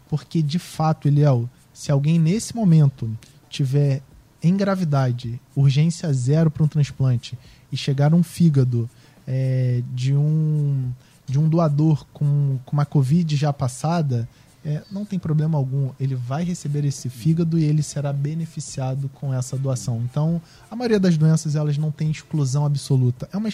porque 0.10 0.42
de 0.42 0.60
fato, 0.60 1.08
Eliel, 1.08 1.50
se 1.74 1.92
alguém 1.92 2.20
nesse 2.20 2.56
momento 2.56 3.10
tiver 3.50 4.02
em 4.44 4.56
gravidade, 4.56 5.40
urgência 5.56 6.12
zero 6.14 6.52
para 6.52 6.64
um 6.64 6.68
transplante, 6.68 7.38
e 7.72 7.78
chegar 7.78 8.14
um 8.14 8.24
fígado 8.24 8.90
é, 9.26 9.82
de 9.94 10.14
um 10.14 10.92
de 11.28 11.38
um 11.38 11.50
doador 11.50 12.06
com, 12.14 12.58
com 12.66 12.72
uma 12.72 12.86
Covid 12.86 13.36
já 13.36 13.52
passada, 13.52 14.28
é, 14.68 14.84
não 14.92 15.06
tem 15.06 15.18
problema 15.18 15.58
algum. 15.58 15.92
Ele 15.98 16.14
vai 16.14 16.44
receber 16.44 16.84
esse 16.84 17.08
fígado 17.08 17.58
e 17.58 17.64
ele 17.64 17.82
será 17.82 18.12
beneficiado 18.12 19.10
com 19.14 19.34
essa 19.34 19.58
doação. 19.58 20.02
Então, 20.04 20.42
a 20.70 20.76
maioria 20.76 21.00
das 21.00 21.18
doenças 21.18 21.56
elas 21.56 21.78
não 21.78 21.90
tem 21.90 22.12
exclusão 22.12 22.66
absoluta. 22.66 23.30
É 23.32 23.38
uma, 23.38 23.48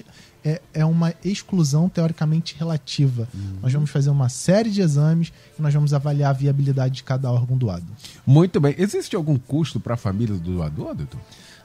é, 0.43 0.59
é 0.73 0.83
uma 0.83 1.13
exclusão 1.23 1.87
teoricamente 1.87 2.55
relativa. 2.57 3.27
Uhum. 3.31 3.59
Nós 3.61 3.71
vamos 3.71 3.91
fazer 3.91 4.09
uma 4.09 4.27
série 4.27 4.71
de 4.71 4.81
exames 4.81 5.31
e 5.57 5.61
nós 5.61 5.71
vamos 5.71 5.93
avaliar 5.93 6.31
a 6.31 6.33
viabilidade 6.33 6.95
de 6.95 7.03
cada 7.03 7.31
órgão 7.31 7.55
doado. 7.55 7.85
Muito 8.25 8.59
bem. 8.59 8.73
Existe 8.75 9.15
algum 9.15 9.37
custo 9.37 9.79
para 9.79 9.93
a 9.93 9.97
família 9.97 10.35
do 10.35 10.55
doador, 10.55 10.95
doutor? 10.95 11.19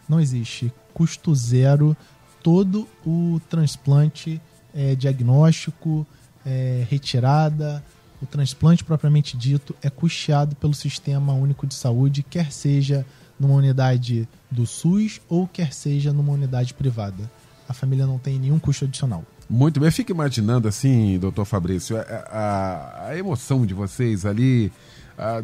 Não 0.07 0.21
existe. 0.21 0.71
Custo 0.93 1.35
zero. 1.35 1.97
Todo 2.43 2.87
o 3.05 3.41
transplante 3.49 4.39
é, 4.75 4.95
diagnóstico, 4.95 6.07
é, 6.45 6.87
retirada, 6.91 7.83
o 8.23 8.27
transplante 8.27 8.85
propriamente 8.85 9.37
dito 9.37 9.75
é 9.83 9.89
custeado 9.89 10.57
pelo 10.57 10.75
Sistema 10.75 11.33
Único 11.33 11.67
de 11.67 11.75
Saúde, 11.75 12.23
quer 12.23 12.53
seja 12.53 13.07
numa 13.39 13.55
unidade 13.55 14.29
do 14.51 14.67
SUS 14.67 15.21
ou 15.29 15.47
quer 15.47 15.73
seja 15.73 16.13
numa 16.13 16.33
unidade 16.33 16.75
privada. 16.75 17.31
A 17.69 17.73
família 17.73 18.07
não 18.07 18.19
tem 18.19 18.39
nenhum 18.39 18.59
custo 18.59 18.85
adicional. 18.85 19.25
Muito 19.49 19.81
bem, 19.81 19.91
fico 19.91 20.11
imaginando 20.11 20.69
assim, 20.69 21.19
doutor 21.19 21.45
Fabrício, 21.45 21.97
a, 21.97 22.03
a, 22.03 23.07
a 23.09 23.17
emoção 23.17 23.65
de 23.65 23.73
vocês 23.73 24.27
ali 24.27 24.71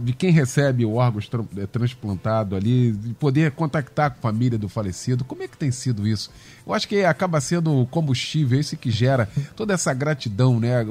de 0.00 0.12
quem 0.12 0.30
recebe 0.30 0.84
o 0.84 0.94
órgão 0.94 1.20
eh, 1.56 1.66
transplantado 1.66 2.54
ali, 2.54 2.92
de 2.92 3.12
poder 3.14 3.50
contactar 3.50 4.10
com 4.10 4.18
a 4.18 4.32
família 4.32 4.56
do 4.56 4.68
falecido. 4.68 5.24
Como 5.24 5.42
é 5.42 5.48
que 5.48 5.56
tem 5.56 5.72
sido 5.72 6.06
isso? 6.06 6.30
Eu 6.64 6.72
acho 6.72 6.86
que 6.86 7.04
acaba 7.04 7.40
sendo 7.40 7.80
o 7.80 7.86
combustível, 7.86 8.58
esse 8.58 8.76
que 8.76 8.90
gera 8.90 9.28
toda 9.56 9.74
essa 9.74 9.92
gratidão, 9.92 10.60
né? 10.60 10.86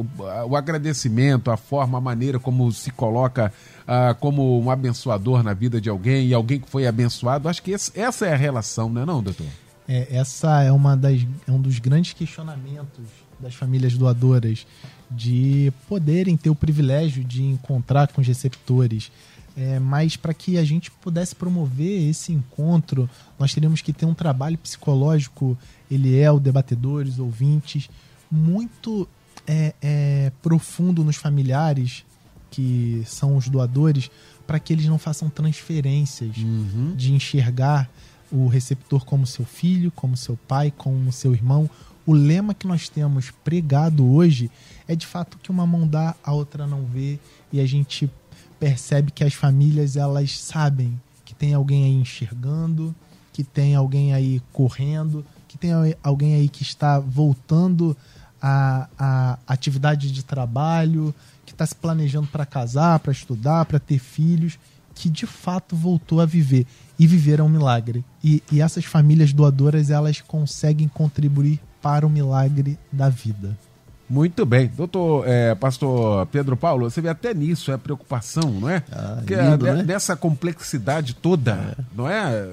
O, 0.47 0.55
agradecimento, 0.55 1.49
a 1.49 1.55
forma, 1.55 1.97
a 1.97 2.01
maneira 2.01 2.39
como 2.39 2.69
se 2.71 2.91
coloca 2.91 3.53
como 4.19 4.61
um 4.61 4.69
abençoador 4.69 5.43
na 5.43 5.53
vida 5.53 5.79
de 5.79 5.89
alguém 5.89 6.27
e 6.27 6.33
alguém 6.33 6.59
que 6.59 6.69
foi 6.69 6.85
abençoado. 6.85 7.47
Acho 7.47 7.61
que 7.61 7.71
esse, 7.71 7.97
essa 7.99 8.25
é 8.25 8.33
a 8.33 8.37
relação, 8.37 8.89
não 8.89 9.01
é 9.01 9.05
não, 9.05 9.23
doutor? 9.23 9.47
É, 9.87 10.15
essa 10.15 10.61
é 10.61 10.71
uma 10.71 10.95
das 10.95 11.25
é 11.47 11.51
um 11.51 11.59
dos 11.59 11.79
grandes 11.79 12.13
questionamentos 12.13 13.05
das 13.39 13.55
famílias 13.55 13.97
doadoras 13.97 14.65
de 15.15 15.71
poderem 15.87 16.35
ter 16.35 16.49
o 16.49 16.55
privilégio 16.55 17.23
de 17.23 17.43
encontrar 17.43 18.07
com 18.09 18.21
os 18.21 18.27
receptores. 18.27 19.11
É, 19.55 19.79
mas 19.79 20.15
para 20.15 20.33
que 20.33 20.57
a 20.57 20.63
gente 20.63 20.89
pudesse 20.89 21.35
promover 21.35 22.09
esse 22.09 22.33
encontro, 22.33 23.07
nós 23.37 23.53
teríamos 23.53 23.81
que 23.81 23.93
ter 23.93 24.05
um 24.05 24.13
trabalho 24.13 24.57
psicológico, 24.57 25.57
ele 25.89 26.17
é 26.17 26.31
o 26.31 26.39
debatedores, 26.39 27.19
ouvintes, 27.19 27.87
muito 28.31 29.07
é, 29.45 29.75
é, 29.81 30.31
profundo 30.41 31.03
nos 31.03 31.17
familiares 31.17 32.03
que 32.49 33.03
são 33.05 33.35
os 33.35 33.49
doadores, 33.49 34.11
para 34.45 34.59
que 34.59 34.73
eles 34.73 34.85
não 34.85 34.99
façam 34.99 35.29
transferências 35.29 36.37
uhum. 36.37 36.93
de 36.95 37.11
enxergar 37.11 37.89
o 38.31 38.47
receptor 38.47 39.05
como 39.05 39.25
seu 39.25 39.45
filho, 39.45 39.91
como 39.91 40.17
seu 40.17 40.37
pai, 40.47 40.71
como 40.75 41.11
seu 41.11 41.33
irmão, 41.33 41.69
o 42.05 42.13
lema 42.13 42.53
que 42.53 42.67
nós 42.67 42.89
temos 42.89 43.31
pregado 43.43 44.05
hoje 44.05 44.51
é 44.87 44.95
de 44.95 45.07
fato 45.07 45.37
que 45.37 45.51
uma 45.51 45.65
mão 45.65 45.87
dá, 45.87 46.15
a 46.23 46.33
outra 46.33 46.67
não 46.67 46.85
vê, 46.85 47.19
e 47.51 47.59
a 47.59 47.65
gente 47.65 48.09
percebe 48.59 49.11
que 49.11 49.23
as 49.23 49.33
famílias 49.33 49.95
elas 49.95 50.37
sabem 50.37 50.99
que 51.23 51.33
tem 51.33 51.53
alguém 51.53 51.85
aí 51.85 51.93
enxergando, 51.93 52.93
que 53.31 53.43
tem 53.43 53.75
alguém 53.75 54.13
aí 54.13 54.41
correndo, 54.51 55.25
que 55.47 55.57
tem 55.57 55.71
alguém 56.03 56.35
aí 56.35 56.49
que 56.49 56.61
está 56.61 56.99
voltando 56.99 57.97
à, 58.41 58.87
à 58.97 59.39
atividade 59.47 60.11
de 60.11 60.23
trabalho, 60.23 61.13
que 61.45 61.53
está 61.53 61.65
se 61.65 61.75
planejando 61.75 62.27
para 62.27 62.45
casar, 62.45 62.99
para 62.99 63.11
estudar, 63.11 63.65
para 63.65 63.79
ter 63.79 63.99
filhos, 63.99 64.59
que 64.93 65.09
de 65.09 65.25
fato 65.25 65.75
voltou 65.75 66.21
a 66.21 66.25
viver 66.25 66.67
e 66.99 67.07
viver 67.07 67.39
é 67.39 67.43
um 67.43 67.49
milagre. 67.49 68.05
E, 68.23 68.43
e 68.51 68.61
essas 68.61 68.85
famílias 68.85 69.33
doadoras 69.33 69.89
elas 69.89 70.21
conseguem 70.21 70.87
contribuir 70.87 71.59
para 71.83 72.07
o 72.07 72.09
milagre 72.09 72.79
da 72.89 73.09
vida. 73.09 73.55
Muito 74.09 74.45
bem. 74.45 74.71
Doutor, 74.75 75.27
é, 75.27 75.53
pastor 75.53 76.25
Pedro 76.27 76.55
Paulo, 76.55 76.89
você 76.89 77.01
vê 77.01 77.09
até 77.09 77.33
nisso, 77.33 77.71
é 77.71 77.77
preocupação, 77.77 78.49
não 78.49 78.69
é? 78.69 78.83
Ah, 78.91 79.21
lindo, 79.25 79.67
é, 79.67 79.75
né? 79.75 79.83
Dessa 79.83 80.15
complexidade 80.15 81.13
toda, 81.13 81.75
é. 81.77 81.83
não 81.95 82.09
é? 82.09 82.49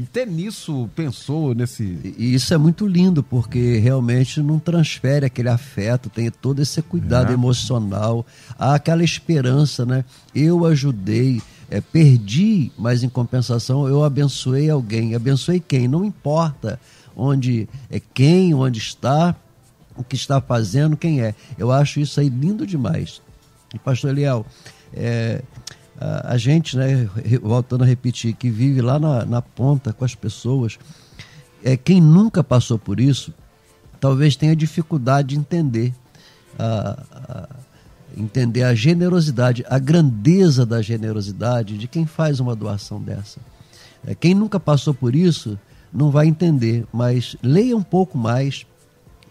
Até 0.00 0.24
nisso 0.24 0.88
pensou 0.96 1.54
nesse. 1.54 2.14
E 2.16 2.34
isso 2.34 2.54
é 2.54 2.56
muito 2.56 2.86
lindo, 2.86 3.22
porque 3.22 3.78
realmente 3.78 4.40
não 4.40 4.58
transfere 4.58 5.26
aquele 5.26 5.50
afeto, 5.50 6.08
tem 6.08 6.30
todo 6.30 6.62
esse 6.62 6.80
cuidado 6.80 7.30
é. 7.30 7.34
emocional, 7.34 8.24
há 8.58 8.74
aquela 8.74 9.04
esperança, 9.04 9.84
né? 9.84 10.04
Eu 10.34 10.64
ajudei, 10.64 11.42
é, 11.70 11.80
perdi, 11.80 12.72
mas 12.78 13.02
em 13.02 13.08
compensação 13.08 13.86
eu 13.86 14.02
abençoei 14.02 14.70
alguém. 14.70 15.14
Abençoei 15.14 15.60
quem? 15.60 15.86
Não 15.86 16.04
importa 16.04 16.80
onde 17.16 17.68
é 17.90 18.00
quem, 18.00 18.54
onde 18.54 18.78
está, 18.78 19.34
o 19.96 20.02
que 20.02 20.16
está 20.16 20.40
fazendo, 20.40 20.96
quem 20.96 21.22
é. 21.22 21.34
Eu 21.58 21.70
acho 21.70 22.00
isso 22.00 22.20
aí 22.20 22.28
lindo 22.28 22.66
demais. 22.66 23.20
E, 23.74 23.78
pastor 23.78 24.10
Eliel, 24.10 24.46
é, 24.94 25.42
a, 26.00 26.32
a, 26.32 26.38
gente, 26.38 26.76
né, 26.76 27.08
voltando 27.42 27.84
a 27.84 27.86
repetir, 27.86 28.34
que 28.34 28.50
vive 28.50 28.80
lá 28.80 28.98
na, 28.98 29.24
na 29.24 29.42
ponta 29.42 29.92
com 29.92 30.04
as 30.04 30.14
pessoas, 30.14 30.78
é, 31.62 31.76
quem 31.76 32.00
nunca 32.00 32.42
passou 32.42 32.78
por 32.78 32.98
isso, 32.98 33.32
talvez 34.00 34.36
tenha 34.36 34.56
dificuldade 34.56 35.28
de 35.28 35.36
entender 35.36 35.94
a, 36.58 37.02
a, 37.12 37.48
entender 38.16 38.62
a 38.62 38.74
generosidade, 38.74 39.64
a 39.68 39.78
grandeza 39.78 40.66
da 40.66 40.82
generosidade 40.82 41.78
de 41.78 41.88
quem 41.88 42.06
faz 42.06 42.40
uma 42.40 42.54
doação 42.54 43.00
dessa. 43.00 43.40
É, 44.06 44.14
quem 44.14 44.34
nunca 44.34 44.58
passou 44.58 44.92
por 44.92 45.14
isso 45.14 45.58
não 45.92 46.10
vai 46.10 46.26
entender, 46.26 46.86
mas 46.92 47.36
leia 47.42 47.76
um 47.76 47.82
pouco 47.82 48.16
mais, 48.16 48.66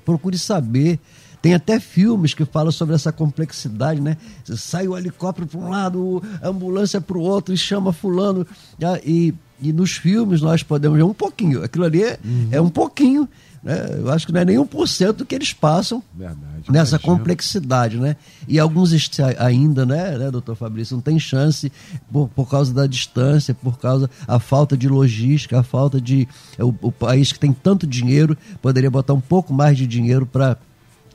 procure 0.05 0.38
saber. 0.38 0.99
Tem 1.41 1.55
até 1.55 1.80
filmes 1.80 2.36
que 2.36 2.45
falam 2.45 2.72
sobre 2.72 2.93
essa 2.93 3.12
complexidade, 3.12 3.99
né? 3.99 4.16
Você 4.43 4.55
sai 4.57 4.88
o 4.88 4.95
helicóptero 4.95 5.47
para 5.47 5.59
um 5.59 5.70
lado, 5.70 6.22
a 6.39 6.49
ambulância 6.49 7.01
para 7.01 7.18
o 7.18 7.22
outro 7.22 7.51
e 7.51 7.57
chama 7.57 7.91
fulano. 7.91 8.45
Ah, 8.84 8.99
e, 9.03 9.34
e 9.59 9.74
nos 9.74 9.93
filmes 9.93 10.39
nós 10.39 10.62
podemos 10.62 10.97
ver 10.97 11.03
um 11.03 11.16
pouquinho. 11.16 11.64
Aquilo 11.64 11.86
ali 11.86 12.03
é, 12.03 12.20
uhum. 12.24 12.47
é 12.51 12.62
um 12.62 12.70
pouquinho 12.70 13.28
né? 13.64 13.95
Eu 13.99 14.12
acho 14.12 14.26
que 14.26 14.34
não 14.34 14.41
é 14.41 14.45
nem 14.45 14.57
1% 14.57 15.12
do 15.14 15.26
que 15.26 15.36
eles 15.36 15.53
passam 15.53 16.01
Verdade, 16.14 16.64
nessa 16.68 16.95
imagina. 16.95 16.99
complexidade. 16.99 17.97
Né? 17.97 18.16
E 18.47 18.59
alguns 18.59 18.91
ainda, 19.38 19.86
né, 19.86 20.18
né, 20.18 20.32
doutor 20.32 20.55
Fabrício, 20.55 20.95
não 20.95 21.01
tem 21.01 21.20
chance 21.20 21.72
por, 22.12 22.28
por 22.30 22.49
causa 22.49 22.74
da 22.74 22.88
distância, 22.88 23.53
por 23.53 23.78
causa 23.80 24.09
da 24.28 24.39
falta 24.39 24.76
de 24.76 24.88
logística, 24.88 25.59
a 25.59 25.64
falta 25.64 26.01
de. 26.01 26.28
O, 26.57 26.74
o 26.82 26.91
país 26.91 27.32
que 27.32 27.39
tem 27.39 27.53
tanto 27.53 27.86
dinheiro 27.86 28.36
poderia 28.62 28.89
botar 28.89 29.14
um 29.14 29.22
pouco 29.22 29.53
mais 29.53 29.78
de 29.78 29.86
dinheiro 29.86 30.26
para 30.26 30.57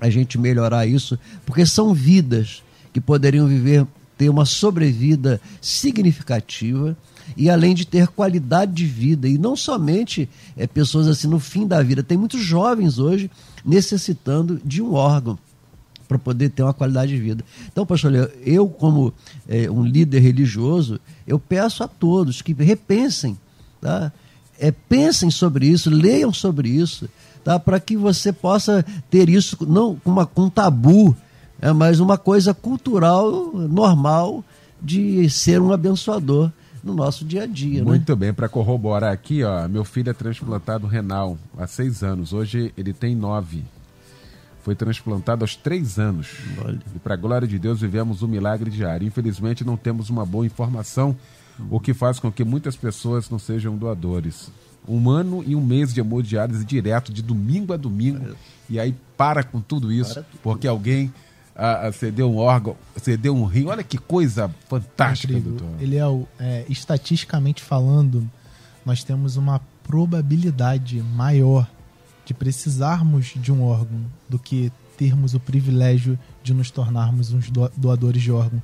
a 0.00 0.08
gente 0.08 0.38
melhorar 0.38 0.86
isso, 0.86 1.18
porque 1.44 1.66
são 1.66 1.92
vidas 1.94 2.62
que 2.92 3.00
poderiam 3.00 3.46
viver, 3.46 3.86
ter 4.16 4.28
uma 4.28 4.44
sobrevida 4.44 5.40
significativa 5.60 6.96
e 7.36 7.48
além 7.48 7.74
de 7.74 7.86
ter 7.86 8.08
qualidade 8.08 8.72
de 8.72 8.84
vida. 8.84 9.28
E 9.28 9.38
não 9.38 9.56
somente 9.56 10.28
é, 10.56 10.66
pessoas 10.66 11.06
assim 11.06 11.28
no 11.28 11.40
fim 11.40 11.66
da 11.66 11.82
vida, 11.82 12.02
tem 12.02 12.18
muitos 12.18 12.40
jovens 12.40 12.98
hoje 12.98 13.30
necessitando 13.64 14.60
de 14.64 14.82
um 14.82 14.94
órgão 14.94 15.38
para 16.06 16.18
poder 16.18 16.50
ter 16.50 16.62
uma 16.62 16.74
qualidade 16.74 17.12
de 17.12 17.20
vida. 17.20 17.44
Então, 17.70 17.84
pastor 17.84 18.30
eu 18.44 18.68
como 18.68 19.12
é, 19.48 19.70
um 19.70 19.84
líder 19.84 20.20
religioso, 20.20 21.00
eu 21.26 21.38
peço 21.38 21.82
a 21.82 21.88
todos 21.88 22.42
que 22.42 22.52
repensem, 22.52 23.36
tá? 23.80 24.12
é, 24.58 24.70
pensem 24.70 25.30
sobre 25.30 25.66
isso, 25.66 25.90
leiam 25.90 26.32
sobre 26.32 26.68
isso, 26.68 27.08
tá? 27.44 27.58
para 27.58 27.78
que 27.80 27.96
você 27.96 28.32
possa 28.32 28.84
ter 29.10 29.28
isso 29.28 29.56
não 29.66 30.00
uma, 30.04 30.28
um 30.36 30.48
tabu, 30.48 31.16
é, 31.60 31.72
mas 31.72 32.00
uma 32.00 32.18
coisa 32.18 32.54
cultural, 32.54 33.52
normal, 33.54 34.44
de 34.80 35.28
ser 35.30 35.60
um 35.60 35.72
abençoador 35.72 36.50
no 36.86 36.94
nosso 36.94 37.24
dia 37.24 37.42
a 37.42 37.46
dia. 37.46 37.80
Né? 37.80 37.84
Muito 37.84 38.12
né? 38.12 38.16
bem, 38.16 38.32
para 38.32 38.48
corroborar 38.48 39.12
aqui, 39.12 39.42
ó, 39.42 39.66
meu 39.66 39.84
filho 39.84 40.10
é 40.10 40.12
transplantado 40.14 40.86
renal 40.86 41.36
há 41.58 41.66
seis 41.66 42.04
anos, 42.04 42.32
hoje 42.32 42.72
ele 42.78 42.92
tem 42.92 43.14
nove. 43.16 43.64
Foi 44.62 44.74
transplantado 44.74 45.42
aos 45.42 45.56
três 45.56 45.98
anos. 45.98 46.28
Olha. 46.64 46.78
E 46.94 46.98
para 46.98 47.14
a 47.14 47.16
glória 47.16 47.46
de 47.46 47.58
Deus 47.58 47.80
vivemos 47.80 48.22
um 48.22 48.28
milagre 48.28 48.68
diário. 48.70 49.06
Infelizmente 49.06 49.64
não 49.64 49.76
temos 49.76 50.10
uma 50.10 50.26
boa 50.26 50.46
informação, 50.46 51.16
o 51.70 51.78
que 51.78 51.94
faz 51.94 52.18
com 52.18 52.32
que 52.32 52.44
muitas 52.44 52.76
pessoas 52.76 53.30
não 53.30 53.38
sejam 53.38 53.76
doadores. 53.76 54.50
Um 54.88 55.10
ano 55.10 55.42
e 55.46 55.54
um 55.54 55.64
mês 55.64 55.92
de 55.92 56.00
hemodiálise 56.00 56.64
direto, 56.64 57.12
de 57.12 57.22
domingo 57.22 57.72
a 57.72 57.76
domingo. 57.76 58.36
E 58.68 58.78
aí 58.78 58.94
para 59.16 59.42
com 59.42 59.60
tudo 59.60 59.92
isso, 59.92 60.24
porque 60.42 60.66
alguém 60.66 61.12
a, 61.56 61.86
a 61.86 61.92
ceder 61.92 62.24
um 62.24 62.36
órgão, 62.36 62.76
ceder 62.96 63.32
um 63.32 63.44
rim. 63.44 63.66
Olha 63.66 63.82
que 63.82 63.98
coisa 63.98 64.50
fantástica, 64.68 65.36
é 65.36 65.40
doutor. 65.40 65.68
Ele 65.80 65.96
é, 65.96 66.06
o, 66.06 66.26
é, 66.38 66.64
estatisticamente 66.68 67.62
falando, 67.62 68.28
nós 68.84 69.02
temos 69.02 69.36
uma 69.36 69.60
probabilidade 69.82 71.00
maior 71.02 71.68
de 72.24 72.34
precisarmos 72.34 73.32
de 73.36 73.52
um 73.52 73.62
órgão 73.62 74.00
do 74.28 74.38
que 74.38 74.72
termos 74.96 75.34
o 75.34 75.40
privilégio 75.40 76.18
de 76.42 76.52
nos 76.52 76.70
tornarmos 76.70 77.32
uns 77.32 77.50
doadores 77.76 78.22
de 78.22 78.32
órgão. 78.32 78.62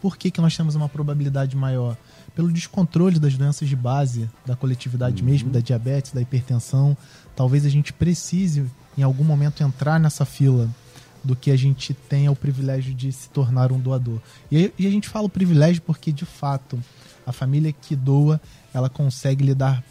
Por 0.00 0.16
que, 0.16 0.30
que 0.30 0.40
nós 0.40 0.56
temos 0.56 0.74
uma 0.74 0.88
probabilidade 0.88 1.56
maior? 1.56 1.96
Pelo 2.34 2.50
descontrole 2.50 3.20
das 3.20 3.36
doenças 3.36 3.68
de 3.68 3.76
base, 3.76 4.28
da 4.44 4.56
coletividade 4.56 5.22
uhum. 5.22 5.28
mesmo, 5.28 5.50
da 5.50 5.60
diabetes, 5.60 6.12
da 6.12 6.20
hipertensão. 6.20 6.96
Talvez 7.36 7.64
a 7.64 7.68
gente 7.68 7.92
precise, 7.92 8.64
em 8.98 9.02
algum 9.02 9.22
momento, 9.22 9.62
entrar 9.62 10.00
nessa 10.00 10.24
fila 10.24 10.68
do 11.24 11.36
que 11.36 11.50
a 11.50 11.56
gente 11.56 11.94
tenha 11.94 12.30
o 12.30 12.36
privilégio 12.36 12.94
de 12.94 13.12
se 13.12 13.28
tornar 13.28 13.72
um 13.72 13.78
doador. 13.78 14.20
E, 14.50 14.72
e 14.78 14.86
a 14.86 14.90
gente 14.90 15.08
fala 15.08 15.26
o 15.26 15.30
privilégio 15.30 15.82
porque, 15.82 16.12
de 16.12 16.24
fato, 16.24 16.82
a 17.26 17.32
família 17.32 17.72
que 17.72 17.94
doa 17.94 18.40
ela 18.74 18.88
consegue 18.88 19.44
lidar 19.44 19.84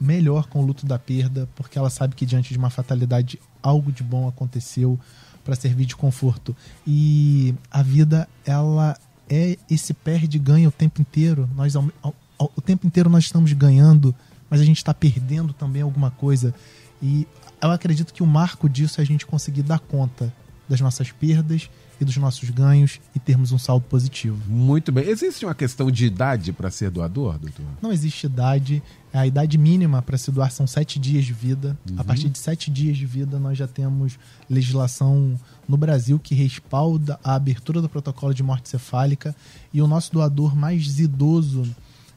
melhor 0.00 0.46
com 0.46 0.60
o 0.60 0.66
luto 0.66 0.86
da 0.86 0.98
perda, 0.98 1.48
porque 1.54 1.78
ela 1.78 1.90
sabe 1.90 2.14
que 2.14 2.24
diante 2.24 2.52
de 2.52 2.58
uma 2.58 2.70
fatalidade 2.70 3.38
algo 3.62 3.92
de 3.92 4.02
bom 4.02 4.26
aconteceu 4.26 4.98
para 5.44 5.54
servir 5.54 5.86
de 5.86 5.94
conforto. 5.94 6.56
E 6.86 7.54
a 7.70 7.82
vida 7.82 8.28
ela 8.44 8.96
é 9.28 9.56
esse 9.70 9.92
perde 9.92 10.38
ganha 10.38 10.68
o 10.68 10.72
tempo 10.72 11.00
inteiro. 11.00 11.48
Nós 11.54 11.76
ao, 11.76 11.84
ao, 12.02 12.14
o 12.56 12.60
tempo 12.60 12.86
inteiro 12.86 13.10
nós 13.10 13.24
estamos 13.24 13.52
ganhando, 13.52 14.14
mas 14.48 14.60
a 14.60 14.64
gente 14.64 14.78
está 14.78 14.94
perdendo 14.94 15.52
também 15.52 15.82
alguma 15.82 16.10
coisa. 16.10 16.54
E 17.02 17.26
eu 17.60 17.70
acredito 17.70 18.12
que 18.14 18.22
o 18.22 18.26
marco 18.26 18.68
disso 18.68 19.00
é 19.00 19.02
a 19.02 19.06
gente 19.06 19.26
conseguir 19.26 19.62
dar 19.62 19.78
conta 19.78 20.32
das 20.72 20.80
nossas 20.80 21.12
perdas 21.12 21.68
e 22.00 22.04
dos 22.04 22.16
nossos 22.16 22.48
ganhos 22.48 22.98
e 23.14 23.18
termos 23.18 23.52
um 23.52 23.58
saldo 23.58 23.84
positivo. 23.90 24.38
Muito 24.48 24.90
bem. 24.90 25.06
Existe 25.06 25.44
uma 25.44 25.54
questão 25.54 25.90
de 25.90 26.06
idade 26.06 26.50
para 26.50 26.70
ser 26.70 26.90
doador, 26.90 27.38
doutor? 27.38 27.66
Não 27.82 27.92
existe 27.92 28.24
idade. 28.24 28.82
A 29.12 29.26
idade 29.26 29.58
mínima 29.58 30.00
para 30.00 30.16
se 30.16 30.30
doar 30.30 30.50
são 30.50 30.66
sete 30.66 30.98
dias 30.98 31.26
de 31.26 31.34
vida. 31.34 31.76
Uhum. 31.90 31.96
A 31.98 32.04
partir 32.04 32.30
de 32.30 32.38
sete 32.38 32.70
dias 32.70 32.96
de 32.96 33.04
vida, 33.04 33.38
nós 33.38 33.58
já 33.58 33.68
temos 33.68 34.18
legislação 34.48 35.38
no 35.68 35.76
Brasil 35.76 36.18
que 36.18 36.34
respalda 36.34 37.20
a 37.22 37.34
abertura 37.34 37.82
do 37.82 37.88
protocolo 37.88 38.32
de 38.32 38.42
morte 38.42 38.70
cefálica. 38.70 39.36
E 39.74 39.82
o 39.82 39.86
nosso 39.86 40.10
doador 40.10 40.56
mais 40.56 40.98
idoso, 40.98 41.68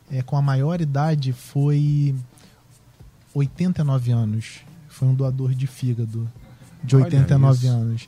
é, 0.10 0.22
com 0.22 0.38
a 0.38 0.41
maior 0.41 0.80
idade, 0.80 1.34
foi 1.34 2.16
89 3.34 4.14
anos. 4.14 4.62
Foi 4.88 5.10
um 5.10 5.14
doador 5.14 5.53
de 5.53 5.68
fígado 5.68 6.32
de 6.86 6.95
89 6.95 7.67
anos. 7.67 8.07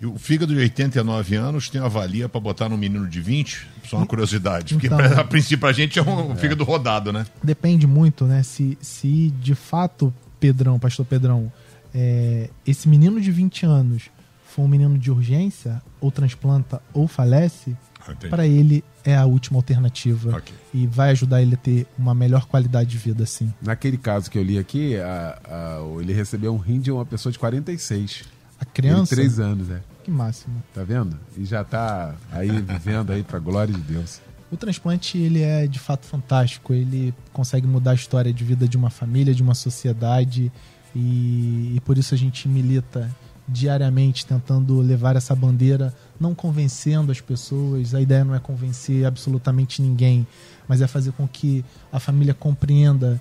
E 0.00 0.06
o 0.06 0.18
fígado 0.18 0.54
de 0.54 0.60
89 0.60 1.36
anos 1.36 1.68
tem 1.68 1.80
avalia 1.80 2.26
para 2.26 2.40
botar 2.40 2.68
no 2.70 2.78
menino 2.78 3.06
de 3.06 3.20
20? 3.20 3.68
Só 3.86 3.98
uma 3.98 4.06
curiosidade. 4.06 4.74
Porque 4.74 4.86
então, 4.86 4.98
a 5.18 5.24
princípio 5.24 5.68
a 5.68 5.72
gente 5.72 5.98
é 5.98 6.02
um 6.02 6.32
é. 6.32 6.36
fígado 6.36 6.64
rodado, 6.64 7.12
né? 7.12 7.26
Depende 7.42 7.86
muito, 7.86 8.24
né? 8.24 8.42
Se, 8.42 8.78
se 8.80 9.30
de 9.40 9.54
fato, 9.54 10.12
Pedrão, 10.38 10.78
pastor 10.78 11.04
Pedrão, 11.04 11.52
é, 11.94 12.48
esse 12.66 12.88
menino 12.88 13.20
de 13.20 13.30
20 13.30 13.66
anos 13.66 14.04
for 14.46 14.62
um 14.62 14.68
menino 14.68 14.96
de 14.98 15.10
urgência, 15.10 15.82
ou 16.00 16.10
transplanta 16.10 16.82
ou 16.94 17.06
falece, 17.06 17.76
ah, 18.00 18.14
para 18.28 18.46
ele 18.46 18.82
é 19.04 19.16
a 19.16 19.24
última 19.24 19.58
alternativa 19.58 20.36
okay. 20.36 20.54
e 20.74 20.86
vai 20.86 21.10
ajudar 21.10 21.42
ele 21.42 21.54
a 21.54 21.58
ter 21.58 21.86
uma 21.98 22.14
melhor 22.14 22.46
qualidade 22.46 22.90
de 22.90 22.98
vida, 22.98 23.24
assim. 23.24 23.52
Naquele 23.60 23.96
caso 23.96 24.30
que 24.30 24.38
eu 24.38 24.42
li 24.42 24.58
aqui, 24.58 24.96
a, 24.96 25.38
a, 25.44 26.00
ele 26.00 26.12
recebeu 26.12 26.54
um 26.54 26.58
rim 26.58 26.80
de 26.80 26.90
uma 26.90 27.04
pessoa 27.06 27.32
de 27.32 27.38
46. 27.38 28.24
A 28.60 28.64
criança? 28.64 29.14
Ele, 29.14 29.22
três 29.22 29.40
anos, 29.40 29.70
é. 29.70 29.80
Que 30.04 30.10
máximo. 30.10 30.62
Tá 30.74 30.82
vendo? 30.82 31.18
E 31.36 31.44
já 31.44 31.64
tá 31.64 32.14
aí 32.30 32.50
vivendo 32.50 33.10
aí 33.12 33.22
pra 33.22 33.38
glória 33.38 33.72
de 33.72 33.80
Deus. 33.80 34.20
O 34.50 34.56
transplante, 34.56 35.16
ele 35.16 35.42
é 35.42 35.66
de 35.66 35.78
fato 35.78 36.06
fantástico. 36.06 36.74
Ele 36.74 37.14
consegue 37.32 37.66
mudar 37.66 37.92
a 37.92 37.94
história 37.94 38.32
de 38.32 38.44
vida 38.44 38.66
de 38.66 38.76
uma 38.76 38.90
família, 38.90 39.34
de 39.34 39.42
uma 39.42 39.54
sociedade. 39.54 40.50
E, 40.94 41.74
e 41.76 41.80
por 41.84 41.96
isso 41.96 42.14
a 42.14 42.18
gente 42.18 42.48
milita 42.48 43.08
diariamente 43.52 44.24
tentando 44.24 44.80
levar 44.80 45.16
essa 45.16 45.34
bandeira, 45.34 45.94
não 46.18 46.34
convencendo 46.34 47.10
as 47.10 47.20
pessoas. 47.20 47.94
A 47.94 48.00
ideia 48.00 48.24
não 48.24 48.34
é 48.34 48.38
convencer 48.38 49.04
absolutamente 49.04 49.82
ninguém, 49.82 50.26
mas 50.68 50.80
é 50.80 50.86
fazer 50.86 51.12
com 51.12 51.26
que 51.26 51.64
a 51.92 51.98
família 51.98 52.34
compreenda 52.34 53.20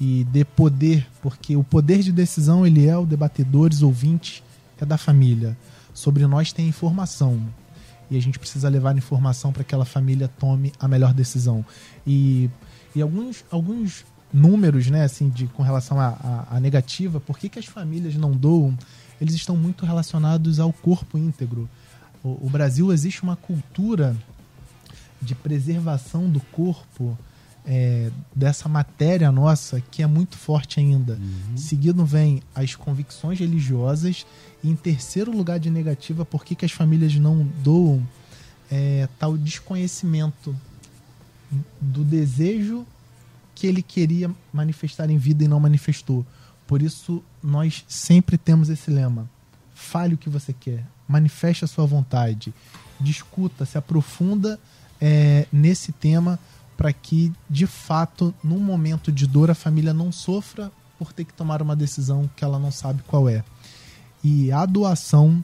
e 0.00 0.24
dê 0.24 0.44
poder, 0.44 1.06
porque 1.22 1.56
o 1.56 1.64
poder 1.64 2.00
de 2.00 2.12
decisão 2.12 2.66
ele 2.66 2.86
é 2.86 2.96
o 2.96 3.06
debatedores, 3.06 3.82
ouvintes, 3.82 4.42
é 4.80 4.84
da 4.84 4.96
família. 4.96 5.56
Sobre 5.92 6.26
nós 6.26 6.52
tem 6.52 6.68
informação 6.68 7.40
e 8.10 8.16
a 8.16 8.20
gente 8.20 8.38
precisa 8.38 8.68
levar 8.68 8.96
informação 8.96 9.52
para 9.52 9.62
que 9.62 9.68
aquela 9.68 9.84
família 9.84 10.28
tome 10.28 10.72
a 10.78 10.88
melhor 10.88 11.12
decisão. 11.12 11.64
E, 12.06 12.48
e 12.94 13.02
alguns, 13.02 13.44
alguns 13.50 14.04
números, 14.32 14.88
né, 14.88 15.04
assim, 15.04 15.28
de, 15.28 15.46
com 15.48 15.62
relação 15.62 15.98
à 16.00 16.58
negativa, 16.60 17.20
por 17.20 17.38
que, 17.38 17.48
que 17.48 17.58
as 17.58 17.66
famílias 17.66 18.14
não 18.14 18.32
doam? 18.32 18.76
Eles 19.20 19.34
estão 19.34 19.56
muito 19.56 19.84
relacionados 19.84 20.60
ao 20.60 20.72
corpo 20.72 21.18
íntegro. 21.18 21.68
O, 22.22 22.46
o 22.46 22.50
Brasil 22.50 22.92
existe 22.92 23.22
uma 23.22 23.36
cultura 23.36 24.16
de 25.20 25.34
preservação 25.34 26.28
do 26.28 26.40
corpo 26.40 27.18
é, 27.66 28.10
dessa 28.34 28.68
matéria 28.68 29.30
nossa 29.30 29.80
que 29.90 30.02
é 30.02 30.06
muito 30.06 30.36
forte 30.36 30.80
ainda. 30.80 31.14
Uhum. 31.14 31.56
Seguido 31.56 32.04
vem 32.04 32.42
as 32.54 32.74
convicções 32.74 33.38
religiosas 33.38 34.26
e 34.62 34.70
em 34.70 34.76
terceiro 34.76 35.30
lugar 35.30 35.58
de 35.58 35.70
negativa, 35.70 36.24
por 36.24 36.44
que, 36.44 36.54
que 36.54 36.64
as 36.64 36.72
famílias 36.72 37.14
não 37.16 37.46
doam 37.62 38.02
é, 38.70 39.08
tal 39.18 39.36
desconhecimento 39.36 40.56
do 41.80 42.04
desejo 42.04 42.86
que 43.54 43.66
ele 43.66 43.82
queria 43.82 44.30
manifestar 44.52 45.10
em 45.10 45.18
vida 45.18 45.44
e 45.44 45.48
não 45.48 45.58
manifestou. 45.58 46.24
Por 46.68 46.82
isso, 46.82 47.24
nós 47.42 47.82
sempre 47.88 48.36
temos 48.36 48.68
esse 48.68 48.90
lema: 48.90 49.28
fale 49.74 50.14
o 50.14 50.18
que 50.18 50.28
você 50.28 50.52
quer, 50.52 50.86
manifeste 51.08 51.64
a 51.64 51.68
sua 51.68 51.86
vontade, 51.86 52.52
discuta, 53.00 53.64
se 53.64 53.78
aprofunda 53.78 54.60
é, 55.00 55.46
nesse 55.50 55.90
tema 55.90 56.38
para 56.76 56.92
que, 56.92 57.32
de 57.48 57.66
fato, 57.66 58.32
num 58.44 58.60
momento 58.60 59.10
de 59.10 59.26
dor, 59.26 59.50
a 59.50 59.54
família 59.54 59.94
não 59.94 60.12
sofra 60.12 60.70
por 60.98 61.12
ter 61.12 61.24
que 61.24 61.32
tomar 61.32 61.62
uma 61.62 61.74
decisão 61.74 62.30
que 62.36 62.44
ela 62.44 62.58
não 62.58 62.70
sabe 62.70 63.02
qual 63.06 63.28
é. 63.28 63.42
E 64.22 64.52
a 64.52 64.66
doação, 64.66 65.42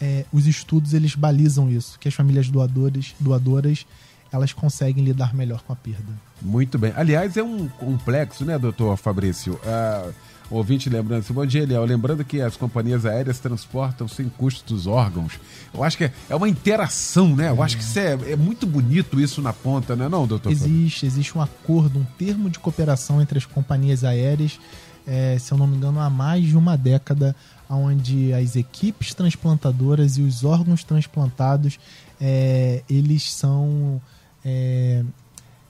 é, 0.00 0.26
os 0.30 0.46
estudos 0.46 0.92
eles 0.92 1.14
balizam 1.14 1.70
isso, 1.70 1.98
que 1.98 2.06
as 2.06 2.14
famílias 2.14 2.50
doadores, 2.50 3.14
doadoras 3.18 3.86
elas 4.32 4.52
conseguem 4.52 5.04
lidar 5.04 5.34
melhor 5.34 5.62
com 5.62 5.72
a 5.72 5.76
perda. 5.76 6.12
Muito 6.40 6.78
bem. 6.78 6.92
Aliás, 6.96 7.36
é 7.36 7.42
um 7.42 7.68
complexo, 7.68 8.44
né, 8.44 8.58
doutor 8.58 8.96
Fabrício? 8.96 9.54
Uh 9.54 10.12
ouvinte 10.50 10.90
lembrando 10.90 11.24
bom 11.32 11.46
dia, 11.46 11.62
Eliel. 11.62 11.84
Lembrando 11.84 12.24
que 12.24 12.40
as 12.40 12.56
companhias 12.56 13.06
aéreas 13.06 13.38
transportam 13.38 14.08
sem 14.08 14.28
custo 14.28 14.74
os 14.74 14.86
órgãos. 14.86 15.38
Eu 15.72 15.84
acho 15.84 15.96
que 15.96 16.04
é, 16.04 16.12
é 16.28 16.34
uma 16.34 16.48
interação, 16.48 17.34
né? 17.34 17.50
Eu 17.50 17.62
acho 17.62 17.76
que 17.76 17.82
isso 17.82 17.98
é, 17.98 18.12
é, 18.32 18.36
muito 18.36 18.66
bonito 18.66 19.20
isso 19.20 19.40
na 19.40 19.52
ponta, 19.52 19.94
não 19.94 20.06
é 20.06 20.08
não, 20.08 20.26
doutor? 20.26 20.50
Existe, 20.50 21.06
existe 21.06 21.38
um 21.38 21.40
acordo, 21.40 22.00
um 22.00 22.04
termo 22.18 22.50
de 22.50 22.58
cooperação 22.58 23.22
entre 23.22 23.38
as 23.38 23.46
companhias 23.46 24.02
aéreas, 24.02 24.58
é, 25.06 25.38
se 25.38 25.52
eu 25.52 25.58
não 25.58 25.66
me 25.66 25.76
engano, 25.76 26.00
há 26.00 26.10
mais 26.10 26.44
de 26.44 26.56
uma 26.56 26.76
década, 26.76 27.34
onde 27.68 28.32
as 28.32 28.56
equipes 28.56 29.14
transplantadoras 29.14 30.18
e 30.18 30.22
os 30.22 30.44
órgãos 30.44 30.82
transplantados, 30.82 31.78
é, 32.20 32.82
eles 32.90 33.32
são 33.32 34.00
é, 34.44 35.04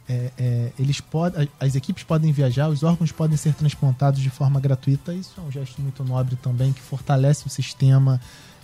é, 0.09 0.33
é, 0.37 0.73
eles 0.77 1.01
podem, 1.01 1.49
as 1.61 1.77
equipes 1.77 2.03
podem 2.03 2.33
viajar, 2.33 2.69
os 2.69 2.83
órgãos 2.83 3.13
podem 3.13 3.37
ser 3.37 3.55
transplantados 3.55 4.21
de 4.21 4.29
forma 4.29 4.59
gratuita. 4.59 5.15
Isso 5.15 5.35
é 5.39 5.41
um 5.41 5.53
gesto 5.53 5.81
muito 5.81 6.03
nobre 6.03 6.35
também, 6.37 6.73
que 6.73 6.81
fortalece 6.81 7.47
o 7.47 7.51
sistema. 7.51 8.21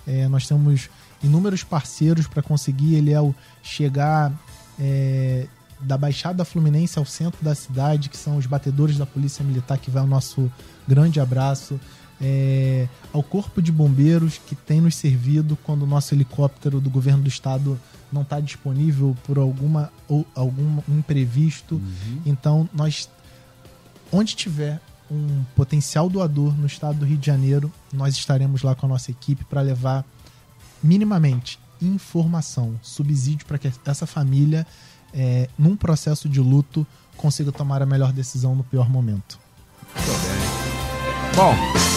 É, 0.07 0.27
nós 0.27 0.49
temos 0.49 0.91
inúmeros 1.23 1.63
parceiros 1.63 2.27
para 2.27 2.43
conseguir, 2.43 2.95
ele 2.97 3.13
é 3.13 3.21
o 3.21 3.33
chegar 3.63 4.33
é, 4.79 5.47
da 5.81 5.97
Baixada 5.97 6.45
Fluminense 6.45 6.99
ao 6.99 7.05
centro 7.05 7.45
da 7.45 7.55
cidade, 7.55 8.09
que 8.09 8.17
são 8.17 8.37
os 8.37 8.47
batedores 8.47 8.99
da 8.99 9.07
Polícia 9.07 9.45
Militar, 9.45 9.79
que 9.79 9.91
vai 9.91 10.03
o 10.03 10.07
nosso 10.07 10.51
grande 10.87 11.21
abraço. 11.21 11.79
É, 12.21 12.89
ao 13.13 13.23
Corpo 13.23 13.61
de 13.61 13.71
Bombeiros, 13.71 14.39
que 14.39 14.55
tem 14.55 14.81
nos 14.81 14.97
servido 14.97 15.57
quando 15.63 15.83
o 15.83 15.87
nosso 15.87 16.15
helicóptero 16.15 16.81
do 16.81 16.89
governo 16.91 17.23
do 17.23 17.29
estado 17.29 17.79
não 18.13 18.23
está 18.23 18.41
disponível 18.41 19.17
por 19.25 19.39
alguma 19.39 19.93
ou 20.09 20.27
algum 20.35 20.81
imprevisto. 20.89 21.77
Uhum. 21.77 22.23
Então, 22.25 22.69
nós, 22.73 23.09
onde 24.13 24.35
tiver 24.35 24.81
um 25.11 25.45
potencial 25.55 26.09
doador 26.09 26.57
no 26.57 26.67
estado 26.67 26.99
do 26.99 27.05
Rio 27.05 27.19
de 27.19 27.27
Janeiro, 27.27 27.73
nós 27.93 28.15
estaremos 28.15 28.63
lá 28.63 28.75
com 28.75 28.87
a 28.87 28.89
nossa 28.89 29.11
equipe 29.11 29.45
para 29.45 29.61
levar 29.61 30.05
minimamente 30.83 31.59
informação, 31.81 32.79
subsídio 32.83 33.47
para 33.47 33.59
que 33.59 33.71
essa 33.85 34.07
família, 34.07 34.67
é, 35.13 35.49
num 35.59 35.77
processo 35.77 36.29
de 36.29 36.41
luto, 36.41 36.87
consiga 37.17 37.53
tomar 37.53 37.83
a 37.83 37.87
melhor 37.87 38.13
decisão 38.13 38.55
no 38.55 38.65
pior 38.65 38.89
momento. 38.89 39.39
Bom, 41.35 41.55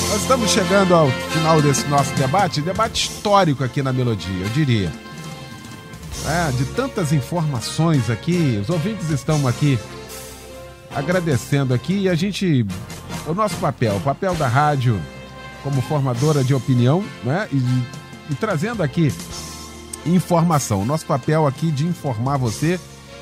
nós 0.09 0.21
estamos 0.21 0.51
chegando 0.51 0.93
ao 0.93 1.09
final 1.31 1.61
desse 1.61 1.87
nosso 1.87 2.13
debate, 2.15 2.61
debate 2.61 3.09
histórico 3.09 3.63
aqui 3.63 3.81
na 3.81 3.93
Melodia, 3.93 4.43
eu 4.43 4.49
diria. 4.49 4.91
É, 6.25 6.51
de 6.51 6.65
tantas 6.65 7.13
informações 7.13 8.09
aqui, 8.09 8.59
os 8.61 8.69
ouvintes 8.69 9.09
estão 9.09 9.47
aqui 9.47 9.79
agradecendo 10.93 11.73
aqui 11.73 11.99
e 11.99 12.09
a 12.09 12.15
gente, 12.15 12.65
o 13.27 13.33
nosso 13.33 13.55
papel, 13.57 13.95
o 13.95 14.01
papel 14.01 14.35
da 14.35 14.47
rádio 14.47 14.99
como 15.63 15.81
formadora 15.81 16.43
de 16.43 16.53
opinião, 16.53 17.03
né? 17.23 17.47
E, 17.51 18.31
e 18.31 18.35
trazendo 18.35 18.81
aqui 18.81 19.13
informação. 20.05 20.85
Nosso 20.85 21.05
papel 21.05 21.45
aqui 21.45 21.71
de 21.71 21.85
informar 21.85 22.37
você 22.37 22.79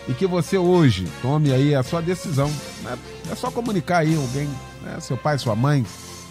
e 0.07 0.13
que 0.13 0.25
você 0.25 0.57
hoje 0.57 1.07
tome 1.21 1.51
aí 1.51 1.75
a 1.75 1.83
sua 1.83 2.01
decisão. 2.01 2.51
Né? 2.83 2.97
É 3.31 3.35
só 3.35 3.51
comunicar 3.51 3.99
aí 3.99 4.15
alguém, 4.15 4.49
né? 4.83 4.99
seu 4.99 5.17
pai, 5.17 5.37
sua 5.37 5.55
mãe, 5.55 5.85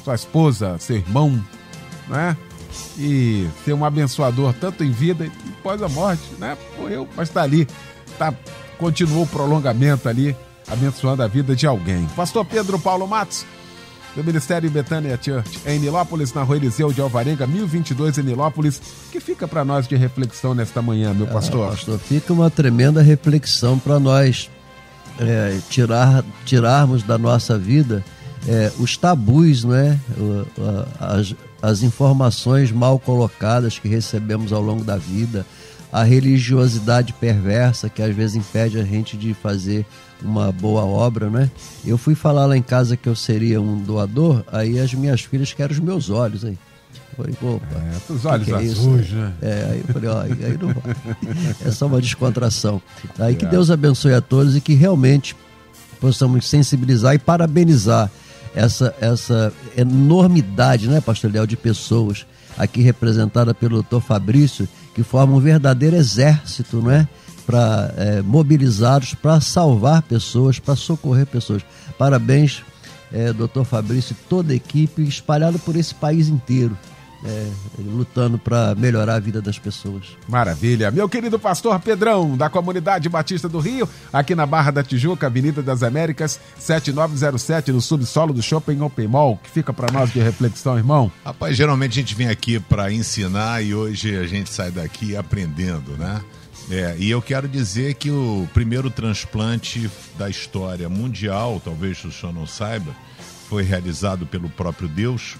sua 0.04 0.14
esposa, 0.14 0.76
seu 0.78 0.96
irmão, 0.96 1.42
né? 2.08 2.36
E 2.98 3.48
ser 3.64 3.72
um 3.72 3.84
abençoador 3.84 4.54
tanto 4.54 4.84
em 4.84 4.90
vida 4.90 5.26
e 5.26 5.30
após 5.58 5.82
a 5.82 5.88
morte, 5.88 6.22
né? 6.38 6.56
Morreu, 6.78 7.08
mas 7.16 7.28
está 7.28 7.42
ali, 7.42 7.66
tá, 8.18 8.32
continuou 8.78 9.24
o 9.24 9.26
prolongamento 9.26 10.08
ali, 10.08 10.36
abençoando 10.68 11.22
a 11.22 11.26
vida 11.26 11.54
de 11.54 11.66
alguém. 11.66 12.06
Pastor 12.16 12.44
Pedro 12.44 12.78
Paulo 12.78 13.06
Matos, 13.06 13.44
do 14.14 14.24
Ministério 14.24 14.70
Betânia 14.70 15.18
Church, 15.20 15.60
em 15.66 15.78
Nilópolis, 15.78 16.32
na 16.32 16.42
rua 16.42 16.56
Eliseu 16.56 16.92
de 16.92 17.00
Alvarenga, 17.00 17.46
1022 17.46 18.18
em 18.18 18.22
Nilópolis, 18.22 18.80
que 19.12 19.20
fica 19.20 19.46
para 19.46 19.64
nós 19.64 19.86
de 19.86 19.96
reflexão 19.96 20.54
nesta 20.54 20.80
manhã, 20.80 21.12
meu 21.12 21.26
pastor? 21.26 21.66
Ah, 21.66 21.70
pastor, 21.70 21.98
fica 21.98 22.32
uma 22.32 22.50
tremenda 22.50 23.02
reflexão 23.02 23.78
para 23.78 24.00
nós 24.00 24.50
é, 25.18 25.58
tirar, 25.68 26.24
tirarmos 26.44 27.02
da 27.02 27.18
nossa 27.18 27.58
vida 27.58 28.04
é, 28.48 28.72
os 28.78 28.96
tabus, 28.96 29.64
né? 29.64 29.98
as, 31.00 31.34
as 31.60 31.82
informações 31.82 32.70
mal 32.70 32.98
colocadas 32.98 33.78
que 33.78 33.88
recebemos 33.88 34.52
ao 34.52 34.60
longo 34.60 34.84
da 34.84 34.96
vida, 34.96 35.46
a 35.92 36.02
religiosidade 36.02 37.12
perversa 37.12 37.88
que 37.88 38.02
às 38.02 38.14
vezes 38.14 38.36
impede 38.36 38.78
a 38.78 38.84
gente 38.84 39.16
de 39.16 39.32
fazer 39.34 39.86
uma 40.22 40.50
boa 40.50 40.84
obra, 40.84 41.30
né? 41.30 41.50
Eu 41.84 41.96
fui 41.96 42.14
falar 42.14 42.46
lá 42.46 42.56
em 42.56 42.62
casa 42.62 42.96
que 42.96 43.08
eu 43.08 43.14
seria 43.14 43.60
um 43.60 43.78
doador, 43.78 44.42
aí 44.50 44.78
as 44.78 44.92
minhas 44.94 45.22
filhas 45.22 45.52
querem 45.52 45.72
os 45.72 45.80
meus 45.80 46.10
olhos 46.10 46.44
aí. 46.44 46.58
Eu 47.18 47.24
falei, 47.24 47.34
opa, 47.42 47.66
é, 47.76 48.12
os 48.12 48.24
olhos 48.24 48.44
que 48.44 48.52
que 48.52 48.56
é 48.56 48.70
azuis, 48.70 49.10
né? 49.10 49.32
É, 49.40 49.68
aí 49.70 49.84
eu 49.86 49.94
falei, 49.94 50.10
ó, 50.10 50.20
aí 50.20 50.58
não 50.60 50.68
vai. 50.68 51.56
É 51.64 51.70
só 51.70 51.86
uma 51.86 52.00
descontração. 52.00 52.80
Aí 53.18 53.34
que 53.34 53.46
é. 53.46 53.48
Deus 53.48 53.70
abençoe 53.70 54.14
a 54.14 54.20
todos 54.20 54.56
e 54.56 54.60
que 54.60 54.74
realmente 54.74 55.36
possamos 56.00 56.46
sensibilizar 56.46 57.14
e 57.14 57.18
parabenizar 57.18 58.10
essa, 58.56 58.94
essa 59.00 59.52
enormidade, 59.76 60.88
né, 60.88 61.00
pastor 61.00 61.30
Léo, 61.30 61.46
de 61.46 61.56
pessoas 61.56 62.26
aqui 62.56 62.80
representada 62.80 63.54
pelo 63.54 63.74
doutor 63.74 64.00
Fabrício, 64.00 64.66
que 64.94 65.02
formam 65.02 65.36
um 65.36 65.40
verdadeiro 65.40 65.94
exército, 65.94 66.78
não 66.80 66.90
é? 66.90 67.06
Para 67.46 67.94
é, 67.96 68.22
mobilizados 68.22 69.14
para 69.14 69.40
salvar 69.40 70.02
pessoas, 70.02 70.58
para 70.58 70.74
socorrer 70.74 71.26
pessoas. 71.26 71.62
Parabéns, 71.98 72.64
é, 73.12 73.32
doutor 73.32 73.64
Fabrício 73.64 74.16
e 74.18 74.28
toda 74.28 74.52
a 74.52 74.56
equipe 74.56 75.02
espalhada 75.02 75.58
por 75.58 75.76
esse 75.76 75.94
país 75.94 76.28
inteiro 76.28 76.76
é, 77.24 77.50
lutando 77.78 78.38
para 78.38 78.74
melhorar 78.74 79.14
a 79.14 79.20
vida 79.20 79.40
das 79.40 79.58
pessoas. 79.58 80.04
Maravilha. 80.28 80.90
Meu 80.90 81.08
querido 81.08 81.38
pastor 81.38 81.78
Pedrão, 81.80 82.36
da 82.36 82.48
comunidade 82.48 83.08
Batista 83.08 83.48
do 83.48 83.58
Rio, 83.58 83.88
aqui 84.12 84.34
na 84.34 84.46
Barra 84.46 84.70
da 84.70 84.82
Tijuca, 84.82 85.26
Avenida 85.26 85.62
das 85.62 85.82
Américas, 85.82 86.40
7907, 86.58 87.72
no 87.72 87.80
subsolo 87.80 88.32
do 88.32 88.42
Shopping 88.42 88.80
Open 88.80 89.08
Mall, 89.08 89.38
que 89.42 89.50
fica 89.50 89.72
para 89.72 89.92
nós 89.92 90.12
de 90.12 90.20
reflexão, 90.20 90.76
irmão. 90.76 91.10
Rapaz, 91.24 91.56
geralmente 91.56 91.92
a 91.92 92.02
gente 92.02 92.14
vem 92.14 92.28
aqui 92.28 92.60
para 92.60 92.92
ensinar 92.92 93.62
e 93.62 93.74
hoje 93.74 94.16
a 94.16 94.26
gente 94.26 94.50
sai 94.50 94.70
daqui 94.70 95.16
aprendendo, 95.16 95.92
né? 95.96 96.20
É, 96.68 96.96
e 96.98 97.08
eu 97.08 97.22
quero 97.22 97.46
dizer 97.46 97.94
que 97.94 98.10
o 98.10 98.48
primeiro 98.52 98.90
transplante 98.90 99.88
da 100.18 100.28
história 100.28 100.88
mundial, 100.88 101.62
talvez 101.64 102.04
o 102.04 102.10
senhor 102.10 102.32
não 102.32 102.44
saiba, 102.44 102.92
foi 103.48 103.62
realizado 103.62 104.26
pelo 104.26 104.48
próprio 104.48 104.88
Deus 104.88 105.36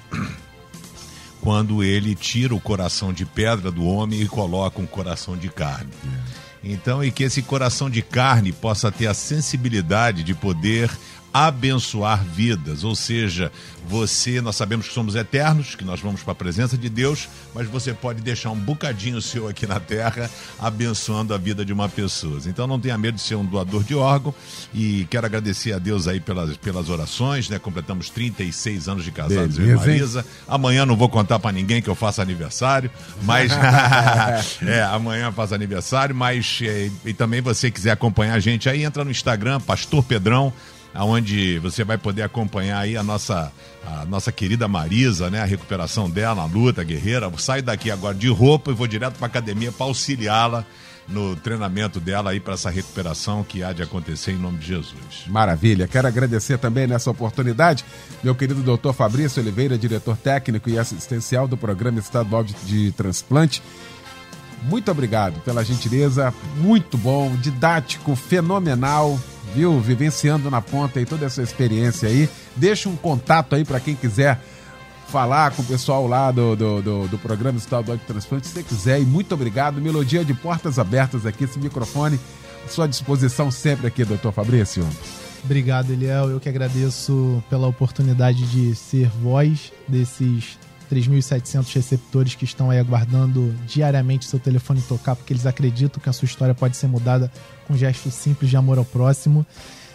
quando 1.46 1.80
ele 1.80 2.12
tira 2.16 2.52
o 2.56 2.60
coração 2.60 3.12
de 3.12 3.24
pedra 3.24 3.70
do 3.70 3.84
homem 3.84 4.20
e 4.20 4.26
coloca 4.26 4.80
um 4.80 4.86
coração 4.86 5.36
de 5.36 5.48
carne. 5.48 5.92
É. 6.04 6.70
Então, 6.72 7.04
e 7.04 7.12
que 7.12 7.22
esse 7.22 7.40
coração 7.40 7.88
de 7.88 8.02
carne 8.02 8.50
possa 8.50 8.90
ter 8.90 9.06
a 9.06 9.14
sensibilidade 9.14 10.24
de 10.24 10.34
poder 10.34 10.90
abençoar 11.44 12.24
vidas, 12.24 12.82
ou 12.82 12.94
seja, 12.94 13.52
você, 13.86 14.40
nós 14.40 14.56
sabemos 14.56 14.88
que 14.88 14.94
somos 14.94 15.14
eternos, 15.14 15.74
que 15.74 15.84
nós 15.84 16.00
vamos 16.00 16.22
para 16.22 16.32
a 16.32 16.34
presença 16.34 16.78
de 16.78 16.88
Deus, 16.88 17.28
mas 17.54 17.68
você 17.68 17.92
pode 17.92 18.22
deixar 18.22 18.50
um 18.50 18.58
bocadinho 18.58 19.20
seu 19.20 19.46
aqui 19.46 19.66
na 19.66 19.78
terra, 19.78 20.30
abençoando 20.58 21.34
a 21.34 21.38
vida 21.38 21.62
de 21.62 21.74
uma 21.74 21.90
pessoa. 21.90 22.40
Então 22.46 22.66
não 22.66 22.80
tenha 22.80 22.96
medo 22.96 23.16
de 23.16 23.20
ser 23.20 23.34
um 23.34 23.44
doador 23.44 23.84
de 23.84 23.94
órgão 23.94 24.34
e 24.74 25.06
quero 25.10 25.26
agradecer 25.26 25.74
a 25.74 25.78
Deus 25.78 26.08
aí 26.08 26.20
pelas, 26.20 26.56
pelas 26.56 26.88
orações, 26.88 27.50
né? 27.50 27.58
Completamos 27.58 28.08
36 28.08 28.88
anos 28.88 29.04
de 29.04 29.10
casados, 29.10 29.58
e 29.58 29.60
Marisa. 29.60 30.24
Amanhã 30.48 30.86
não 30.86 30.96
vou 30.96 31.08
contar 31.08 31.38
para 31.38 31.52
ninguém 31.52 31.82
que 31.82 31.88
eu 31.88 31.94
faço 31.94 32.22
aniversário, 32.22 32.90
mas 33.22 33.52
é, 34.66 34.82
amanhã 34.84 35.30
faço 35.32 35.54
aniversário, 35.54 36.14
mas 36.14 36.60
é, 36.62 36.90
e 37.04 37.12
também 37.12 37.42
você 37.42 37.70
quiser 37.70 37.90
acompanhar 37.90 38.34
a 38.34 38.40
gente 38.40 38.70
aí, 38.70 38.84
entra 38.84 39.04
no 39.04 39.10
Instagram, 39.10 39.60
Pastor 39.60 40.02
Pedrão, 40.02 40.52
aonde 40.96 41.58
você 41.58 41.84
vai 41.84 41.98
poder 41.98 42.22
acompanhar 42.22 42.80
aí 42.80 42.96
a 42.96 43.02
nossa 43.02 43.52
a 43.86 44.04
nossa 44.04 44.32
querida 44.32 44.66
Marisa, 44.66 45.30
né, 45.30 45.40
a 45.40 45.44
recuperação 45.44 46.10
dela, 46.10 46.42
a 46.42 46.46
luta, 46.46 46.82
guerreira. 46.82 47.30
Sai 47.38 47.62
daqui 47.62 47.88
agora 47.88 48.14
de 48.14 48.28
roupa 48.28 48.72
e 48.72 48.74
vou 48.74 48.86
direto 48.86 49.14
para 49.14 49.26
academia 49.26 49.70
para 49.70 49.86
auxiliá-la 49.86 50.64
no 51.08 51.36
treinamento 51.36 52.00
dela 52.00 52.30
aí 52.30 52.40
para 52.40 52.54
essa 52.54 52.68
recuperação 52.68 53.44
que 53.44 53.62
há 53.62 53.72
de 53.72 53.82
acontecer 53.82 54.32
em 54.32 54.36
nome 54.36 54.58
de 54.58 54.66
Jesus. 54.66 55.24
Maravilha. 55.28 55.86
Quero 55.86 56.08
agradecer 56.08 56.58
também 56.58 56.86
nessa 56.86 57.08
oportunidade 57.10 57.84
meu 58.24 58.34
querido 58.34 58.60
doutor 58.60 58.92
Fabrício 58.92 59.40
Oliveira, 59.40 59.78
diretor 59.78 60.16
técnico 60.16 60.68
e 60.68 60.78
assistencial 60.78 61.46
do 61.46 61.56
Programa 61.56 62.00
Estadual 62.00 62.42
de, 62.42 62.54
de 62.64 62.92
Transplante. 62.92 63.62
Muito 64.64 64.90
obrigado 64.90 65.40
pela 65.42 65.64
gentileza, 65.64 66.34
muito 66.56 66.98
bom, 66.98 67.36
didático, 67.36 68.16
fenomenal 68.16 69.16
viu? 69.56 69.80
Vivenciando 69.80 70.50
na 70.50 70.60
ponta 70.60 70.98
aí 70.98 71.06
toda 71.06 71.24
essa 71.24 71.42
experiência 71.42 72.08
aí. 72.08 72.28
Deixa 72.54 72.90
um 72.90 72.96
contato 72.96 73.54
aí 73.54 73.64
para 73.64 73.80
quem 73.80 73.94
quiser 73.94 74.38
falar 75.08 75.50
com 75.52 75.62
o 75.62 75.64
pessoal 75.64 76.06
lá 76.06 76.30
do, 76.30 76.54
do, 76.54 76.82
do, 76.82 77.08
do 77.08 77.18
programa 77.18 77.56
Estadual 77.56 77.96
de 77.96 78.04
Transplante, 78.04 78.46
se 78.46 78.52
você 78.52 78.62
quiser. 78.62 79.00
E 79.00 79.04
muito 79.06 79.32
obrigado. 79.32 79.80
Melodia 79.80 80.22
de 80.24 80.34
portas 80.34 80.78
abertas 80.78 81.24
aqui, 81.24 81.44
esse 81.44 81.58
microfone 81.58 82.20
à 82.64 82.68
sua 82.68 82.86
disposição 82.86 83.50
sempre 83.50 83.86
aqui, 83.86 84.04
doutor 84.04 84.30
Fabrício. 84.30 84.86
Obrigado, 85.42 85.90
Eliel. 85.90 86.30
Eu 86.30 86.40
que 86.40 86.48
agradeço 86.48 87.42
pela 87.48 87.66
oportunidade 87.66 88.44
de 88.50 88.74
ser 88.74 89.08
voz 89.08 89.72
desses 89.88 90.58
3.700 90.90 91.72
receptores 91.74 92.34
que 92.34 92.44
estão 92.44 92.70
aí 92.70 92.78
aguardando 92.78 93.54
diariamente 93.66 94.24
seu 94.24 94.38
telefone 94.38 94.80
tocar, 94.82 95.16
porque 95.16 95.32
eles 95.32 95.46
acreditam 95.46 96.00
que 96.00 96.08
a 96.08 96.12
sua 96.12 96.26
história 96.26 96.54
pode 96.54 96.76
ser 96.76 96.86
mudada 96.86 97.30
com 97.66 97.74
um 97.74 97.76
gesto 97.76 98.10
simples 98.10 98.50
de 98.50 98.56
amor 98.56 98.78
ao 98.78 98.84
próximo. 98.84 99.46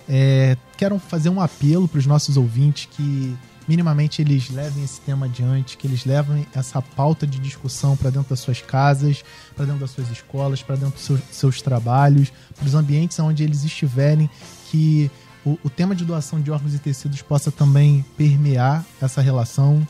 É, 0.08 0.58
quero 0.78 1.00
fazer 1.00 1.30
um 1.30 1.40
apelo 1.40 1.88
para 1.88 2.00
os 2.00 2.06
nossos 2.06 2.38
ouvintes 2.38 2.88
que 2.92 3.36
minimamente 3.68 4.22
eles 4.22 4.50
levem 4.50 4.84
esse 4.84 5.00
tema 5.02 5.26
adiante, 5.26 5.78
que 5.78 5.88
eles 5.88 6.04
levem 6.06 6.46
essa 6.54 6.82
pauta 6.82 7.26
de 7.26 7.40
discussão 7.40 7.96
para 7.96 8.10
dentro 8.10 8.30
das 8.30 8.40
suas 8.40 8.62
casas, 8.62 9.24
para 9.56 9.66
dentro 9.66 9.80
das 9.80 9.92
suas 9.92 10.10
escolas, 10.10 10.62
para 10.62 10.76
dentro 10.76 10.96
dos 10.96 11.04
seus, 11.04 11.22
seus 11.32 11.62
trabalhos, 11.62 12.32
para 12.56 12.66
os 12.66 12.76
ambientes 12.76 13.18
onde 13.20 13.44
eles 13.44 13.64
estiverem, 13.64 14.30
que 14.70 15.10
o, 15.46 15.58
o 15.64 15.70
tema 15.70 15.96
de 15.96 16.04
doação 16.04 16.42
de 16.42 16.52
órgãos 16.52 16.74
e 16.74 16.80
tecidos 16.80 17.22
possa 17.22 17.52
também 17.52 18.06
permear 18.18 18.86
essa 19.02 19.22
relação 19.22 19.88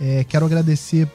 é, 0.00 0.24
quero 0.24 0.46
agradecer 0.46 1.08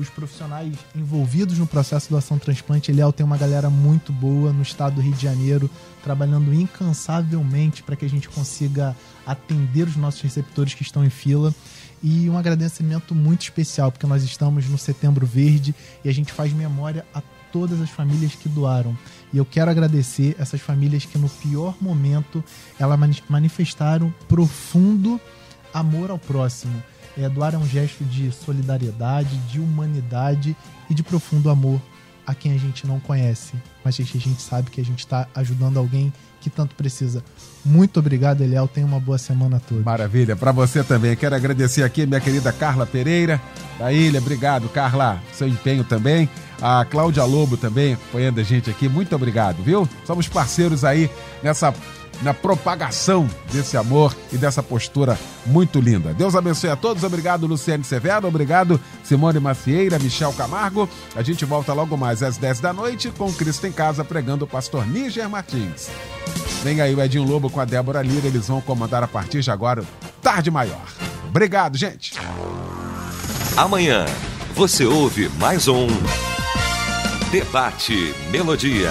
os 0.00 0.08
profissionais 0.08 0.74
envolvidos 0.94 1.58
no 1.58 1.66
processo 1.66 2.06
de 2.06 2.10
doação 2.10 2.38
transplante. 2.38 2.90
Eliel 2.90 3.12
tem 3.12 3.24
uma 3.24 3.36
galera 3.36 3.68
muito 3.68 4.12
boa 4.12 4.52
no 4.52 4.62
estado 4.62 4.96
do 4.96 5.00
Rio 5.00 5.12
de 5.12 5.22
Janeiro, 5.22 5.70
trabalhando 6.02 6.54
incansavelmente 6.54 7.82
para 7.82 7.96
que 7.96 8.04
a 8.04 8.08
gente 8.08 8.28
consiga 8.28 8.96
atender 9.26 9.86
os 9.86 9.96
nossos 9.96 10.20
receptores 10.22 10.74
que 10.74 10.82
estão 10.82 11.04
em 11.04 11.10
fila. 11.10 11.54
E 12.02 12.30
um 12.30 12.38
agradecimento 12.38 13.14
muito 13.14 13.42
especial, 13.42 13.92
porque 13.92 14.06
nós 14.06 14.22
estamos 14.22 14.66
no 14.66 14.78
Setembro 14.78 15.26
Verde 15.26 15.74
e 16.02 16.08
a 16.08 16.14
gente 16.14 16.32
faz 16.32 16.50
memória 16.50 17.04
a 17.12 17.20
todas 17.52 17.80
as 17.80 17.90
famílias 17.90 18.34
que 18.34 18.48
doaram. 18.48 18.96
E 19.32 19.36
eu 19.36 19.44
quero 19.44 19.70
agradecer 19.70 20.34
essas 20.38 20.60
famílias 20.62 21.04
que 21.04 21.18
no 21.18 21.28
pior 21.28 21.76
momento 21.78 22.42
elas 22.78 22.98
manifestaram 23.28 24.14
profundo 24.28 25.20
amor 25.74 26.10
ao 26.10 26.18
próximo. 26.18 26.82
É, 27.16 27.28
doar 27.28 27.54
é 27.54 27.58
um 27.58 27.66
gesto 27.66 28.04
de 28.04 28.30
solidariedade, 28.32 29.36
de 29.48 29.60
humanidade 29.60 30.56
e 30.88 30.94
de 30.94 31.02
profundo 31.02 31.50
amor 31.50 31.80
a 32.26 32.34
quem 32.34 32.52
a 32.52 32.58
gente 32.58 32.86
não 32.86 33.00
conhece, 33.00 33.54
mas 33.84 33.98
a 33.98 34.02
gente 34.04 34.40
sabe 34.40 34.70
que 34.70 34.80
a 34.80 34.84
gente 34.84 35.00
está 35.00 35.26
ajudando 35.34 35.78
alguém 35.78 36.12
que 36.40 36.48
tanto 36.48 36.74
precisa. 36.74 37.22
Muito 37.64 37.98
obrigado, 37.98 38.40
Eliel. 38.40 38.66
Tenha 38.66 38.86
uma 38.86 39.00
boa 39.00 39.18
semana 39.18 39.58
a 39.58 39.60
todos. 39.60 39.84
Maravilha. 39.84 40.34
Para 40.34 40.52
você 40.52 40.82
também. 40.82 41.14
Quero 41.14 41.34
agradecer 41.34 41.82
aqui 41.82 42.06
minha 42.06 42.20
querida 42.20 42.52
Carla 42.52 42.86
Pereira, 42.86 43.40
da 43.78 43.92
Ilha. 43.92 44.20
Obrigado, 44.20 44.68
Carla. 44.68 45.20
Seu 45.32 45.46
empenho 45.48 45.84
também. 45.84 46.28
A 46.62 46.84
Cláudia 46.84 47.24
Lobo 47.24 47.56
também 47.56 47.94
apoiando 47.94 48.40
a 48.40 48.42
gente 48.42 48.70
aqui. 48.70 48.88
Muito 48.88 49.14
obrigado, 49.14 49.62
viu? 49.62 49.88
Somos 50.06 50.28
parceiros 50.28 50.84
aí 50.84 51.10
nessa 51.42 51.74
na 52.22 52.34
propagação 52.34 53.28
desse 53.52 53.76
amor 53.76 54.14
e 54.32 54.36
dessa 54.36 54.62
postura 54.62 55.18
muito 55.46 55.80
linda. 55.80 56.12
Deus 56.12 56.34
abençoe 56.34 56.70
a 56.70 56.76
todos. 56.76 57.02
Obrigado, 57.02 57.46
Luciane 57.46 57.84
Severo. 57.84 58.28
Obrigado, 58.28 58.80
Simone 59.02 59.40
Macieira, 59.40 59.98
Michel 59.98 60.32
Camargo. 60.32 60.88
A 61.16 61.22
gente 61.22 61.44
volta 61.44 61.72
logo 61.72 61.96
mais 61.96 62.22
às 62.22 62.36
10 62.36 62.60
da 62.60 62.72
noite 62.72 63.10
com 63.10 63.32
Cristo 63.32 63.66
em 63.66 63.72
Casa 63.72 64.04
pregando 64.04 64.44
o 64.44 64.48
pastor 64.48 64.86
Níger 64.86 65.28
Martins. 65.28 65.88
Vem 66.62 66.80
aí 66.80 66.94
o 66.94 67.02
Edinho 67.02 67.24
Lobo 67.24 67.48
com 67.48 67.60
a 67.60 67.64
Débora 67.64 68.02
Lira. 68.02 68.26
Eles 68.26 68.48
vão 68.48 68.60
comandar 68.60 69.02
a 69.02 69.08
partir 69.08 69.40
de 69.40 69.50
agora 69.50 69.82
Tarde 70.20 70.50
Maior. 70.50 70.84
Obrigado, 71.28 71.76
gente. 71.76 72.14
Amanhã 73.56 74.04
você 74.54 74.84
ouve 74.84 75.28
mais 75.38 75.68
um 75.68 75.86
Debate 77.30 78.14
Melodia. 78.30 78.90